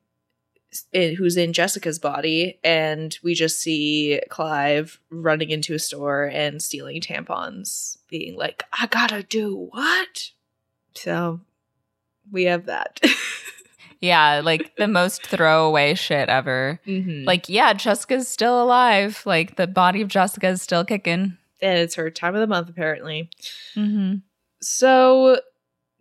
[0.93, 7.01] who's in Jessica's body, and we just see Clive running into a store and stealing
[7.01, 10.29] tampons, being like, I gotta do what?
[10.93, 11.41] So
[12.31, 12.99] we have that.
[14.03, 16.79] Yeah, like the most throwaway shit ever.
[16.87, 17.23] mm-hmm.
[17.23, 19.21] Like, yeah, Jessica's still alive.
[19.27, 21.37] Like the body of Jessica is still kicking.
[21.61, 23.29] and it's her time of the month, apparently.
[23.75, 24.15] Mm-hmm.
[24.59, 25.39] So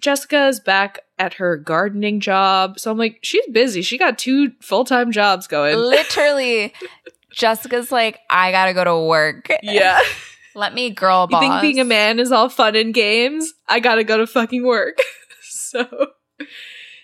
[0.00, 2.78] Jessica is back at her gardening job.
[2.80, 3.82] So I'm like, she's busy.
[3.82, 5.76] She got two full time jobs going.
[5.76, 6.72] Literally,
[7.32, 9.48] Jessica's like, I gotta go to work.
[9.62, 10.00] yeah.
[10.54, 13.52] Let me girl You think being a man is all fun and games?
[13.68, 14.96] I gotta go to fucking work.
[15.42, 15.86] so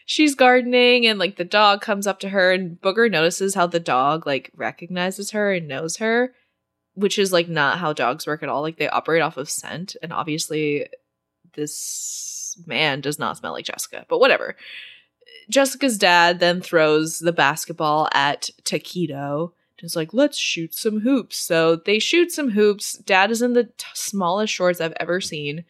[0.07, 3.81] she's gardening and like the dog comes up to her and Booger notices how the
[3.81, 6.33] dog like recognizes her and knows her,
[6.95, 8.63] which is like not how dogs work at all.
[8.63, 10.87] Like they operate off of scent and obviously
[11.55, 14.57] this man does not smell like Jessica, but whatever.
[15.51, 19.53] Jessica's dad then throws the basketball at Taquito.
[19.79, 21.37] Just like, let's shoot some hoops.
[21.37, 22.95] So they shoot some hoops.
[22.95, 25.65] Dad is in the t- smallest shorts I've ever seen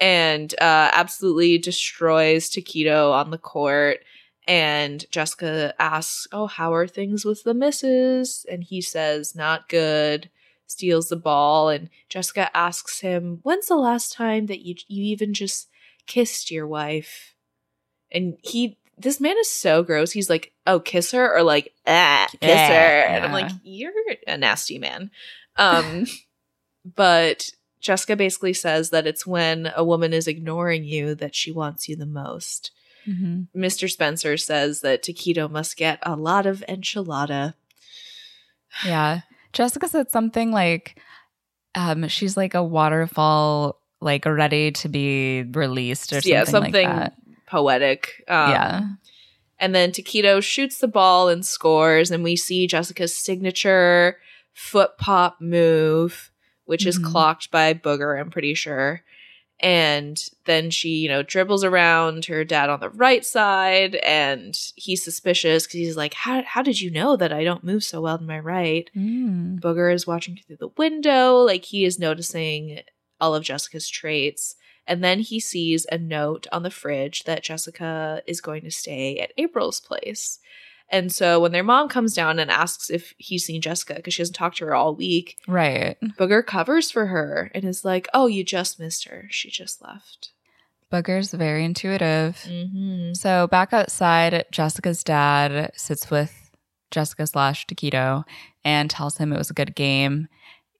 [0.00, 3.98] and uh, absolutely destroys Taquito on the court.
[4.46, 8.46] And Jessica asks, Oh, how are things with the missus?
[8.50, 10.30] And he says, Not good.
[10.66, 11.68] Steals the ball.
[11.68, 15.68] And Jessica asks him, When's the last time that you, you even just
[16.06, 17.34] kissed your wife?
[18.10, 20.12] And he, this man is so gross.
[20.12, 21.36] He's like, Oh, kiss her?
[21.36, 22.56] Or like, ah, kiss her.
[22.56, 23.92] Yeah, And I'm like, You're
[24.26, 25.10] a nasty man.
[25.56, 26.06] Um,
[26.96, 27.50] but
[27.80, 31.96] Jessica basically says that it's when a woman is ignoring you that she wants you
[31.96, 32.70] the most.
[33.06, 33.46] Mhm.
[33.56, 33.90] Mr.
[33.90, 37.54] Spencer says that Taquito must get a lot of enchilada.
[38.84, 39.20] Yeah.
[39.52, 41.00] Jessica said something like
[41.74, 46.86] um she's like a waterfall like ready to be released or something, yeah, something like
[46.86, 47.14] that.
[47.46, 48.24] poetic.
[48.28, 48.82] Um, yeah.
[49.58, 54.18] And then Taquito shoots the ball and scores, and we see Jessica's signature
[54.52, 56.30] foot pop move,
[56.68, 57.04] which is Mhm.
[57.10, 59.02] clocked by Booger, I'm pretty sure.
[59.60, 65.02] And then she, you know, dribbles around her dad on the right side, and he's
[65.02, 68.18] suspicious because he's like, how, how did you know that I don't move so well
[68.18, 68.88] to my right?
[68.94, 69.58] Mm.
[69.60, 72.82] Booger is watching through the window, like he is noticing
[73.20, 74.54] all of Jessica's traits.
[74.86, 79.18] And then he sees a note on the fridge that Jessica is going to stay
[79.18, 80.38] at April's place.
[80.90, 84.22] And so when their mom comes down and asks if he's seen Jessica, because she
[84.22, 85.96] hasn't talked to her all week, Right.
[86.18, 89.26] Booger covers for her and is like, Oh, you just missed her.
[89.30, 90.30] She just left.
[90.90, 92.36] Booger's very intuitive.
[92.48, 93.12] Mm-hmm.
[93.12, 96.50] So back outside, Jessica's dad sits with
[96.90, 98.24] Jessica slash Taquito
[98.64, 100.28] and tells him it was a good game.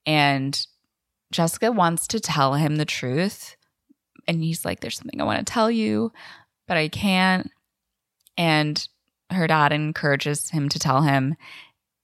[0.06, 0.58] And
[1.30, 3.56] Jessica wants to tell him the truth.
[4.26, 6.12] And he's like, There's something I want to tell you,
[6.66, 7.50] but I can't.
[8.38, 8.88] And
[9.30, 11.36] her dad encourages him to tell him.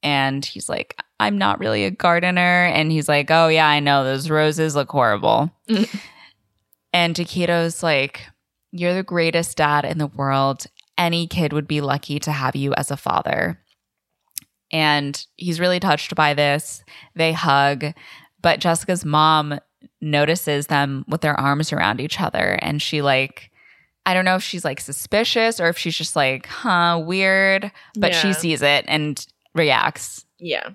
[0.02, 2.66] And he's like, I'm not really a gardener.
[2.66, 4.04] And he's like, Oh, yeah, I know.
[4.04, 5.50] Those roses look horrible.
[5.68, 5.98] Mm-hmm.
[6.92, 8.26] and Taquito's like,
[8.70, 10.66] You're the greatest dad in the world.
[10.98, 13.58] Any kid would be lucky to have you as a father.
[14.70, 16.84] And he's really touched by this.
[17.14, 17.94] They hug,
[18.42, 19.58] but Jessica's mom
[20.00, 22.58] notices them with their arms around each other.
[22.60, 23.50] And she, like,
[24.06, 28.14] I don't know if she's like suspicious or if she's just like, huh, weird, but
[28.14, 29.24] she sees it and
[29.54, 30.24] reacts.
[30.38, 30.70] Yeah.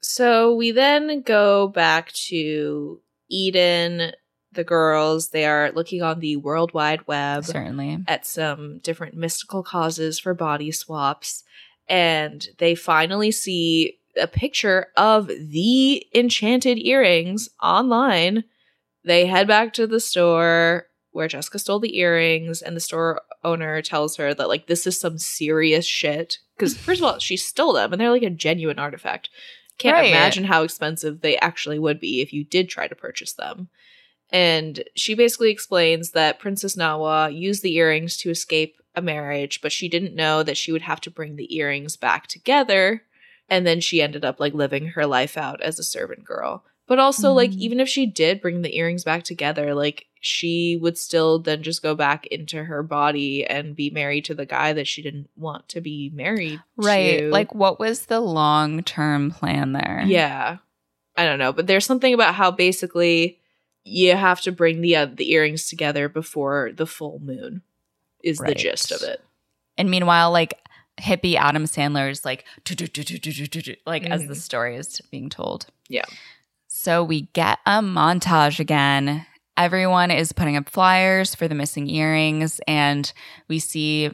[0.00, 4.12] So we then go back to Eden,
[4.52, 5.30] the girls.
[5.30, 8.04] They are looking on the World Wide Web Certainly.
[8.06, 11.42] at some different mystical causes for body swaps.
[11.88, 18.44] And they finally see a picture of the enchanted earrings online.
[19.04, 20.87] They head back to the store
[21.18, 24.98] where Jessica stole the earrings, and the store owner tells her that, like, this is
[24.98, 26.38] some serious shit.
[26.56, 29.28] Because, first of all, she stole them, and they're like a genuine artifact.
[29.76, 30.08] Can't Right.
[30.08, 33.68] imagine how expensive they actually would be if you did try to purchase them.
[34.30, 39.72] And she basically explains that Princess Nawa used the earrings to escape a marriage, but
[39.72, 43.02] she didn't know that she would have to bring the earrings back together.
[43.48, 46.64] And then she ended up like living her life out as a servant girl.
[46.88, 47.58] But also, like, Mhm.
[47.58, 51.82] even if she did bring the earrings back together, like, she would still then just
[51.82, 55.68] go back into her body and be married to the guy that she didn't want
[55.68, 57.18] to be married Right.
[57.20, 57.30] to.
[57.30, 60.02] Like, what was the long term plan there?
[60.06, 60.56] Yeah.
[61.16, 63.38] I don't know, but there's something about how basically
[63.84, 67.62] you have to bring the uh, the earrings together before the full moon
[68.22, 69.22] is the gist of it.
[69.76, 70.54] And meanwhile, like
[71.00, 72.44] hippie Adam Sandler's like
[73.86, 74.36] like as the Mhm.
[74.36, 75.66] story is being told.
[75.88, 76.04] Yeah.
[76.80, 79.26] So we get a montage again.
[79.56, 83.12] Everyone is putting up flyers for the missing earrings, and
[83.48, 84.12] we see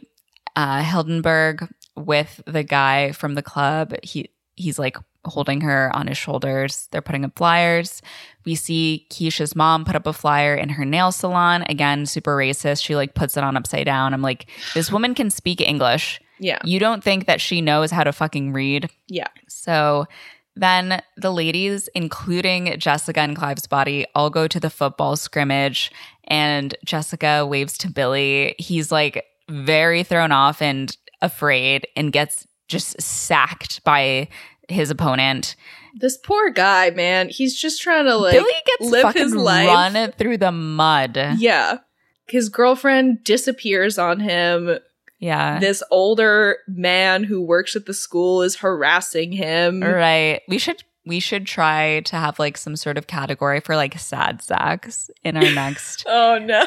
[0.56, 3.92] uh, Hildenberg with the guy from the club.
[4.02, 4.96] He he's like
[5.26, 6.88] holding her on his shoulders.
[6.90, 8.00] They're putting up flyers.
[8.46, 11.66] We see Keecia's mom put up a flyer in her nail salon.
[11.68, 12.82] Again, super racist.
[12.82, 14.14] She like puts it on upside down.
[14.14, 16.18] I'm like, this woman can speak English.
[16.38, 16.60] Yeah.
[16.64, 18.90] You don't think that she knows how to fucking read?
[19.06, 19.28] Yeah.
[19.48, 20.06] So
[20.56, 25.90] then the ladies, including Jessica and Clive's body, all go to the football scrimmage,
[26.24, 28.54] and Jessica waves to Billy.
[28.58, 34.28] He's like very thrown off and afraid and gets just sacked by
[34.68, 35.56] his opponent.
[35.96, 39.68] This poor guy, man, he's just trying to like Billy gets live fucking his life.
[39.68, 41.16] run through the mud.
[41.38, 41.78] Yeah.
[42.26, 44.78] His girlfriend disappears on him.
[45.24, 45.58] Yeah.
[45.58, 49.82] This older man who works at the school is harassing him.
[49.82, 50.42] Right.
[50.48, 54.42] We should we should try to have like some sort of category for like sad
[54.42, 56.66] sacks in our next Oh no.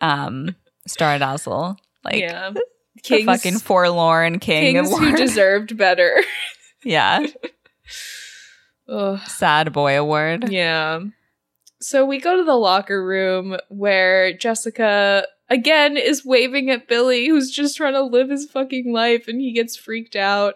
[0.00, 0.56] um
[0.88, 1.76] Star Dazzle.
[2.04, 2.50] Like yeah.
[2.50, 2.64] the
[3.04, 6.24] Kings, fucking forlorn king kings who deserved better.
[6.84, 7.24] yeah.
[8.88, 9.20] Ugh.
[9.28, 10.50] Sad boy award.
[10.50, 11.02] Yeah.
[11.80, 17.50] So we go to the locker room where Jessica again is waving at Billy, who's
[17.50, 20.54] just trying to live his fucking life, and he gets freaked out.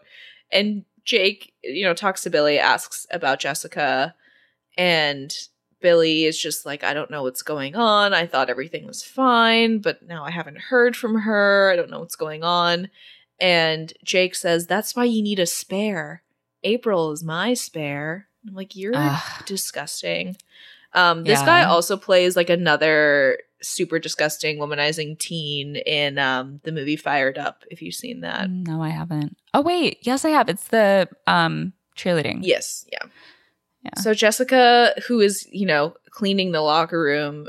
[0.50, 4.14] And Jake, you know, talks to Billy, asks about Jessica,
[4.78, 5.32] and
[5.80, 8.14] Billy is just like, I don't know what's going on.
[8.14, 11.70] I thought everything was fine, but now I haven't heard from her.
[11.70, 12.88] I don't know what's going on.
[13.38, 16.22] And Jake says, That's why you need a spare.
[16.64, 18.28] April is my spare.
[18.48, 19.18] I'm like, You're Ugh.
[19.44, 20.36] disgusting.
[20.94, 21.46] Um, this Yeah.
[21.46, 27.64] guy also plays like another super disgusting womanizing teen in um the movie Fired Up.
[27.70, 29.36] If you've seen that, no, I haven't.
[29.54, 30.48] Oh wait, yes, I have.
[30.48, 32.40] It's the um cheerleading.
[32.42, 33.08] yes, yeah.
[33.82, 34.00] Yeah.
[34.02, 37.48] So Jessica, who is you know cleaning the locker room,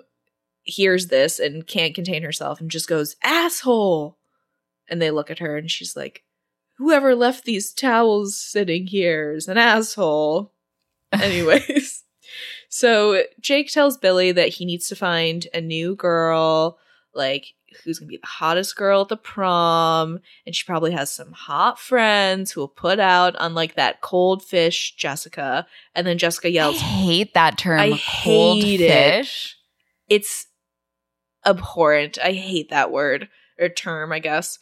[0.63, 4.17] hears this and can't contain herself and just goes asshole.
[4.89, 6.23] And they look at her and she's like,
[6.77, 10.53] "Whoever left these towels sitting here is an asshole."
[11.11, 12.03] Anyways,
[12.69, 16.77] so Jake tells Billy that he needs to find a new girl,
[17.13, 17.53] like
[17.83, 21.79] who's gonna be the hottest girl at the prom, and she probably has some hot
[21.79, 25.67] friends who will put out on like that cold fish Jessica.
[25.95, 27.79] And then Jessica yells, I hate that term.
[27.79, 28.89] I cold hate it.
[28.89, 29.57] fish.
[30.07, 30.47] it's
[31.45, 32.17] abhorrent.
[32.23, 33.29] I hate that word
[33.59, 34.59] or term, I guess.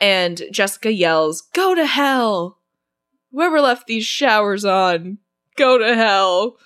[0.00, 2.60] And Jessica yells, Go to hell!
[3.32, 5.18] Whoever left these showers on,
[5.56, 6.56] go to hell!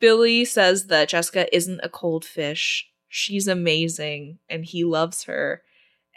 [0.00, 2.88] Billy says that Jessica isn't a cold fish.
[3.08, 5.62] She's amazing and he loves her.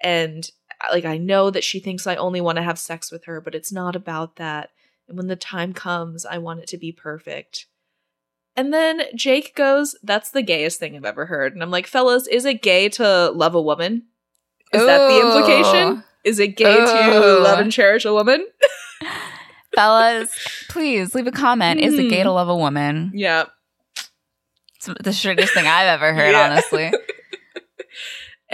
[0.04, 0.50] And
[0.92, 3.56] like, I know that she thinks I only want to have sex with her, but
[3.56, 4.72] it's not about that.
[5.08, 7.68] And when the time comes, I want it to be perfect.
[8.56, 11.54] And then Jake goes, That's the gayest thing I've ever heard.
[11.54, 14.04] And I'm like, Fellas, is it gay to love a woman?
[14.74, 16.04] Is that the implication?
[16.24, 18.46] Is it gay to love and cherish a woman?
[19.76, 21.80] Fellas, please leave a comment.
[21.80, 22.36] Is it gay to hmm.
[22.36, 23.12] love a woman?
[23.14, 23.46] Yeah.
[24.90, 26.50] It's the shortest thing I've ever heard, Yeah.
[26.50, 26.92] honestly.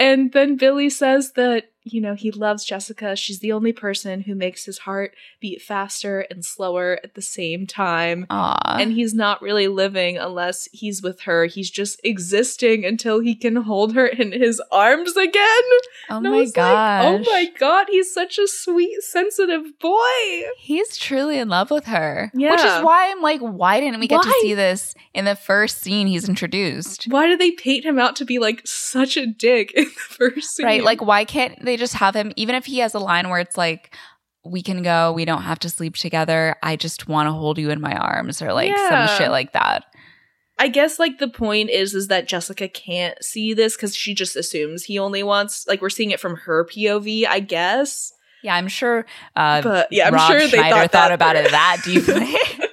[0.00, 3.16] And then Billy says that, you know, he loves Jessica.
[3.16, 7.66] She's the only person who makes his heart beat faster and slower at the same
[7.66, 8.26] time.
[8.30, 8.76] Aw.
[8.78, 11.46] and he's not really living unless he's with her.
[11.46, 15.34] He's just existing until he can hold her in his arms again.
[16.10, 16.54] oh And my gosh.
[16.54, 20.42] like, oh my god, he's such a sweet, sensitive boy.
[20.58, 22.30] He's truly in love with her.
[22.34, 22.50] Yeah.
[22.52, 25.78] Which is why I'm like, why didn't we get to see this in the first
[25.82, 27.04] scene he's introduced?
[27.08, 30.54] Why do they paint him out to be like such a dick in the first
[30.56, 30.66] scene?
[30.66, 30.82] Right?
[30.84, 33.56] Like, why can't they just have him, even if he has a line where it's
[33.56, 33.94] like,
[34.44, 36.56] we can go, we don't have to sleep together.
[36.62, 39.06] I just want to hold you in my arms, or like Yeah.
[39.06, 39.84] some shit like that.
[40.60, 44.34] I guess like the point is is that Jessica can't see this because she just
[44.36, 48.12] assumes he only wants like we're seeing it from her POV, I guess.
[48.42, 49.04] Yeah, I'm sure.
[49.36, 52.34] Uh, But yeah, I'm Rob sure they Schneider thought, thought about it that deeply.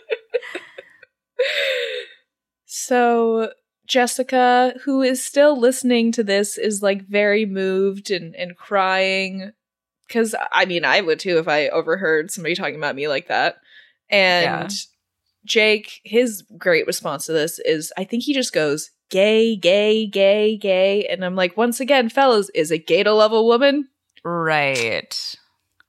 [2.65, 3.49] so
[3.85, 9.51] Jessica, who is still listening to this, is like very moved and, and crying.
[10.09, 13.57] Cause I mean, I would too if I overheard somebody talking about me like that.
[14.09, 14.67] And Yeah.
[15.45, 20.57] Jake, his great response to this is I think he just goes, gay, gay, gay,
[20.57, 21.05] gay.
[21.05, 23.89] And I'm like, once again, fellas, is it gay to love a woman?
[24.23, 25.35] right.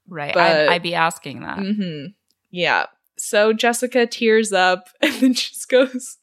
[0.09, 0.35] Right.
[0.35, 1.59] But- I'd, I'd be asking that.
[1.59, 2.07] Mm-hmm.
[2.51, 2.87] Yeah.
[3.19, 6.19] So Jessica tears up and then just goes,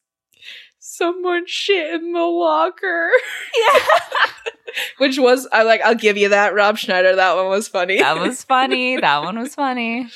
[0.86, 3.10] Someone shit in the locker.
[3.58, 3.80] Yeah.
[4.98, 7.16] Which was I like, I'll give you that, Rob Schneider.
[7.16, 8.00] That one was funny.
[8.00, 8.98] that was funny.
[9.02, 10.10] That one was funny.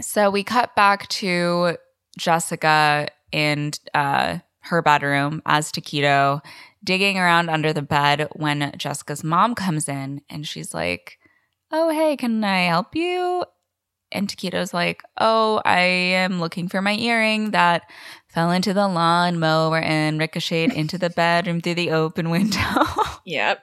[0.00, 1.76] So we cut back to
[2.16, 6.40] Jessica in uh, her bedroom as Taquito
[6.82, 11.18] digging around under the bed when Jessica's mom comes in and she's like,
[11.70, 13.44] Oh, hey, can I help you?
[14.12, 17.82] And Taquito's like, Oh, I am looking for my earring that
[18.28, 22.58] fell into the lawn mower and ricocheted into the bedroom through the open window.
[23.24, 23.54] yeah.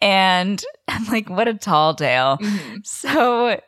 [0.00, 2.38] and I'm like, What a tall tale.
[2.38, 2.86] Mhm.
[2.86, 3.60] So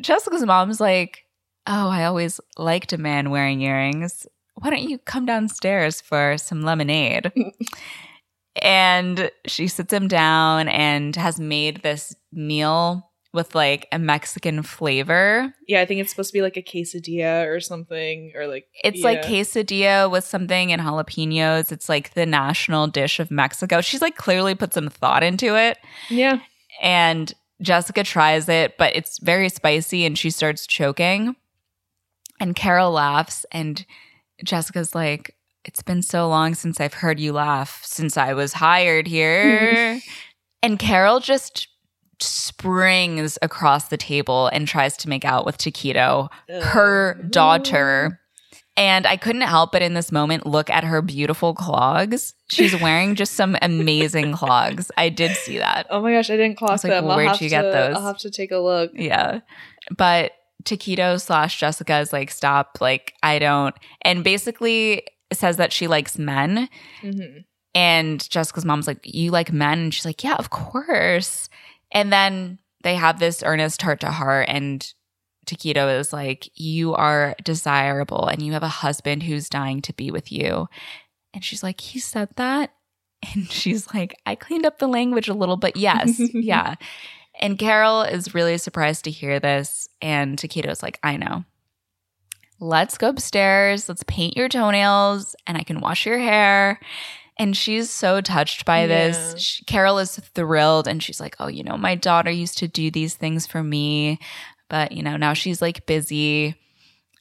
[0.00, 1.24] Jessica's mom's like,
[1.66, 4.26] Oh, I always liked a man wearing earrings.
[4.54, 7.30] Why don't you come downstairs for some lemonade?
[8.62, 13.07] and she sits him down and has made this meal
[13.38, 15.54] with like a Mexican flavor.
[15.68, 19.04] Yeah, I think it's supposed to be like a quesadilla or something, or like It's
[19.04, 21.70] like quesadilla with something and jalapenos.
[21.70, 23.80] It's like the national dish of Mexico.
[23.80, 25.78] She's like clearly put some thought into it.
[26.10, 26.40] yeah.
[26.82, 27.32] and
[27.62, 31.36] Jessica tries it, but it's very spicy and she starts choking.
[32.40, 33.86] And Carol laughs, and
[34.44, 39.06] Jessica's like, It's been so long since I've heard you laugh since I was hired
[39.06, 40.00] here.
[40.62, 41.68] and Carol just
[42.20, 48.20] springs across the table and tries to make out with Taquito, her daughter.
[48.76, 52.34] And I couldn't help but in this moment look at her beautiful clogs.
[52.48, 54.90] She's wearing just some amazing clogs.
[54.96, 55.88] I did see that.
[55.90, 57.06] Oh my gosh, I didn't clock was like, them.
[57.06, 57.96] where'd have you to, get those?
[57.96, 58.92] I'll have to take a look.
[58.94, 59.40] Yeah.
[59.96, 60.32] But
[60.64, 62.78] Taquito slash Jessica is like, stop.
[62.80, 63.74] Like, I don't.
[64.02, 66.68] And basically says that she likes men.
[67.00, 67.38] hmm
[67.74, 69.78] And Jessica's mom's like, You like men?
[69.78, 71.47] And she's like, Yeah, of course.
[71.90, 74.48] And then they have this earnest heart to heart.
[74.48, 74.86] And
[75.46, 80.10] Taquito is like, You are desirable and you have a husband who's dying to be
[80.10, 80.68] with you.
[81.34, 82.72] And she's like, He said that?
[83.34, 86.76] And she's like, I cleaned up the language a little, but yes, yeah.
[87.40, 89.88] And Carol is really surprised to hear this.
[90.00, 91.44] And Taquito's like, I know.
[92.60, 93.88] Let's go upstairs.
[93.88, 96.80] Let's paint your toenails and I can wash your hair.
[97.38, 99.16] And she's so touched by this.
[99.16, 99.34] Yeah.
[99.38, 102.90] She, Carol is thrilled and she's like, Oh, you know, my daughter used to do
[102.90, 104.18] these things for me,
[104.68, 106.56] but, you know, now she's like busy.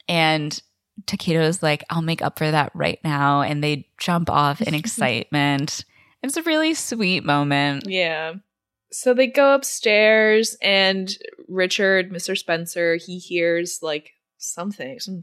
[0.10, 0.60] And
[1.06, 3.42] Taquito's like, I'll make up for that right now.
[3.42, 5.86] And they jump off in excitement.
[6.24, 7.84] It's a really sweet moment.
[7.88, 8.36] Yeah.
[8.92, 11.14] So they go upstairs, and
[11.48, 12.38] Richard, Mr.
[12.38, 15.22] Spencer, he hears like something, some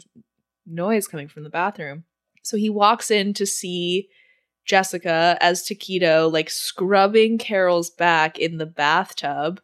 [0.66, 2.04] noise coming from the bathroom.
[2.42, 4.08] So he walks in to see
[4.64, 9.60] Jessica as Taquito, like scrubbing Carol's back in the bathtub.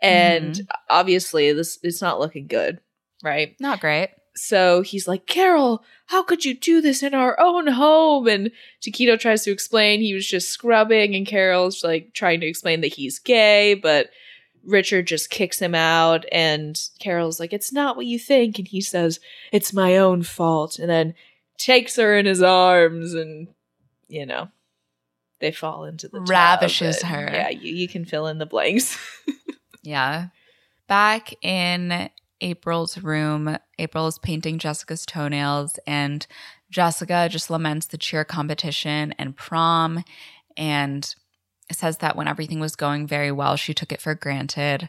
[0.00, 0.64] And mm-hmm.
[0.88, 2.80] obviously, this it's not looking good,
[3.22, 3.56] right?
[3.60, 4.10] Not great.
[4.36, 8.28] So he's like, Carol, how could you do this in our own home?
[8.28, 12.80] And Taquito tries to explain he was just scrubbing, and Carol's like trying to explain
[12.82, 14.10] that he's gay, but
[14.64, 18.58] Richard just kicks him out, and Carol's like, It's not what you think.
[18.58, 19.18] And he says,
[19.50, 20.78] It's my own fault.
[20.78, 21.14] And then
[21.56, 23.48] takes her in his arms, and,
[24.08, 24.48] you know,
[25.40, 27.30] they fall into the Ravishes and, her.
[27.32, 28.98] Yeah, you, you can fill in the blanks.
[29.88, 30.26] Yeah.
[30.86, 32.10] Back in
[32.40, 36.26] April's room, April is painting Jessica's toenails, and
[36.70, 40.04] Jessica just laments the cheer competition and prom
[40.56, 41.14] and
[41.72, 44.88] says that when everything was going very well, she took it for granted.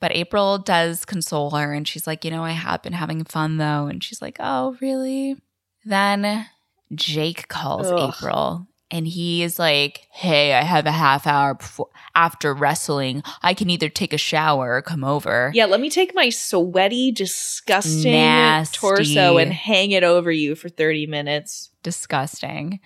[0.00, 3.58] But April does console her, and she's like, You know, I have been having fun
[3.58, 3.86] though.
[3.86, 5.36] And she's like, Oh, really?
[5.84, 6.46] Then
[6.94, 8.14] Jake calls Ugh.
[8.14, 8.66] April.
[8.90, 13.22] And he is like, "Hey, I have a half hour before after wrestling.
[13.42, 17.10] I can either take a shower or come over." Yeah, let me take my sweaty,
[17.10, 18.76] disgusting Nasty.
[18.76, 21.70] torso and hang it over you for 30 minutes.
[21.82, 22.80] disgusting.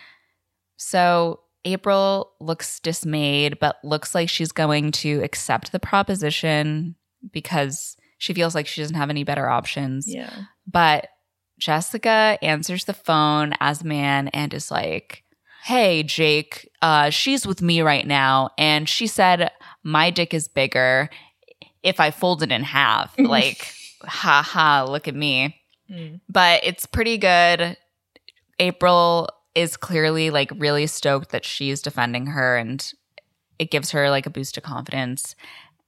[0.76, 6.94] So April looks dismayed, but looks like she's going to accept the proposition
[7.32, 10.06] because she feels like she doesn't have any better options.
[10.06, 10.30] Yeah.
[10.66, 11.08] But
[11.58, 15.22] Jessica answers the phone as a man and is like,
[15.64, 18.50] Hey, Jake, uh, she's with me right now.
[18.56, 19.50] And she said,
[19.82, 21.10] My dick is bigger
[21.82, 23.14] if I fold it in half.
[23.18, 23.72] like,
[24.04, 26.20] ha ha, look at me Mm.
[26.28, 27.76] but it's pretty good.
[28.58, 32.92] April is clearly like really stoked that she's defending her and
[33.60, 35.36] it gives her like a boost of confidence.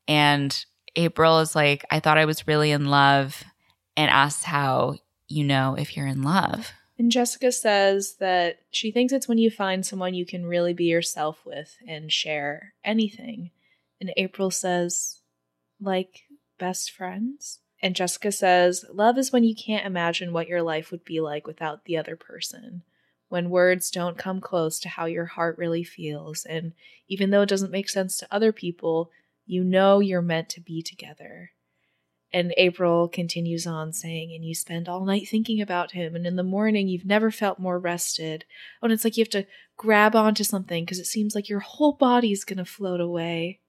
[0.06, 0.64] And
[0.94, 3.42] April is like, I thought I was really in love
[3.96, 6.72] and asks how you know if you're in love.
[6.98, 10.86] And Jessica says that she thinks it's when you find someone you can really be
[10.86, 13.50] yourself with and share anything.
[14.00, 15.20] And April says,
[15.80, 16.22] like
[16.58, 17.60] best friends.
[17.80, 21.46] And Jessica says, love is when you can't imagine what your life would be like
[21.46, 22.82] without the other person.
[23.28, 26.44] When words don't come close to how your heart really feels.
[26.46, 26.72] And
[27.06, 29.10] even though it doesn't make sense to other people,
[29.46, 31.52] you know you're meant to be together.
[32.32, 36.36] And April continues on saying, and you spend all night thinking about him, and in
[36.36, 38.44] the morning you've never felt more rested.
[38.82, 39.46] Oh, and it's like you have to
[39.76, 43.60] grab onto something because it seems like your whole body's gonna float away.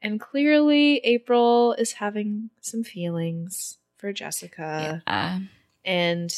[0.00, 5.02] And clearly, April is having some feelings for Jessica.
[5.06, 5.38] yeah.
[5.84, 6.34] And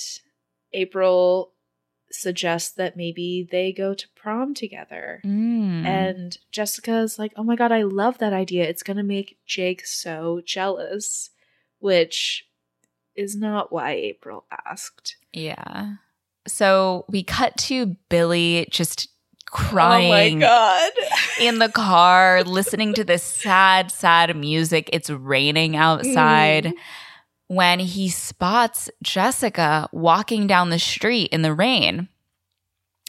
[0.74, 1.52] April
[2.10, 5.20] suggests that maybe they go to prom together.
[5.24, 5.84] Mm.
[5.84, 8.68] And Jessica's like, oh my God, I love that idea.
[8.68, 11.30] It's going to make Jake so jealous,
[11.84, 12.46] which
[13.14, 15.16] is not why April asked.
[15.34, 15.96] yeah.
[16.46, 19.08] So we cut to Billy just
[19.46, 20.42] crying.
[20.42, 20.92] Oh my God.
[21.40, 24.90] in the car listening to this sad, sad music.
[24.92, 26.64] It's raining outside.
[26.64, 26.72] Mhm.
[27.48, 32.08] When he spots Jessica walking down the street in the rain.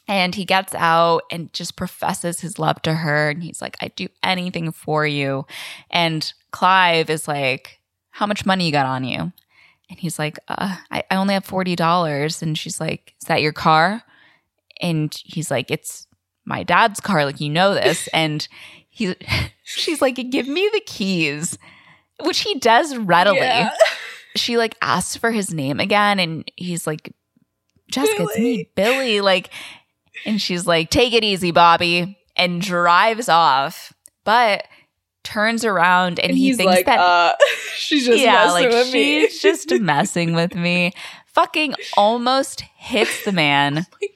[0.07, 3.29] And he gets out and just professes his love to her.
[3.31, 5.45] And he's like, I'd do anything for you.
[5.89, 7.79] And Clive is like,
[8.15, 9.33] How much money you got on you?
[9.89, 12.41] And he's like, uh, I, I only have $40.
[12.41, 14.03] And she's like, Is that your car?
[14.79, 16.07] And he's like, It's
[16.45, 17.25] my dad's car.
[17.25, 18.07] Like, you know this.
[18.13, 18.47] And
[18.89, 19.17] he,
[19.63, 21.57] she's like, Give me the keys,
[22.23, 23.39] which he does readily.
[23.39, 23.71] Yeah.
[24.37, 26.19] She like asks for his name again.
[26.19, 27.13] And he's like,
[27.89, 29.21] Jessica, it's me, Billy.
[29.21, 29.49] Like,
[30.25, 32.17] and she's like, Take it easy, Bobby.
[32.35, 33.93] And drives off.
[34.25, 34.65] But
[35.25, 37.33] turns around and, And he thinks like, that uh,
[37.75, 39.27] she's just yeah, messing like with me.
[39.27, 40.93] she's just messing with me.
[41.27, 44.07] Fucking almost hits the man Oh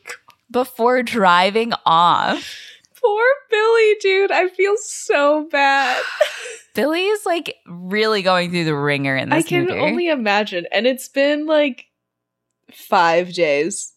[0.51, 2.55] before driving off.
[3.01, 4.31] Poor Billy, dude.
[4.31, 6.01] I feel so bad.
[6.73, 9.45] Billy is like really going through the ringer in this.
[9.45, 9.79] I can movie.
[9.79, 10.65] only imagine.
[10.71, 11.85] And it's been like
[12.71, 13.93] five days.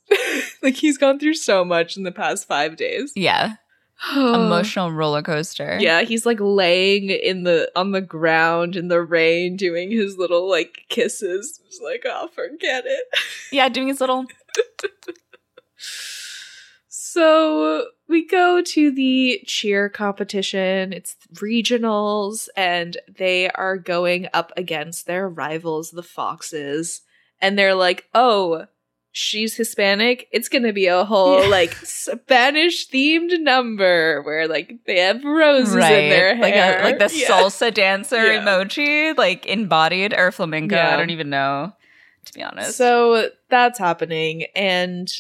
[0.63, 3.13] like he's gone through so much in the past five days.
[3.17, 3.55] Yeah.
[4.17, 5.79] Emotional roller coaster.
[5.81, 10.49] Yeah, he's like laying in the on the ground in the rain doing his little
[10.49, 11.61] like kisses.
[11.67, 13.05] It's like, oh forget it.
[13.53, 14.25] Yeah, doing his little
[16.89, 20.93] So we go to the cheer competition.
[20.93, 27.03] It's regionals, and they are going up against their rivals, the Foxes.
[27.41, 28.67] And they're like, oh,
[29.15, 30.27] she's Hispanic.
[30.33, 31.49] It's going to be a whole Yeah.
[31.49, 36.81] like Spanish themed number where like they have roses in their like hair.
[36.81, 37.29] a, like the Yeah.
[37.29, 38.41] salsa dancer Yeah.
[38.45, 40.77] emoji, like embodied or flamenco.
[40.79, 41.73] I don't even know,
[42.25, 42.77] to be honest.
[42.77, 44.47] So that's happening.
[44.57, 45.13] And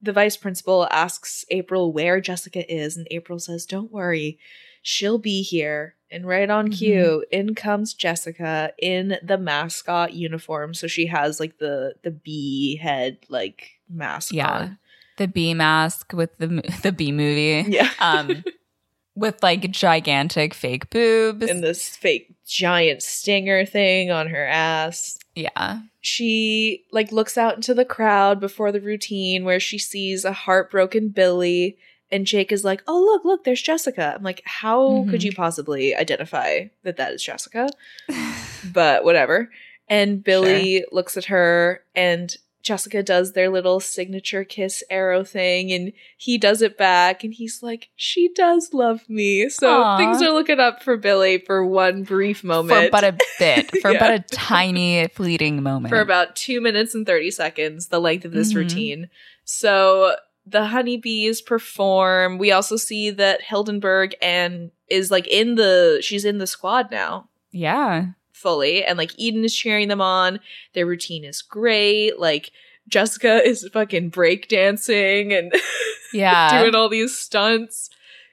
[0.00, 2.96] the vice principal asks April where Jessica is.
[2.96, 4.38] And April says, Don't worry,
[4.82, 5.94] she'll be here.
[6.10, 6.76] And right on Mhm.
[6.76, 10.74] cue, in comes Jessica in the mascot uniform.
[10.74, 14.32] So she has like the the bee head like mask.
[14.34, 14.50] Yeah.
[14.50, 14.78] on.
[15.16, 16.48] the bee mask with the
[16.82, 17.88] the bee movie, Yeah.
[18.00, 18.44] um,
[19.14, 21.48] with like gigantic fake boobs.
[21.48, 25.18] and this fake giant stinger thing on her ass.
[25.34, 30.32] yeah, she like looks out into the crowd before the routine where she sees a
[30.32, 31.78] heartbroken Billy
[32.12, 35.24] and Jake is like, "Oh, look, look, there's Jessica." I'm like, "How could Mhm.
[35.24, 37.68] you possibly identify that that is Jessica?"
[38.72, 39.50] But whatever.
[39.88, 45.92] And Billy looks at her and Jessica does their little signature kiss arrow thing and
[46.16, 49.96] he does it back and he's like, "She does love me." So Aw.
[49.96, 52.84] things are looking up for Billy for one brief moment.
[52.86, 53.98] for but a bit, for Yeah.
[53.98, 55.90] but a tiny fleeting moment.
[55.92, 58.56] for about two minutes and 30 seconds, the length of this Mhm.
[58.56, 59.10] routine.
[59.44, 60.14] So
[60.46, 62.38] the honeybees perform.
[62.38, 67.28] We also see that Hildenberg and is like in the she's in the squad now
[67.52, 70.40] yeah, fully and like Eden is cheering them on.
[70.74, 72.18] Their routine is great.
[72.18, 72.50] Like
[72.88, 75.52] Jessica is fucking breakdancing and
[76.12, 77.90] yeah, doing all these stunts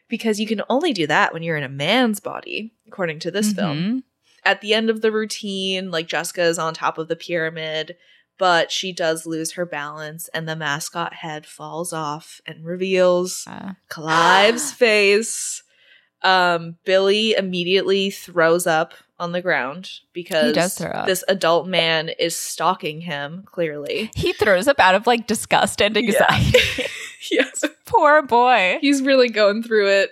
[0.07, 3.53] because you can only do that when you're in a man's body according to this
[3.53, 4.03] film Mhm.
[4.43, 7.95] at the end of the routine, like Jessica is on top of the pyramid,
[8.39, 13.73] but she does lose her balance and the mascot head falls off and reveals Uh,
[13.89, 15.61] Clive's face.
[16.21, 21.05] Um, Billy immediately throws up on the ground because does throw up.
[21.05, 24.11] this adult man is stalking him, clearly.
[24.15, 26.25] he throws up out of like disgust and Yeah.
[26.25, 26.59] anxiety.
[27.31, 27.63] yes.
[27.85, 28.79] Poor boy.
[28.81, 30.11] He's really going through it.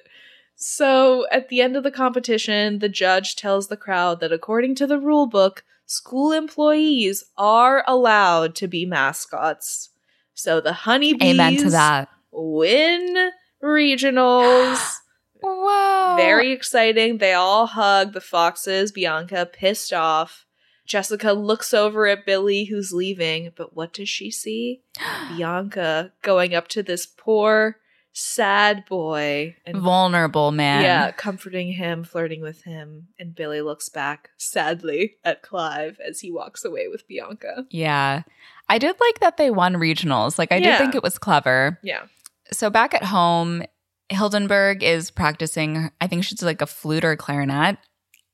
[0.55, 4.87] So, at the end of the competition, the judge tells the crowd that according to
[4.87, 9.89] the rule book, school employees are allowed to be mascots.
[10.35, 12.09] So, the honeybees Amen to that.
[12.31, 13.31] win
[13.64, 14.97] regionals.
[15.41, 16.15] Whoa.
[16.18, 17.18] Very exciting.
[17.18, 18.91] They all hug the foxes.
[18.91, 20.45] Bianca pissed off.
[20.85, 24.81] Jessica looks over at Billy, who's leaving, but what does she see?
[25.35, 27.77] Bianca going up to this poor,
[28.19, 30.81] sad boy and vulnerable man.
[30.81, 36.31] yeah, comforting him, flirting with him, and Billy looks back sadly at Clive as he
[36.31, 37.65] walks away with Bianca.
[37.69, 38.23] Yeah.
[38.69, 40.39] I did like that they won regionals.
[40.39, 40.72] Like I Yeah.
[40.72, 41.80] did think it was clever.
[41.84, 42.03] Yeah.
[42.52, 43.64] So back at home,
[44.11, 47.77] Hildenberg is practicing, I think she's like a flute or clarinet,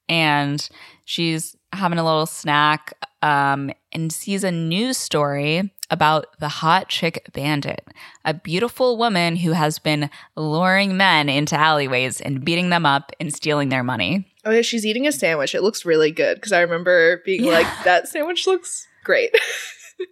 [0.08, 0.66] and
[1.04, 7.30] she's having a little snack um, and sees a news story about the hot chick
[7.34, 7.86] bandit,
[8.26, 13.34] a beautiful woman who has been luring men into alleyways and beating them up and
[13.34, 14.28] stealing their money.
[14.46, 15.54] Oh yeah, she's eating a sandwich.
[15.56, 17.52] It looks really good because I remember being Yeah.
[17.52, 19.34] like, "That sandwich looks great."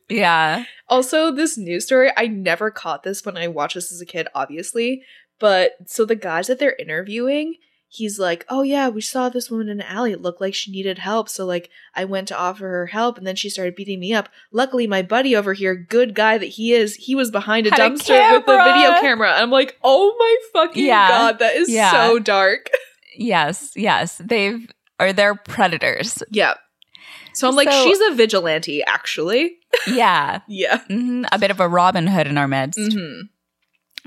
[0.09, 0.65] Yeah.
[0.87, 4.27] Also, this news story, I never caught this when I watched this as a kid,
[4.33, 5.03] obviously.
[5.39, 7.55] But so the guys that they're interviewing,
[7.93, 10.13] he's like, Oh, yeah, we saw this woman in the alley.
[10.13, 11.27] It looked like she needed help.
[11.27, 14.29] So, like, I went to offer her help and then she started beating me up.
[14.51, 17.79] Luckily, my buddy over here, good guy that he is, he was behind a Had
[17.79, 18.73] a dumpster with the camera.
[18.73, 19.31] video camera.
[19.33, 21.09] And I'm like, Oh my fucking Yeah.
[21.09, 21.91] God, that is Yeah.
[21.91, 22.69] so dark.
[23.17, 23.73] Yes.
[23.75, 24.21] Yes.
[24.23, 26.23] They've, or they're predators.
[26.31, 26.53] yeah.
[27.33, 29.57] So I'm like, So- She's a vigilante, actually.
[29.87, 30.39] Yeah.
[30.47, 30.79] Yeah.
[30.87, 32.79] hmm A bit of a Robin Hood in our midst.
[32.93, 33.21] hmm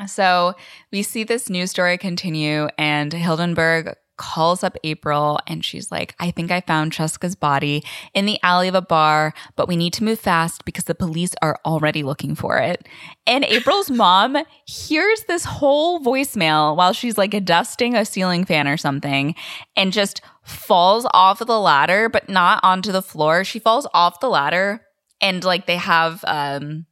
[0.06, 0.54] So
[0.92, 6.30] we see this news story continue, and Hildenberg calls up April and she's like, I
[6.30, 7.82] think I found Cheska's body
[8.14, 11.34] in the alley of a bar, but we need to move fast because the police
[11.42, 12.86] are already looking for it.
[13.26, 18.76] And April's mom hears this whole voicemail while she's like dusting a ceiling fan or
[18.76, 19.34] something
[19.74, 23.42] and just falls off of the ladder, but not onto the floor.
[23.42, 24.80] She falls off the ladder
[25.20, 26.86] and like they have um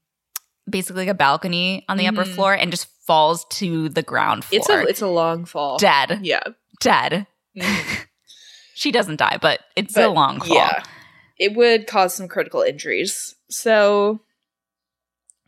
[0.68, 2.34] basically like a balcony on the upper Mhm.
[2.34, 4.58] floor and just falls to the ground floor.
[4.60, 5.78] It's a it's a long fall.
[5.78, 6.20] dead.
[6.22, 6.42] Yeah.
[6.80, 7.26] Dead.
[7.56, 8.06] Mhm.
[8.74, 10.56] She doesn't die, but it's a long fall.
[10.56, 10.82] Yeah.
[11.38, 13.34] It would cause some critical injuries.
[13.48, 14.22] So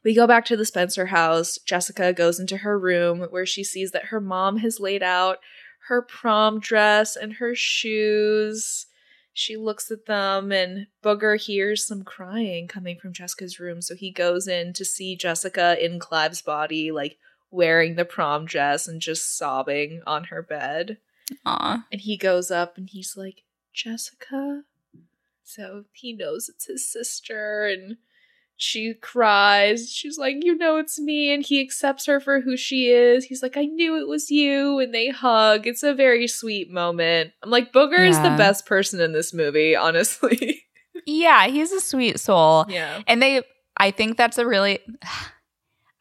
[0.04, 1.58] We go back to the Spencer house.
[1.66, 5.38] Jessica goes into her room where she sees that her mom has laid out
[5.88, 8.86] her prom dress and her shoes.
[9.32, 13.80] She looks at them, and Booger hears some crying coming from Jessica's room.
[13.82, 17.16] So he goes in to see Jessica in Clive's body, like
[17.54, 20.98] wearing the prom dress and just sobbing on her bed.
[21.46, 21.84] Aw.
[21.90, 24.62] And he goes up and he's like, Jessica?
[25.42, 27.96] So he knows it's his sister and
[28.56, 29.90] she cries.
[29.90, 31.32] She's like, You know it's me.
[31.32, 33.24] And he accepts her for who she is.
[33.24, 34.78] He's like, I knew it was you.
[34.78, 35.66] And they hug.
[35.66, 37.32] It's a very sweet moment.
[37.42, 40.62] I'm like, Booger is the best person in this movie, honestly.
[41.06, 42.66] Yeah, he's a sweet soul.
[42.68, 43.02] yeah.
[43.06, 43.42] And they,
[43.76, 44.78] I think that's a really,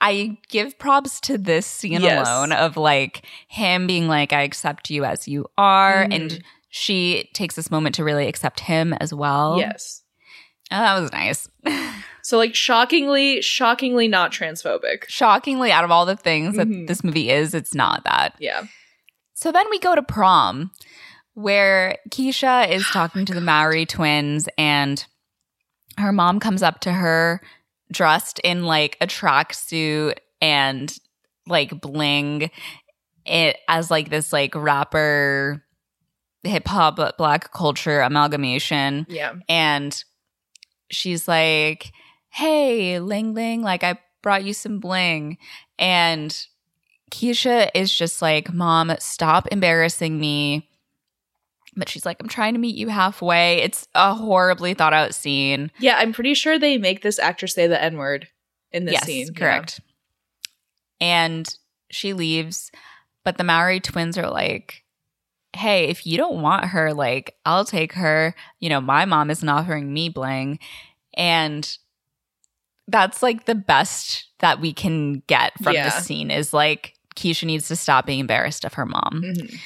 [0.04, 2.28] I give props to this scene Yes.
[2.28, 6.06] alone of like him being like, I accept you as you are.
[6.06, 6.14] Mhm.
[6.16, 9.58] And she takes this moment to really accept him as well.
[9.60, 10.04] Yes.
[10.72, 11.48] Oh, that was nice.
[12.26, 15.04] So, like, shockingly, shockingly not transphobic.
[15.10, 16.88] Shockingly, out of all the things that Mhm.
[16.88, 18.34] this movie is, it's not that.
[18.40, 18.64] Yeah.
[19.34, 20.72] So then we go to prom,
[21.34, 25.06] where Keecia is talking to the Maori twins, and
[25.98, 27.42] her mom comes up to her
[27.94, 30.98] dressed in like a tracksuit and
[31.48, 32.52] like bling
[33.26, 35.64] it as like this like rapper
[36.44, 39.06] hip hop black culture amalgamation.
[39.08, 39.36] Yeah.
[39.48, 40.04] and
[40.90, 41.92] she's like
[42.30, 45.38] hey ling ling like i brought you some bling.
[45.78, 46.36] And
[47.12, 50.68] keecia is just like mom stop embarrassing me
[51.76, 55.72] but she's like i'm trying to meet you halfway it's a horribly thought out scene
[55.80, 58.28] Yeah, I'm pretty sure they make this actress say the N word
[58.72, 59.28] in this yes scene.
[59.34, 59.40] Yeah.
[59.40, 59.80] correct
[61.02, 61.56] and
[61.90, 62.72] she leaves
[63.24, 64.84] but the maori twins are like
[65.56, 69.48] hey if you don't want her like i'll take her you know my mom isn't
[69.50, 70.60] offering me bling
[71.16, 71.78] and
[72.88, 75.86] that's like the best that we can get from Yeah.
[75.86, 79.60] this scene is like keecia needs to stop being embarrassed of her mom Mhm.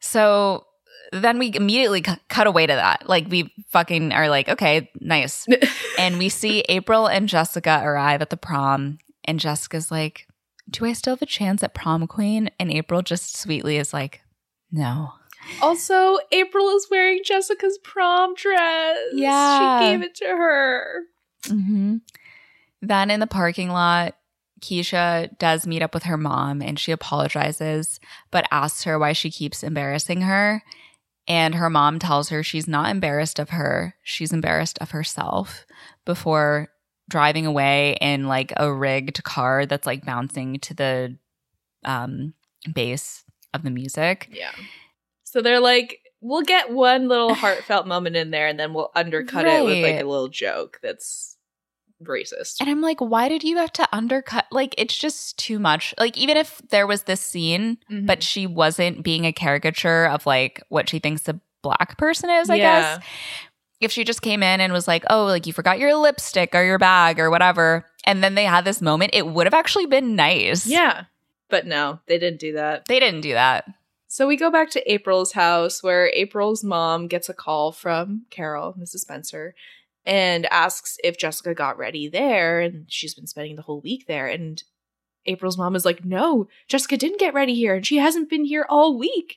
[0.00, 0.66] so
[1.12, 5.46] then we immediately cu- cut away to that like we fucking are like okay nice
[5.98, 10.26] and we see April and Jessica arrive at the prom, and Jessica's like,
[10.70, 12.50] Do I still have a chance at prom queen?
[12.58, 14.20] And April just sweetly is like,
[14.70, 15.12] No.
[15.60, 18.96] Also, April is wearing Jessica's prom dress.
[19.12, 19.80] Yeah.
[19.80, 21.02] She gave it to her.
[21.46, 21.96] hmm
[22.80, 24.16] Then in the parking lot,
[24.60, 27.98] Keecia does meet up with her mom and she apologizes,
[28.30, 30.62] but asks her why she keeps embarrassing her.
[31.32, 35.64] And her mom tells her she's not embarrassed of her, she's embarrassed of herself
[36.04, 36.68] before
[37.08, 41.16] driving away in like a rigged car that's like bouncing to the
[41.86, 42.34] um
[42.74, 44.28] bass of the music.
[44.30, 44.52] Yeah.
[45.24, 49.46] So they're like, we'll get one little heartfelt moment in there and then we'll undercut
[49.46, 51.31] it with like a little joke that's
[52.06, 52.56] racist.
[52.60, 54.46] And I'm like, why did you have to undercut?
[54.50, 55.94] Like, it's just too much.
[55.98, 58.06] Like, even if there was this scene, Mhm.
[58.06, 62.50] but she wasn't being a caricature of like what she thinks a black person is,
[62.50, 62.96] I Yeah.
[62.96, 63.04] guess.
[63.80, 66.62] If she just came in and was like, oh, like you forgot your lipstick or
[66.64, 70.14] your bag or whatever, and then they had this moment, it would have actually been
[70.16, 70.66] nice.
[70.66, 71.04] yeah.
[71.48, 72.86] But no, they didn't do that.
[72.88, 73.66] They didn't do that.
[74.08, 78.74] So we go back to April's house where April's mom gets a call from Carol,
[78.78, 78.98] Mrs.
[79.00, 79.54] Spencer,
[80.04, 82.60] and asks if Jessica got ready there.
[82.60, 84.26] And she's been spending the whole week there.
[84.26, 84.62] And
[85.26, 87.74] April's mom is like, No, Jessica didn't get ready here.
[87.74, 89.36] And she hasn't been here all week.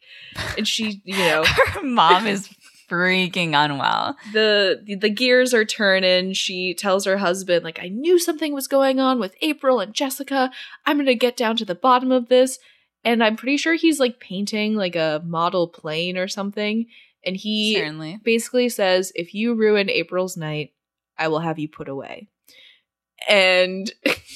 [0.58, 2.50] And she, you know, Her mom is
[2.90, 4.16] freaking unwell.
[4.34, 6.34] the the gears are turning.
[6.34, 10.52] She tells her husband, like, I knew something was going on with April and Jessica.
[10.86, 12.60] I'm gonna get down to the bottom of this.
[13.04, 16.88] And I'm pretty sure he's like painting like a model plane or something.
[17.26, 18.19] And he Certainly.
[18.23, 20.73] basically says, if you ruin April's night,
[21.18, 22.27] I will have you put away.
[23.27, 23.91] And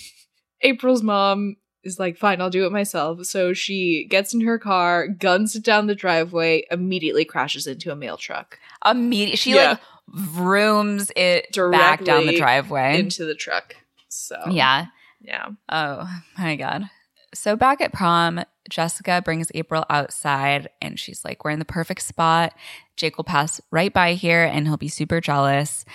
[0.61, 3.26] April's mom is like, fine, I'll do it myself.
[3.26, 7.95] So she gets in her car, guns it down the driveway, immediately crashes into a
[7.95, 9.38] mail truck Immediate.
[9.40, 9.72] She Yeah.
[9.72, 12.99] like vrooms it back down the driveway.
[12.99, 13.76] into the truck.
[14.10, 14.88] So yeah.
[15.22, 15.49] yeah.
[15.70, 16.90] Oh my God.
[17.34, 22.02] So back at prom, Jessica brings April outside and she's like, We're in the perfect
[22.02, 22.54] spot.
[22.96, 25.86] Jake will pass right by here and he'll be super jealous.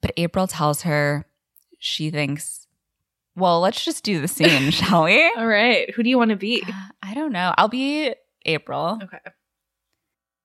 [0.00, 1.26] But April tells her
[1.78, 2.66] she thinks,
[3.36, 5.32] Well, let's just do the scene, shall we?
[5.36, 5.90] All right.
[5.94, 6.62] Who do you want to be?
[6.66, 7.54] Uh, I don't know.
[7.56, 8.98] I'll be April.
[9.02, 9.18] Okay.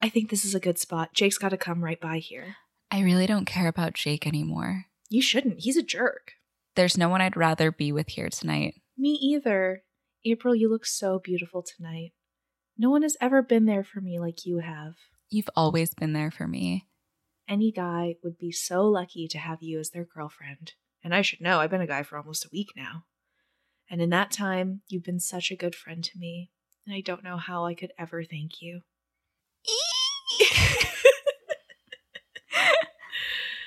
[0.02, 1.14] I think this is a good spot.
[1.14, 2.56] Jake's got to come right by here.
[2.92, 4.86] I really don't care about Jake anymore.
[5.10, 5.60] You shouldn't.
[5.60, 6.34] He's a jerk.
[6.76, 8.76] There's no one I'd rather be with here tonight.
[8.98, 9.84] Me either.
[10.26, 12.12] April, you look so beautiful tonight.
[12.78, 14.96] No one has ever been there for me like you have.
[15.30, 16.88] You've always been there for me.
[17.48, 20.74] Any guy would be so lucky to have you as their girlfriend.
[21.04, 23.06] And I should know, I've been a guy for almost a week now.
[23.90, 26.52] And in that time, you've been such a good friend to me.
[26.86, 28.82] And I don't know how I could ever thank you.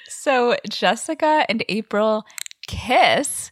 [0.08, 2.24] so Jessica and April
[2.66, 3.50] kiss,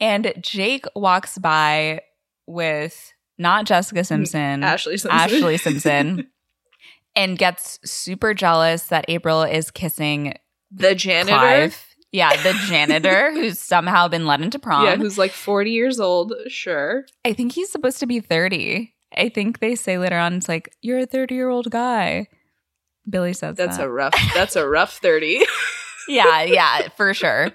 [0.00, 2.00] and Jake walks by
[2.46, 5.10] with not Jessica mm, Simpson, Ashlee Simpson.
[5.10, 6.30] Ashlee Simpson,
[7.16, 10.34] and gets super jealous that April is kissing
[10.70, 11.36] the janitor.
[11.36, 11.86] Clive.
[12.12, 14.84] Yeah, the janitor who's somehow been let into prom.
[14.84, 17.06] Yeah, who's like 40 years old, sure.
[17.24, 18.94] I think he's supposed to be 30.
[19.16, 22.28] I think they say later on it's like, you're a 30 year old guy.
[23.08, 23.86] Billy says That's that.
[23.86, 25.44] a rough that's a rough 30.
[26.08, 27.50] yeah, yeah, for sure.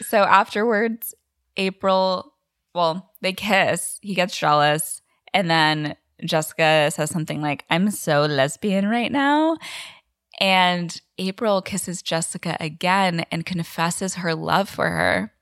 [0.00, 1.14] So afterwards,
[1.56, 2.33] April,
[2.74, 3.98] well, they kiss.
[4.02, 5.00] He gets jealous.
[5.32, 9.56] And then Jessica says something like, I'm so lesbian right now.
[10.40, 15.32] And April kisses Jessica again and confesses her love for her.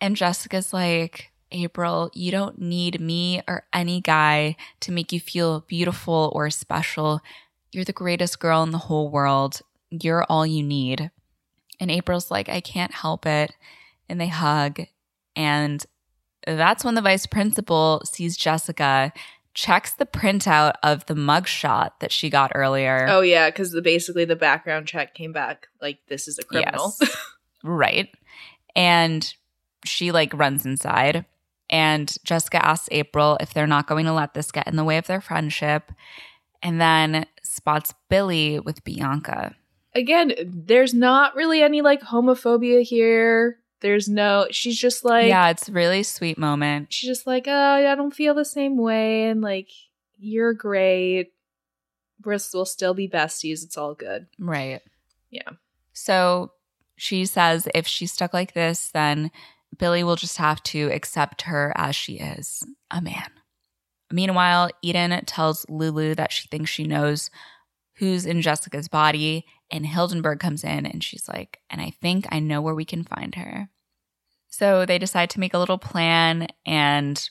[0.00, 5.60] And Jessica's like, April, you don't need me or any guy to make you feel
[5.60, 7.20] beautiful or special.
[7.72, 9.60] You're the greatest girl in the whole world.
[9.90, 11.10] You're all you need.
[11.80, 13.52] And April's like, I can't help it.
[14.08, 14.82] And they hug.
[15.34, 15.84] And
[16.46, 19.12] that's when the vice principal sees Jessica,
[19.54, 23.06] checks the printout of the mugshot that she got earlier.
[23.08, 26.94] Oh yeah, because the basically the background check came back like this is a criminal.
[27.00, 27.16] Yes.
[27.62, 28.08] right.
[28.74, 29.32] And
[29.84, 31.24] she like runs inside.
[31.68, 34.98] And Jessica asks April if they're not going to let this get in the way
[34.98, 35.92] of their friendship.
[36.62, 39.54] And then spots Billy with Bianca.
[39.94, 43.59] Again, there's not really any like homophobia here.
[43.80, 46.92] There's no she's just like yeah, it's a really sweet moment.
[46.92, 49.68] she's just like, oh, I don't feel the same way, and like,
[50.18, 51.32] you're great.
[52.22, 53.64] We're, we'll still be besties.
[53.64, 54.26] It's all good.
[54.38, 54.80] Right.
[55.30, 55.48] Yeah.
[55.94, 56.52] So
[56.96, 59.30] she says if she's stuck like this, then
[59.78, 63.30] Billy will just have to accept her as she is a man.
[64.12, 67.30] Meanwhile, Eden tells Lulu that she thinks she knows
[67.94, 72.38] who's in Jessica's body, and Hildenberg comes in and she's like, and I think I
[72.40, 73.68] know where we can find her.
[74.48, 77.28] So they decide to make a little plan, and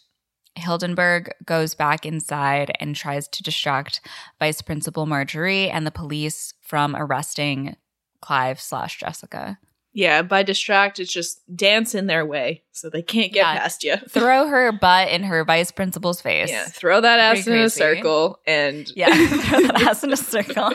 [0.57, 4.01] Hildenberg goes back inside and tries to distract
[4.39, 7.75] Vice Principal Marjorie and the police from arresting
[8.21, 9.57] Clive slash Jessica.
[9.91, 13.57] Yeah, by distract, it's just dance in their way so they can't get Yeah.
[13.59, 13.95] past you.
[14.09, 16.49] Throw her butt in her vice principal's face.
[16.49, 20.17] Yeah, throw that ass Pretty in a circle and Yeah, throw that ass in a
[20.17, 20.73] circle.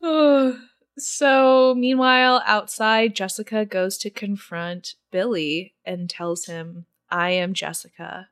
[0.98, 8.28] so, meanwhile, outside, Jessica goes to confront Billy and tells him, I am Jessica.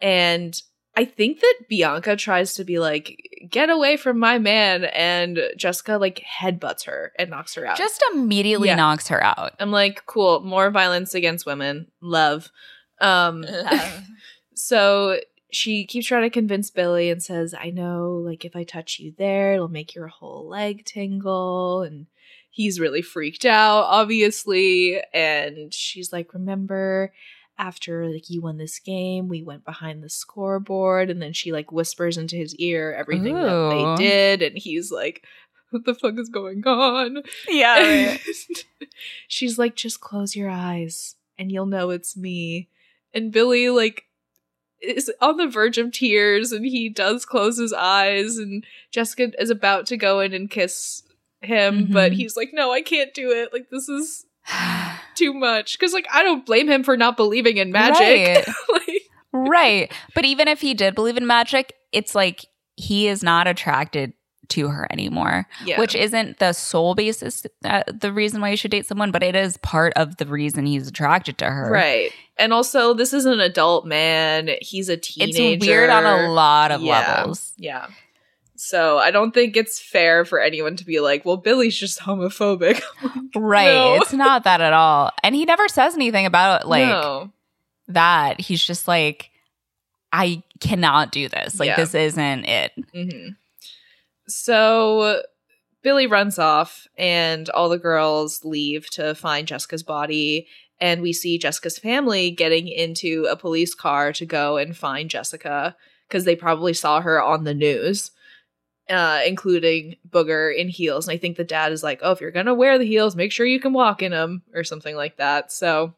[0.00, 0.60] And
[0.96, 3.16] I think that Bianca tries to be like,
[3.50, 4.84] get away from my man.
[4.84, 7.76] And Jessica, like, headbutts her and knocks her out.
[7.78, 8.76] Just immediately Yeah.
[8.76, 9.52] knocks her out.
[9.58, 11.88] I'm like, cool, more violence against women.
[12.00, 12.50] Love.
[13.00, 13.44] Um,
[14.54, 15.18] so
[15.54, 19.14] she keeps trying to convince Billy and says, I know, like, if I touch you
[19.16, 21.82] there, it'll make your whole leg tingle.
[21.82, 22.06] And
[22.50, 25.00] he's really freaked out, obviously.
[25.12, 27.12] And she's like, Remember,
[27.58, 31.10] after like you won this game, we went behind the scoreboard.
[31.10, 34.42] And then she like whispers into his ear everything that they did.
[34.42, 35.24] And he's like,
[35.70, 37.22] What the fuck is going on?
[37.48, 37.76] Yeah.
[37.78, 38.20] And
[39.28, 42.68] she's like, just close your eyes and you'll know it's me.
[43.12, 44.04] And Billy, like,
[44.84, 48.36] is on the verge of tears and he does close his eyes.
[48.36, 51.02] And Jessica is about to go in and kiss
[51.42, 52.16] him, but Mhm.
[52.16, 53.52] he's like, no, I can't do it.
[53.52, 54.24] Like, this is
[55.14, 55.78] too much.
[55.78, 58.46] Cause, like, I don't blame him for not believing in magic.
[58.72, 59.02] like,
[59.32, 59.92] right.
[60.14, 62.46] But even if he did believe in magic, it's like
[62.76, 64.12] he is not attracted
[64.54, 65.78] to her anymore, yeah.
[65.78, 69.36] which isn't the sole basis, uh, the reason why you should date someone, but it
[69.36, 71.70] is part of the reason he's attracted to her.
[71.70, 72.12] Right.
[72.36, 74.50] And also, this is an adult man.
[74.60, 75.42] He's a teenager.
[75.42, 77.16] It's weird on a lot of Yeah.
[77.16, 77.52] levels.
[77.56, 77.86] Yeah.
[78.56, 82.80] So I don't think it's fair for anyone to be like, well, Billy's just homophobic.
[83.36, 83.66] Right.
[83.66, 83.96] No.
[83.96, 85.10] It's not that at all.
[85.24, 87.32] And he never says anything about like no.
[87.88, 88.40] that.
[88.40, 89.30] He's just like,
[90.12, 91.58] I cannot do this.
[91.58, 91.76] Like, Yeah.
[91.76, 92.72] this isn't it.
[92.94, 93.28] hmm
[94.28, 95.22] So
[95.82, 100.46] Billy runs off, and all the girls leave to find Jessica's body.
[100.80, 105.76] And we see Jessica's family getting into a police car to go and find Jessica
[106.08, 108.10] because they probably saw her on the news,
[108.90, 111.06] uh, including Booger in heels.
[111.06, 113.14] And I think the dad is like, oh, if you're going to wear the heels,
[113.14, 115.52] make sure you can walk in them or something like that.
[115.52, 115.94] So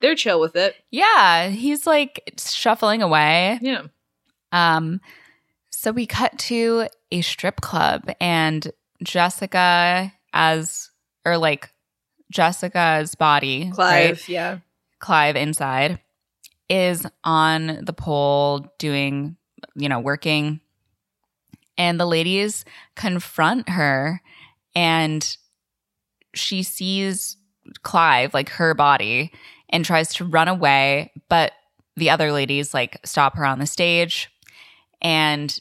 [0.00, 0.74] they're chill with it.
[0.90, 1.48] Yeah.
[1.48, 3.58] He's like shuffling away.
[3.62, 3.84] Yeah.
[4.52, 5.00] Um,
[5.80, 8.70] so we cut to a strip club and
[9.02, 10.90] Jessica as
[11.24, 11.72] or like
[12.30, 14.28] Jessica's body, Clive, right?
[14.28, 14.58] yeah.
[14.98, 15.98] Clive inside,
[16.68, 19.38] is on the pole doing,
[19.74, 20.60] you know, working.
[21.78, 24.20] And the ladies confront her
[24.74, 25.34] and
[26.34, 27.38] she sees
[27.82, 29.32] Clive, like her body,
[29.70, 31.10] and tries to run away.
[31.30, 31.52] But
[31.96, 34.30] the other ladies like stop her on the stage.
[35.00, 35.58] And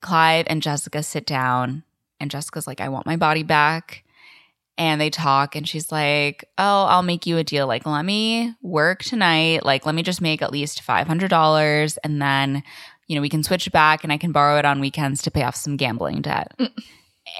[0.00, 1.82] Clive and Jessica sit down.
[2.20, 4.04] And Jessica's like, I want my body back.
[4.78, 7.66] And they talk and she's like oh i'll make you a deal.
[7.66, 9.64] Like let me work tonight.
[9.64, 12.62] Like let me just make at least $500 and then
[13.06, 15.44] you know we can switch back and i can borrow it on weekends to pay
[15.44, 16.52] off some gambling debt.
[16.58, 16.72] Mm.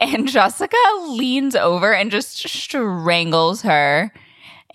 [0.00, 4.12] And jessica leans over and just strangles her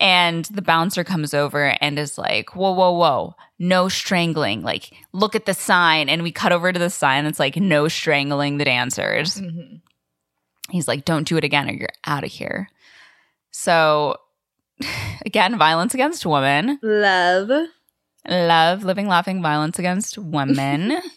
[0.00, 4.62] and the bouncer comes over and is like whoa whoa whoa no strangling.
[4.62, 6.08] Like look at the sign.
[6.10, 9.80] And we cut over to the sign it's like no strangling the dancers Mhm.
[10.70, 12.68] he's like don't do it again or you're out of here.
[13.52, 14.16] So
[15.26, 16.78] again violence against women.
[16.82, 17.50] Love.
[18.28, 21.00] love living laughing violence against women.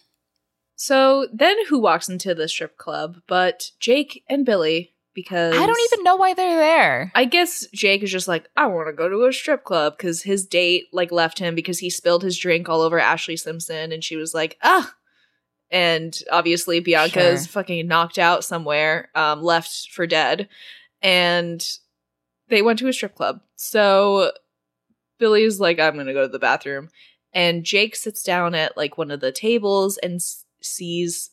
[0.78, 5.80] So then who walks into the strip club but Jake and Billy because i don't
[5.92, 9.10] even know why they're there I guess Jake is just like, I want to go
[9.10, 12.68] to a strip club because his date like left him because he spilled his drink
[12.70, 14.94] all over Ashlee Simpson, and she was like, ah.
[15.72, 17.52] And obviously Bianca is Sure.
[17.54, 20.48] fucking knocked out somewhere, um, left for dead,
[21.02, 21.66] and
[22.50, 23.42] they went to a strip club.
[23.56, 24.32] So
[25.18, 26.90] Billy's like, I'm gonna go to the bathroom,
[27.34, 31.32] and Jake sits down at like one of the tables and s- sees,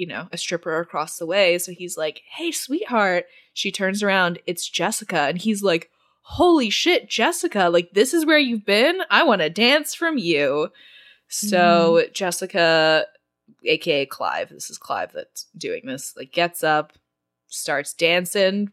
[0.00, 1.58] you know, a stripper across the way.
[1.58, 3.26] So he's like, Hey, sweetheart.
[3.52, 5.90] She turns around, it's Jessica, and he's like,
[6.22, 9.00] Holy shit, Jessica, like this is where you've been?
[9.10, 10.68] I want to dance from you.
[11.28, 13.06] So Jessica,
[13.64, 16.92] aka Clive, this is Clive that's doing this, like gets up,
[17.48, 18.70] starts dancing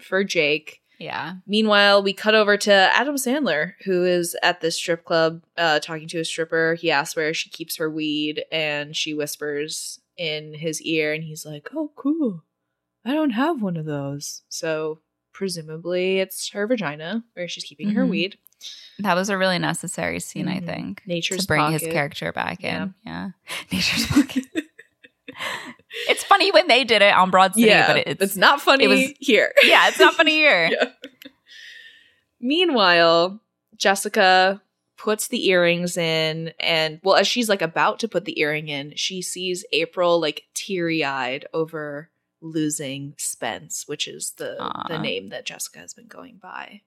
[0.00, 0.80] for Jake.
[0.98, 5.80] yeah Meanwhile, we cut over to Adam Sandler, who is at this strip club uh,
[5.80, 6.74] talking to a stripper.
[6.74, 11.44] He asks where she keeps her weed, and she whispers in his ear, and he's
[11.46, 12.44] like, Oh, cool.
[13.04, 14.42] I don't have one of those.
[14.48, 15.00] So,
[15.32, 18.10] presumably, it's her vagina where she's keeping her Mhm.
[18.10, 18.38] weed.
[19.00, 20.66] that was a really necessary scene i Mhm.
[20.66, 22.82] think Nature's to bring his character back Yeah.
[22.84, 23.30] in yeah
[23.72, 24.44] nature's pocket
[26.08, 28.84] it's funny when they did it on broad city yeah, but it's, it's not funny
[28.84, 29.52] it was- here.
[29.64, 30.90] yeah it's not funny here Yeah.
[32.40, 33.40] Meanwhile,
[33.76, 34.60] Jessica
[35.02, 38.92] puts the earrings in, and well, as she's like about to put the earring in,
[38.94, 42.10] she sees April like teary eyed over
[42.40, 44.86] losing Spence, which is the Aw.
[44.88, 46.82] the name that Jessica has been going by.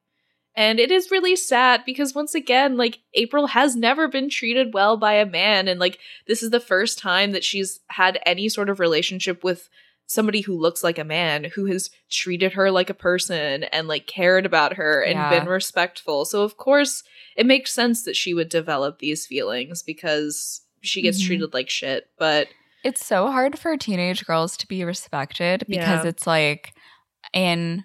[0.56, 4.96] And it is really sad because once again, like April has never been treated well
[4.96, 5.68] by a man.
[5.68, 9.70] And like this is the first time that she's had any sort of relationship with
[10.08, 14.06] somebody who looks like a man who has treated her like a person and like
[14.08, 15.30] cared about her and Yeah.
[15.40, 16.26] been respectful.
[16.26, 17.04] So of course
[17.36, 21.26] it makes sense that she would develop these feelings because she gets Mhm.
[21.28, 22.08] treated like shit.
[22.20, 22.48] But
[22.84, 26.10] It's so hard for teenage girls to be respected because Yeah.
[26.10, 26.74] it's like
[27.34, 27.84] in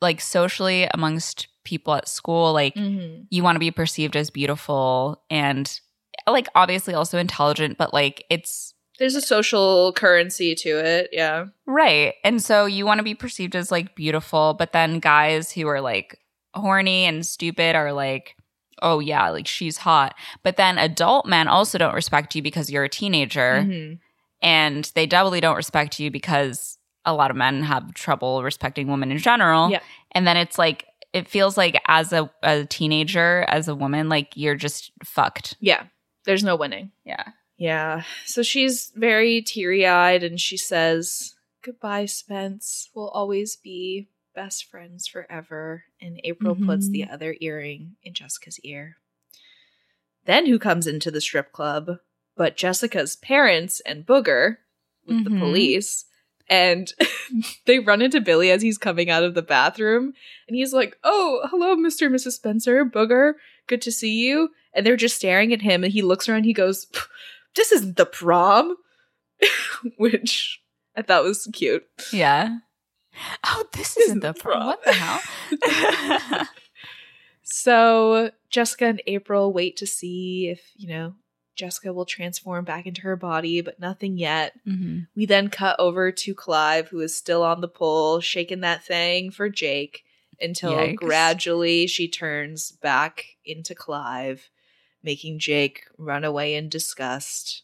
[0.00, 5.80] like socially amongst people at school, like you want to be perceived as beautiful and
[6.26, 11.10] like obviously also intelligent, but like it's there's a social currency to it.
[11.12, 11.46] Yeah.
[11.66, 12.14] right.
[12.24, 15.80] And so you want to be perceived as like beautiful, but then guys who are
[15.80, 16.18] like
[16.54, 18.36] horny and stupid are like,
[18.82, 20.14] oh yeah, like she's hot.
[20.42, 23.64] But then adult men also don't respect you because you're a teenager.
[23.66, 23.98] Mhm.
[24.42, 29.10] and they doubly don't respect you because a lot of men have trouble respecting women
[29.10, 29.70] in general.
[29.70, 29.80] Yeah.
[30.12, 34.32] And then it's like it feels like as a, a teenager, as a woman, like
[34.36, 35.56] you're just fucked.
[35.60, 35.84] Yeah.
[36.26, 36.90] There's no winning.
[37.04, 37.24] Yeah.
[37.56, 38.02] Yeah.
[38.24, 42.90] So she's very teary eyed and she says, Goodbye, Spence.
[42.94, 45.84] We'll always be best friends forever.
[46.00, 46.92] And April puts Mhm.
[46.92, 48.96] the other earring in Jessica's ear.
[50.26, 51.98] Then who comes into the strip club?
[52.36, 54.58] But Jessica's parents and Booger
[55.06, 55.38] with the Mhm.
[55.38, 56.04] police.
[56.48, 56.92] And
[57.64, 60.12] they run into Billy as he's coming out of the bathroom.
[60.46, 62.06] And he's like, Oh, hello, Mr.
[62.06, 62.32] and Mrs.
[62.32, 62.84] Spencer.
[62.84, 63.34] Booger,
[63.66, 64.50] good to see you.
[64.74, 65.82] And they're just staring at him.
[65.82, 66.44] And he looks around.
[66.44, 66.86] He goes,
[67.56, 68.76] This isn't the prom.
[69.98, 70.60] Which
[70.96, 71.84] I thought was cute.
[72.12, 72.58] Yeah.
[73.44, 74.60] Oh, this Isn't isn't the prom.
[74.60, 74.66] prom.
[74.68, 76.46] What the hell?
[77.42, 81.14] So Jessica and April wait to see if, you know,
[81.54, 84.52] Jessica will transform back into her body, but nothing yet.
[84.66, 85.06] Mhm.
[85.14, 89.30] We then cut over to Clive, who is still on the pole, shaking that thing
[89.30, 90.02] for Jake
[90.40, 90.96] until Yikes.
[90.96, 94.50] gradually she turns back into Clive,
[95.06, 97.62] making Jake run away in disgust.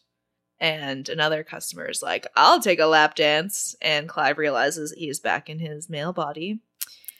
[0.59, 3.75] And another customer is like, I'll take a lap dance.
[3.81, 6.61] And Clive realizes he is back in his male body.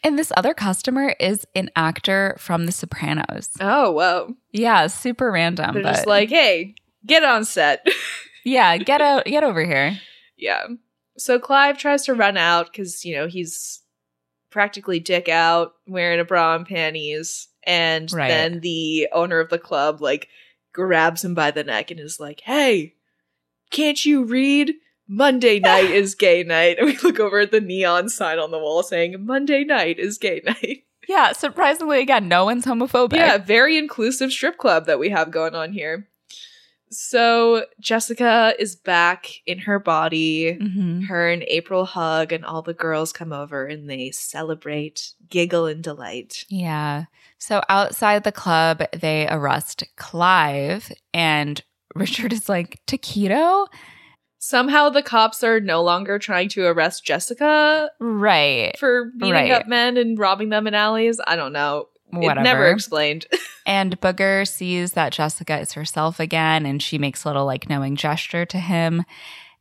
[0.04, 3.50] And this other customer is an actor from The Sopranos.
[3.60, 4.36] Oh, whoa.
[4.52, 5.74] Yeah, super random.
[5.74, 6.76] They're but just like, hey,
[7.06, 7.86] get on set.
[8.46, 10.00] yeah, get out, get over here.
[10.38, 10.66] yeah.
[11.18, 13.82] So Clive tries to run out because, you know, he's
[14.50, 17.50] practically dick out, wearing a bra and panties.
[17.66, 18.28] And Right.
[18.28, 20.28] then the owner of the club, like,
[20.74, 22.96] grabs him by the neck and is like, hey,
[23.72, 24.74] can't you read?
[25.08, 26.78] Monday night is gay night.
[26.80, 30.18] And we look over at the neon sign on the wall saying, Monday night is
[30.18, 30.84] gay night.
[31.08, 33.18] Yeah, surprisingly, again, no one's homophobic.
[33.18, 36.08] Yeah, very inclusive strip club that we have going on here.
[36.94, 40.58] So Jessica is back in her body.
[40.62, 41.06] Mhm.
[41.08, 45.84] Her and April hug, and all the girls come over and they celebrate, giggle, and
[45.84, 46.46] delight.
[46.50, 47.06] Yeah.
[47.40, 51.62] So outside the club, they arrest Clive, and
[51.96, 53.68] Richard is like, Taquito?
[54.40, 58.78] Somehow the cops are no longer trying to arrest Jessica Right.
[58.78, 59.52] for beating Right.
[59.52, 61.20] up men and robbing them in alleys.
[61.26, 61.88] I don't know.
[62.14, 62.40] Whatever.
[62.40, 63.26] It never explained.
[63.66, 67.96] And Booger sees that Jessica is herself again, and she makes a little like knowing
[67.96, 69.06] gesture to him.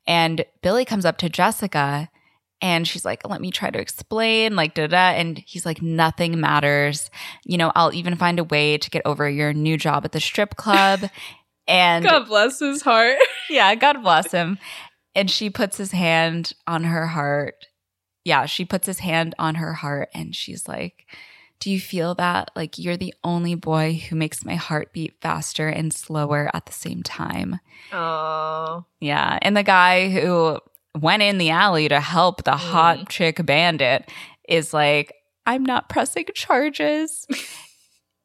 [0.08, 2.10] And Billy comes up to Jessica
[2.62, 5.10] and she's like, Let me try to explain, like, da da.
[5.10, 7.10] And he's like, Nothing matters.
[7.44, 10.20] You know, I'll even find a way to get over your new job at the
[10.20, 11.00] strip club.
[11.68, 13.18] And God bless his heart.
[13.48, 14.58] yeah, God bless him.
[15.14, 17.68] And she puts his hand on her heart.
[18.24, 21.06] Yeah, she puts his hand on her heart and she's like,
[21.62, 22.50] Do you feel that?
[22.56, 26.72] Like, you're the only boy who makes my heart beat faster and slower at the
[26.72, 27.60] same time.
[27.92, 28.84] Oh.
[28.98, 29.38] Yeah.
[29.42, 30.58] And the guy who
[30.98, 32.56] went in the alley to help the mm.
[32.56, 34.10] hot chick bandit
[34.48, 35.14] is like,
[35.46, 37.28] I'm not pressing charges.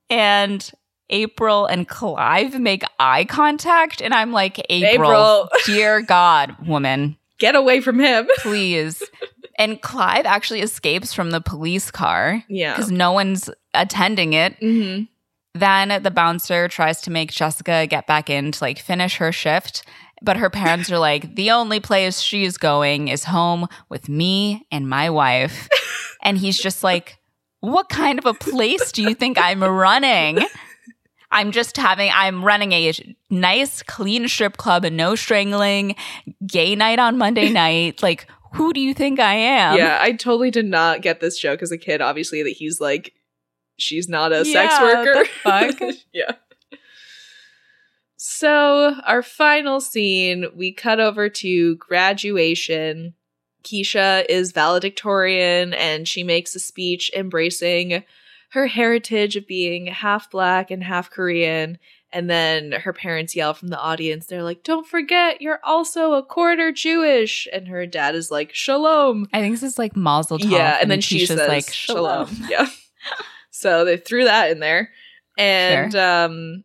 [0.09, 0.72] and
[1.11, 4.01] April and Clive make eye contact.
[4.01, 5.49] And I'm like, April, April.
[5.68, 8.27] dear God, woman, Get away from him.
[8.39, 9.03] please.
[9.58, 12.76] And Clive actually escapes from the police car Yeah.
[12.76, 14.56] because no one's attending it.
[14.60, 15.04] hmm
[15.54, 19.84] Then the bouncer tries to make Jessica get back in to like finish her shift.
[20.22, 24.90] But her parents are like, the only place she's going is home with me and
[24.90, 25.68] my wife.
[26.24, 27.20] and he's just like,
[27.60, 30.40] what kind of a place do you think I'm running?
[31.30, 32.94] I'm just having, I'm running a
[33.30, 35.96] nice, clean strip club and no strangling,
[36.46, 38.02] gay night on Monday night.
[38.02, 38.28] Like,
[38.58, 39.78] who do you think I am?
[39.78, 42.02] yeah, I totally did not get this joke as a kid.
[42.02, 43.14] Obviously, that he's like,
[43.78, 45.24] she's not a sex worker.
[45.24, 45.96] the fuck?
[46.14, 46.34] yeah.
[48.16, 53.14] So, our final scene, we cut over to graduation.
[53.64, 58.04] Keecia is valedictorian and she makes a speech embracing
[58.52, 61.78] her heritage of being half black and half Korean.
[62.14, 66.24] And then her parents yell from the audience, they're like, Don't forget, you're also a
[66.24, 67.48] quarter Jewish.
[67.52, 69.28] And her dad is like, Shalom.
[69.34, 70.50] I think this is like Mazel Tov.
[70.52, 72.28] Yeah, and then she says like, shalom.
[72.28, 72.48] Shalom.
[72.50, 72.68] Yeah.
[73.52, 74.90] so they threw that in there.
[75.38, 76.64] And um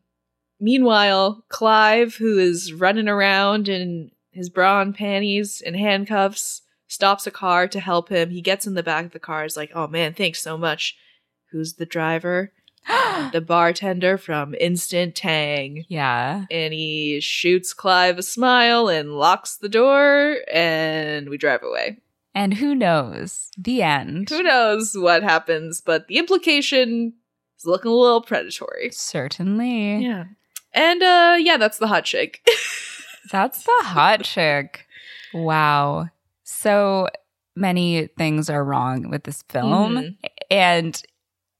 [0.60, 7.30] meanwhile, Clive, who is running around in his bra and panties and handcuffs, stops a
[7.32, 8.30] car to help him.
[8.30, 10.96] He gets in the back of the car, is like, Oh man, thanks so much.
[11.50, 12.52] Who's the driver?
[13.32, 15.84] The bartender from Instant Tang.
[15.88, 16.44] yeah.
[16.50, 21.98] And he shoots Clive a smile and locks the door, and we drive away.
[22.34, 23.50] And who knows?
[23.58, 24.28] The end.
[24.30, 27.12] Who knows what happens, but the implication
[27.58, 28.90] is looking a little predatory.
[28.90, 30.04] Certainly.
[30.04, 30.24] Yeah.
[30.72, 32.40] And uh yeah, that's the hot chick.
[33.30, 34.84] That's the hot chick.
[35.32, 36.08] Wow.
[36.42, 37.08] So
[37.54, 39.94] many things are wrong with this film.
[39.94, 40.16] Mhm.
[40.50, 41.02] And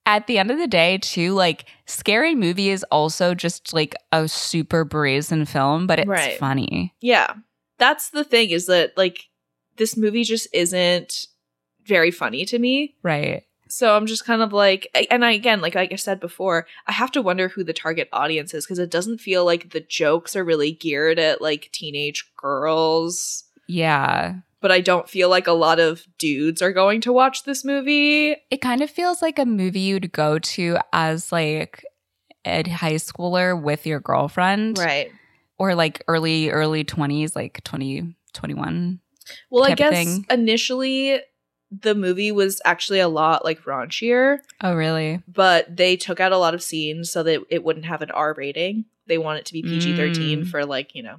[0.07, 4.27] at the end of the day, too, like Scary Movie is also just like a
[4.29, 6.39] super brazen film, but it's Right.
[6.39, 6.95] funny.
[7.01, 7.35] yeah.
[7.79, 9.29] That's the thing is that like
[9.77, 11.27] this movie just isn't
[11.85, 12.95] very funny to me.
[13.03, 13.43] Right.
[13.69, 16.93] So I'm just kind of like and I again like like I said before, I
[16.93, 20.37] have to wonder who the target audience is because it doesn't feel like the jokes
[20.37, 23.45] are really geared at like teenage girls.
[23.66, 24.35] Yeah.
[24.62, 28.36] But I don't feel like a lot of dudes are going to watch this movie.
[28.51, 31.84] It kind of feels like a movie you'd go to as like
[32.47, 34.78] a high schooler with your girlfriend.
[34.78, 35.10] Right.
[35.59, 39.01] Or like early, early 20s, like 20, 21.
[39.51, 41.20] Well, I guess initially
[41.70, 45.22] the movie was actually a lot like raunchier, Oh, really?
[45.28, 48.34] but they took out a lot of scenes so that it wouldn't have an R
[48.36, 48.84] rating.
[49.06, 50.48] They want it to be PG 13 Mm.
[50.48, 51.16] for like, you know,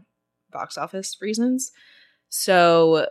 [0.51, 1.71] box office reasons.
[2.29, 3.07] So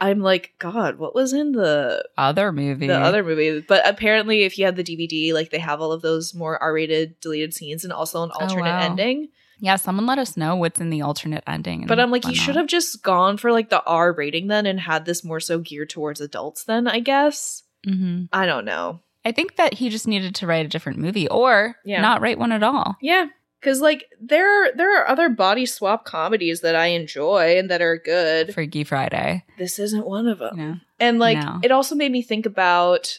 [0.00, 2.86] I'm like, God, what was in the Other movie.
[2.86, 3.60] the other movie?
[3.60, 6.72] But apparently, if you have the DVD, like they have all of those more R
[6.72, 8.78] rated deleted scenes and also an alternate Oh, wow.
[8.80, 9.28] ending.
[9.62, 11.84] Yeah, someone let us know what's in the alternate ending.
[11.86, 14.80] But I'm like, you should have just gone for like the R rating then and
[14.80, 17.62] had this more so geared towards adults then, I guess.
[17.84, 19.00] hmm I don't know.
[19.22, 22.00] I think that he just needed to write a different movie or Yeah.
[22.00, 22.96] not write one at all.
[23.02, 23.26] Yeah.
[23.62, 27.98] Cause like there there are other body swap comedies that I enjoy and that are
[27.98, 28.54] good.
[28.54, 29.44] Freaky Friday.
[29.58, 30.56] This isn't one of them.
[30.56, 30.74] Know?
[30.98, 31.60] And like No.
[31.62, 33.18] it also made me think about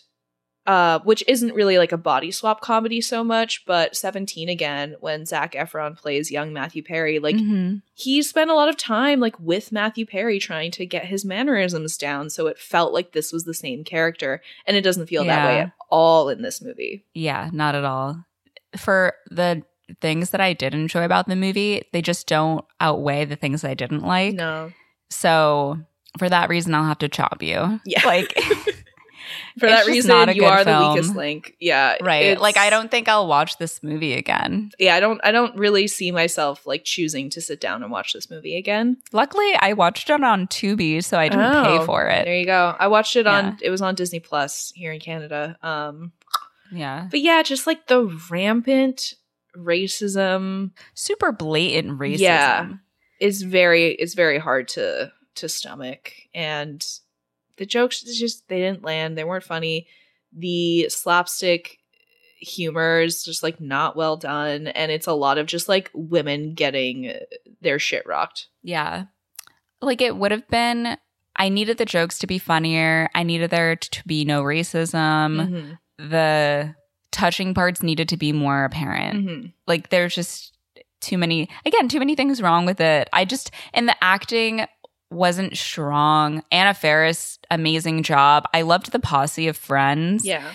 [0.68, 5.26] uh which isn't really like a body swap comedy so much, but 17 again, when
[5.26, 7.82] Zac Efron plays young Matthew Perry, like Mhm.
[7.94, 11.98] he spent a lot of time like with Matthew Perry trying to get his mannerisms
[11.98, 14.42] down, so it felt like this was the same character.
[14.68, 17.06] And it doesn't feel that way at all in this movie.
[17.16, 18.24] Yeah, not at all.
[18.78, 19.64] For the
[20.00, 23.74] things that I did enjoy about the movie, they just don't outweigh the things I
[23.74, 24.36] didn't like.
[24.36, 24.72] No.
[25.10, 25.80] So
[26.18, 27.80] for that reason, I'll have to chop you.
[27.86, 28.02] Yeah.
[28.06, 28.34] Like,
[29.60, 31.56] For that reason, you are the weakest link.
[31.60, 31.96] Yeah.
[32.02, 32.40] right.
[32.40, 34.72] Like, I don't think I'll watch this movie again.
[34.80, 38.14] yeah, I don't I don't really see myself like choosing to sit down and watch
[38.14, 38.98] this movie again.
[39.14, 42.26] Luckily, I watched it on Tubi, so I didn't Oh, pay for it.
[42.26, 42.76] There you go.
[42.80, 45.58] I watched it on it was on Disney Plus here in Canada.
[45.62, 46.12] Um
[46.72, 47.08] Yeah.
[47.12, 49.14] but yeah, just like the rampant
[49.58, 52.20] racism Super blatant racism.
[52.20, 52.68] Yeah.
[53.20, 56.86] is very is very hard to to stomach and
[57.58, 59.18] the jokes just they didn't land.
[59.18, 59.88] They weren't funny.
[60.34, 61.78] The slapstick
[62.40, 66.54] humor is just like not well done and it's a lot of just like women
[66.56, 67.14] getting
[67.62, 68.48] their shit rocked.
[68.64, 69.06] Yeah.
[69.82, 70.98] Like it would have been
[71.36, 73.10] I needed the jokes to be funnier.
[73.16, 74.98] I needed there to be no racism.
[75.50, 75.78] Mhm.
[75.98, 76.76] The
[77.12, 79.26] touching parts needed to be more apparent.
[79.28, 79.54] Mhm.
[79.68, 80.58] Like there's just
[81.02, 83.10] too many again, too many things wrong with it.
[83.14, 84.66] I just and the acting
[85.10, 86.42] wasn't strong.
[86.52, 88.46] Anna Faris, amazing job.
[88.54, 90.26] I loved the posse of friends.
[90.26, 90.54] Yeah.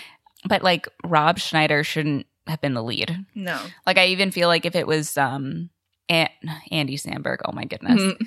[0.48, 3.26] But like Rob Schneider shouldn't have been the lead.
[3.34, 3.60] No.
[3.86, 5.70] Like I even feel like if it was um
[6.08, 6.28] An-
[6.70, 8.00] Andy Samberg, oh my goodness.
[8.00, 8.26] Mhm.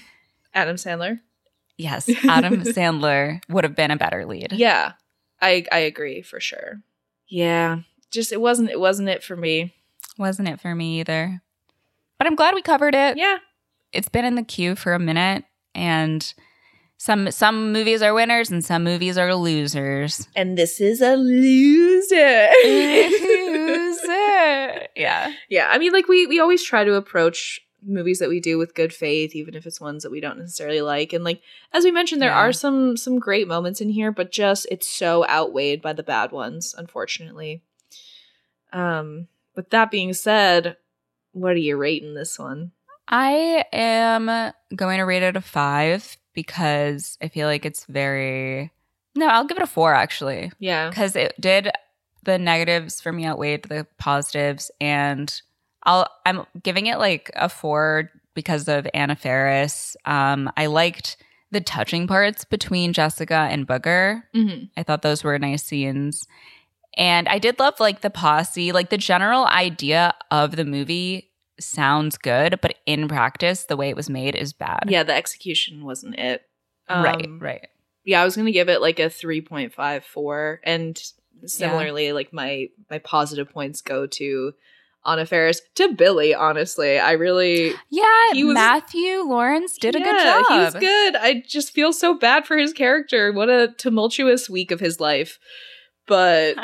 [0.53, 1.19] Adam Sandler.
[1.77, 4.51] Yes, Adam Sandler would have been a better lead.
[4.51, 4.93] Yeah.
[5.41, 6.81] I I agree for sure.
[7.27, 7.79] Yeah.
[8.11, 9.73] Just it wasn't it wasn't it for me.
[10.17, 11.41] Wasn't it for me either.
[12.17, 13.17] But I'm glad we covered it.
[13.17, 13.37] Yeah.
[13.93, 16.33] It's been in the queue for a minute and
[16.97, 20.27] some some movies are winners and some movies are losers.
[20.35, 22.49] And this is a loser.
[22.63, 24.87] Loser.
[24.95, 25.31] Yeah.
[25.49, 28.75] yeah, I mean like we we always try to approach movies that we do with
[28.75, 31.41] good faith even if it's ones that we don't necessarily like and like
[31.71, 32.37] as we mentioned there Yeah.
[32.39, 36.31] are some some great moments in here but just it's so outweighed by the bad
[36.33, 37.61] ones unfortunately.
[38.73, 40.77] Um with that being said,
[41.33, 42.71] what are you rating this one?
[43.07, 44.27] I am
[44.75, 48.71] going to rate it a five because I feel like it's very.
[49.15, 50.89] No, I'll give it a four actually Yeah.
[50.89, 51.71] because it did
[52.23, 55.41] the negatives for me outweighed the positives, and
[55.83, 59.97] I'll I'm giving it like a four because of Anna Faris.
[60.05, 61.17] Um, I liked
[61.51, 64.21] the touching parts between Jessica and Booger.
[64.35, 64.65] Mm-hmm.
[64.77, 66.27] I thought those were nice scenes.
[66.99, 72.17] And I did love like the posse, like the general idea of the movie sounds
[72.17, 74.83] good, but in practice, the way it was made is bad.
[74.87, 76.43] Yeah, the execution wasn't it.
[76.89, 77.67] right, Um, right.
[78.03, 81.01] Yeah, I was gonna give it like a three point five four, and
[81.45, 84.53] similarly, like my my positive points go to
[85.05, 86.33] Anna Faris to Billy.
[86.33, 90.45] Honestly, I really Yeah, he was- Matthew Lawrence did a good job.
[90.49, 91.15] He was good.
[91.15, 93.31] I just feel so bad for his character.
[93.31, 95.39] What a tumultuous week of his life.
[96.09, 96.57] But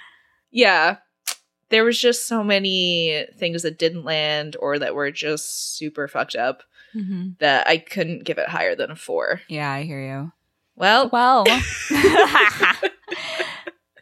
[0.52, 0.98] yeah,
[1.70, 6.36] there was just so many things that didn't land or that were just super fucked
[6.36, 6.62] up
[6.94, 7.38] Mhm.
[7.40, 9.40] that I couldn't give it higher than a four.
[9.48, 10.30] Yeah, I hear you.
[10.76, 11.44] Well, Well,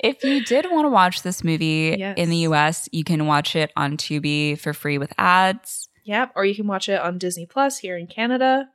[0.02, 2.14] if you did want to watch this movie Yes.
[2.18, 5.88] in the US, you can watch it on Tubi for free with ads.
[6.04, 8.68] Yep, or you can watch it on Disney Plus here in Canada.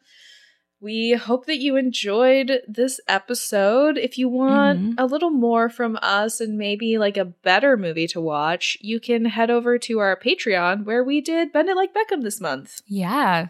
[0.79, 3.97] We hope that you enjoyed this episode.
[3.97, 4.93] If you want Mhm.
[4.99, 9.25] a little more from us and maybe like a better movie to watch, you can
[9.25, 12.81] head over to our Patreon where we did Bend It Like Beckham this month.
[12.85, 13.47] Yeah,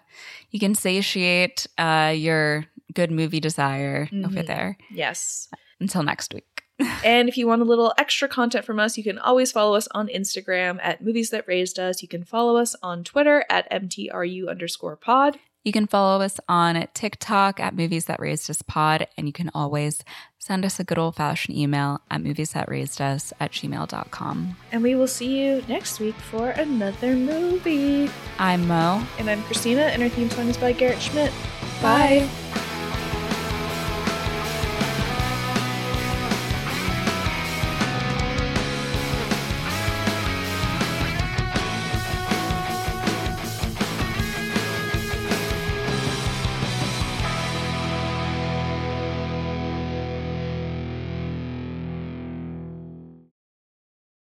[0.52, 4.48] you can satiate uh, your good movie desire over Mhm.
[4.48, 4.78] there.
[4.90, 5.50] Yes.
[5.82, 6.64] Until next week.
[7.04, 9.88] and if you want a little extra content from us, you can always follow us
[9.92, 12.02] on Instagram at Movies That Raised Us.
[12.02, 15.40] You can follow us on Twitter at MTRU underscore pod.
[15.68, 19.52] You can follow us on TikTok at Movies That Raised Us Pod, and you can
[19.54, 20.02] always
[20.40, 24.56] send us a good old fashioned email at movies that raised us at gmail.com.
[24.72, 28.10] And we will see you next week for another movie.
[28.40, 29.06] I'm Mo.
[29.20, 31.34] And I'm Christina, and our theme song is by Garrett Schmidt.
[31.82, 32.26] Bye.
[32.54, 32.67] Bye.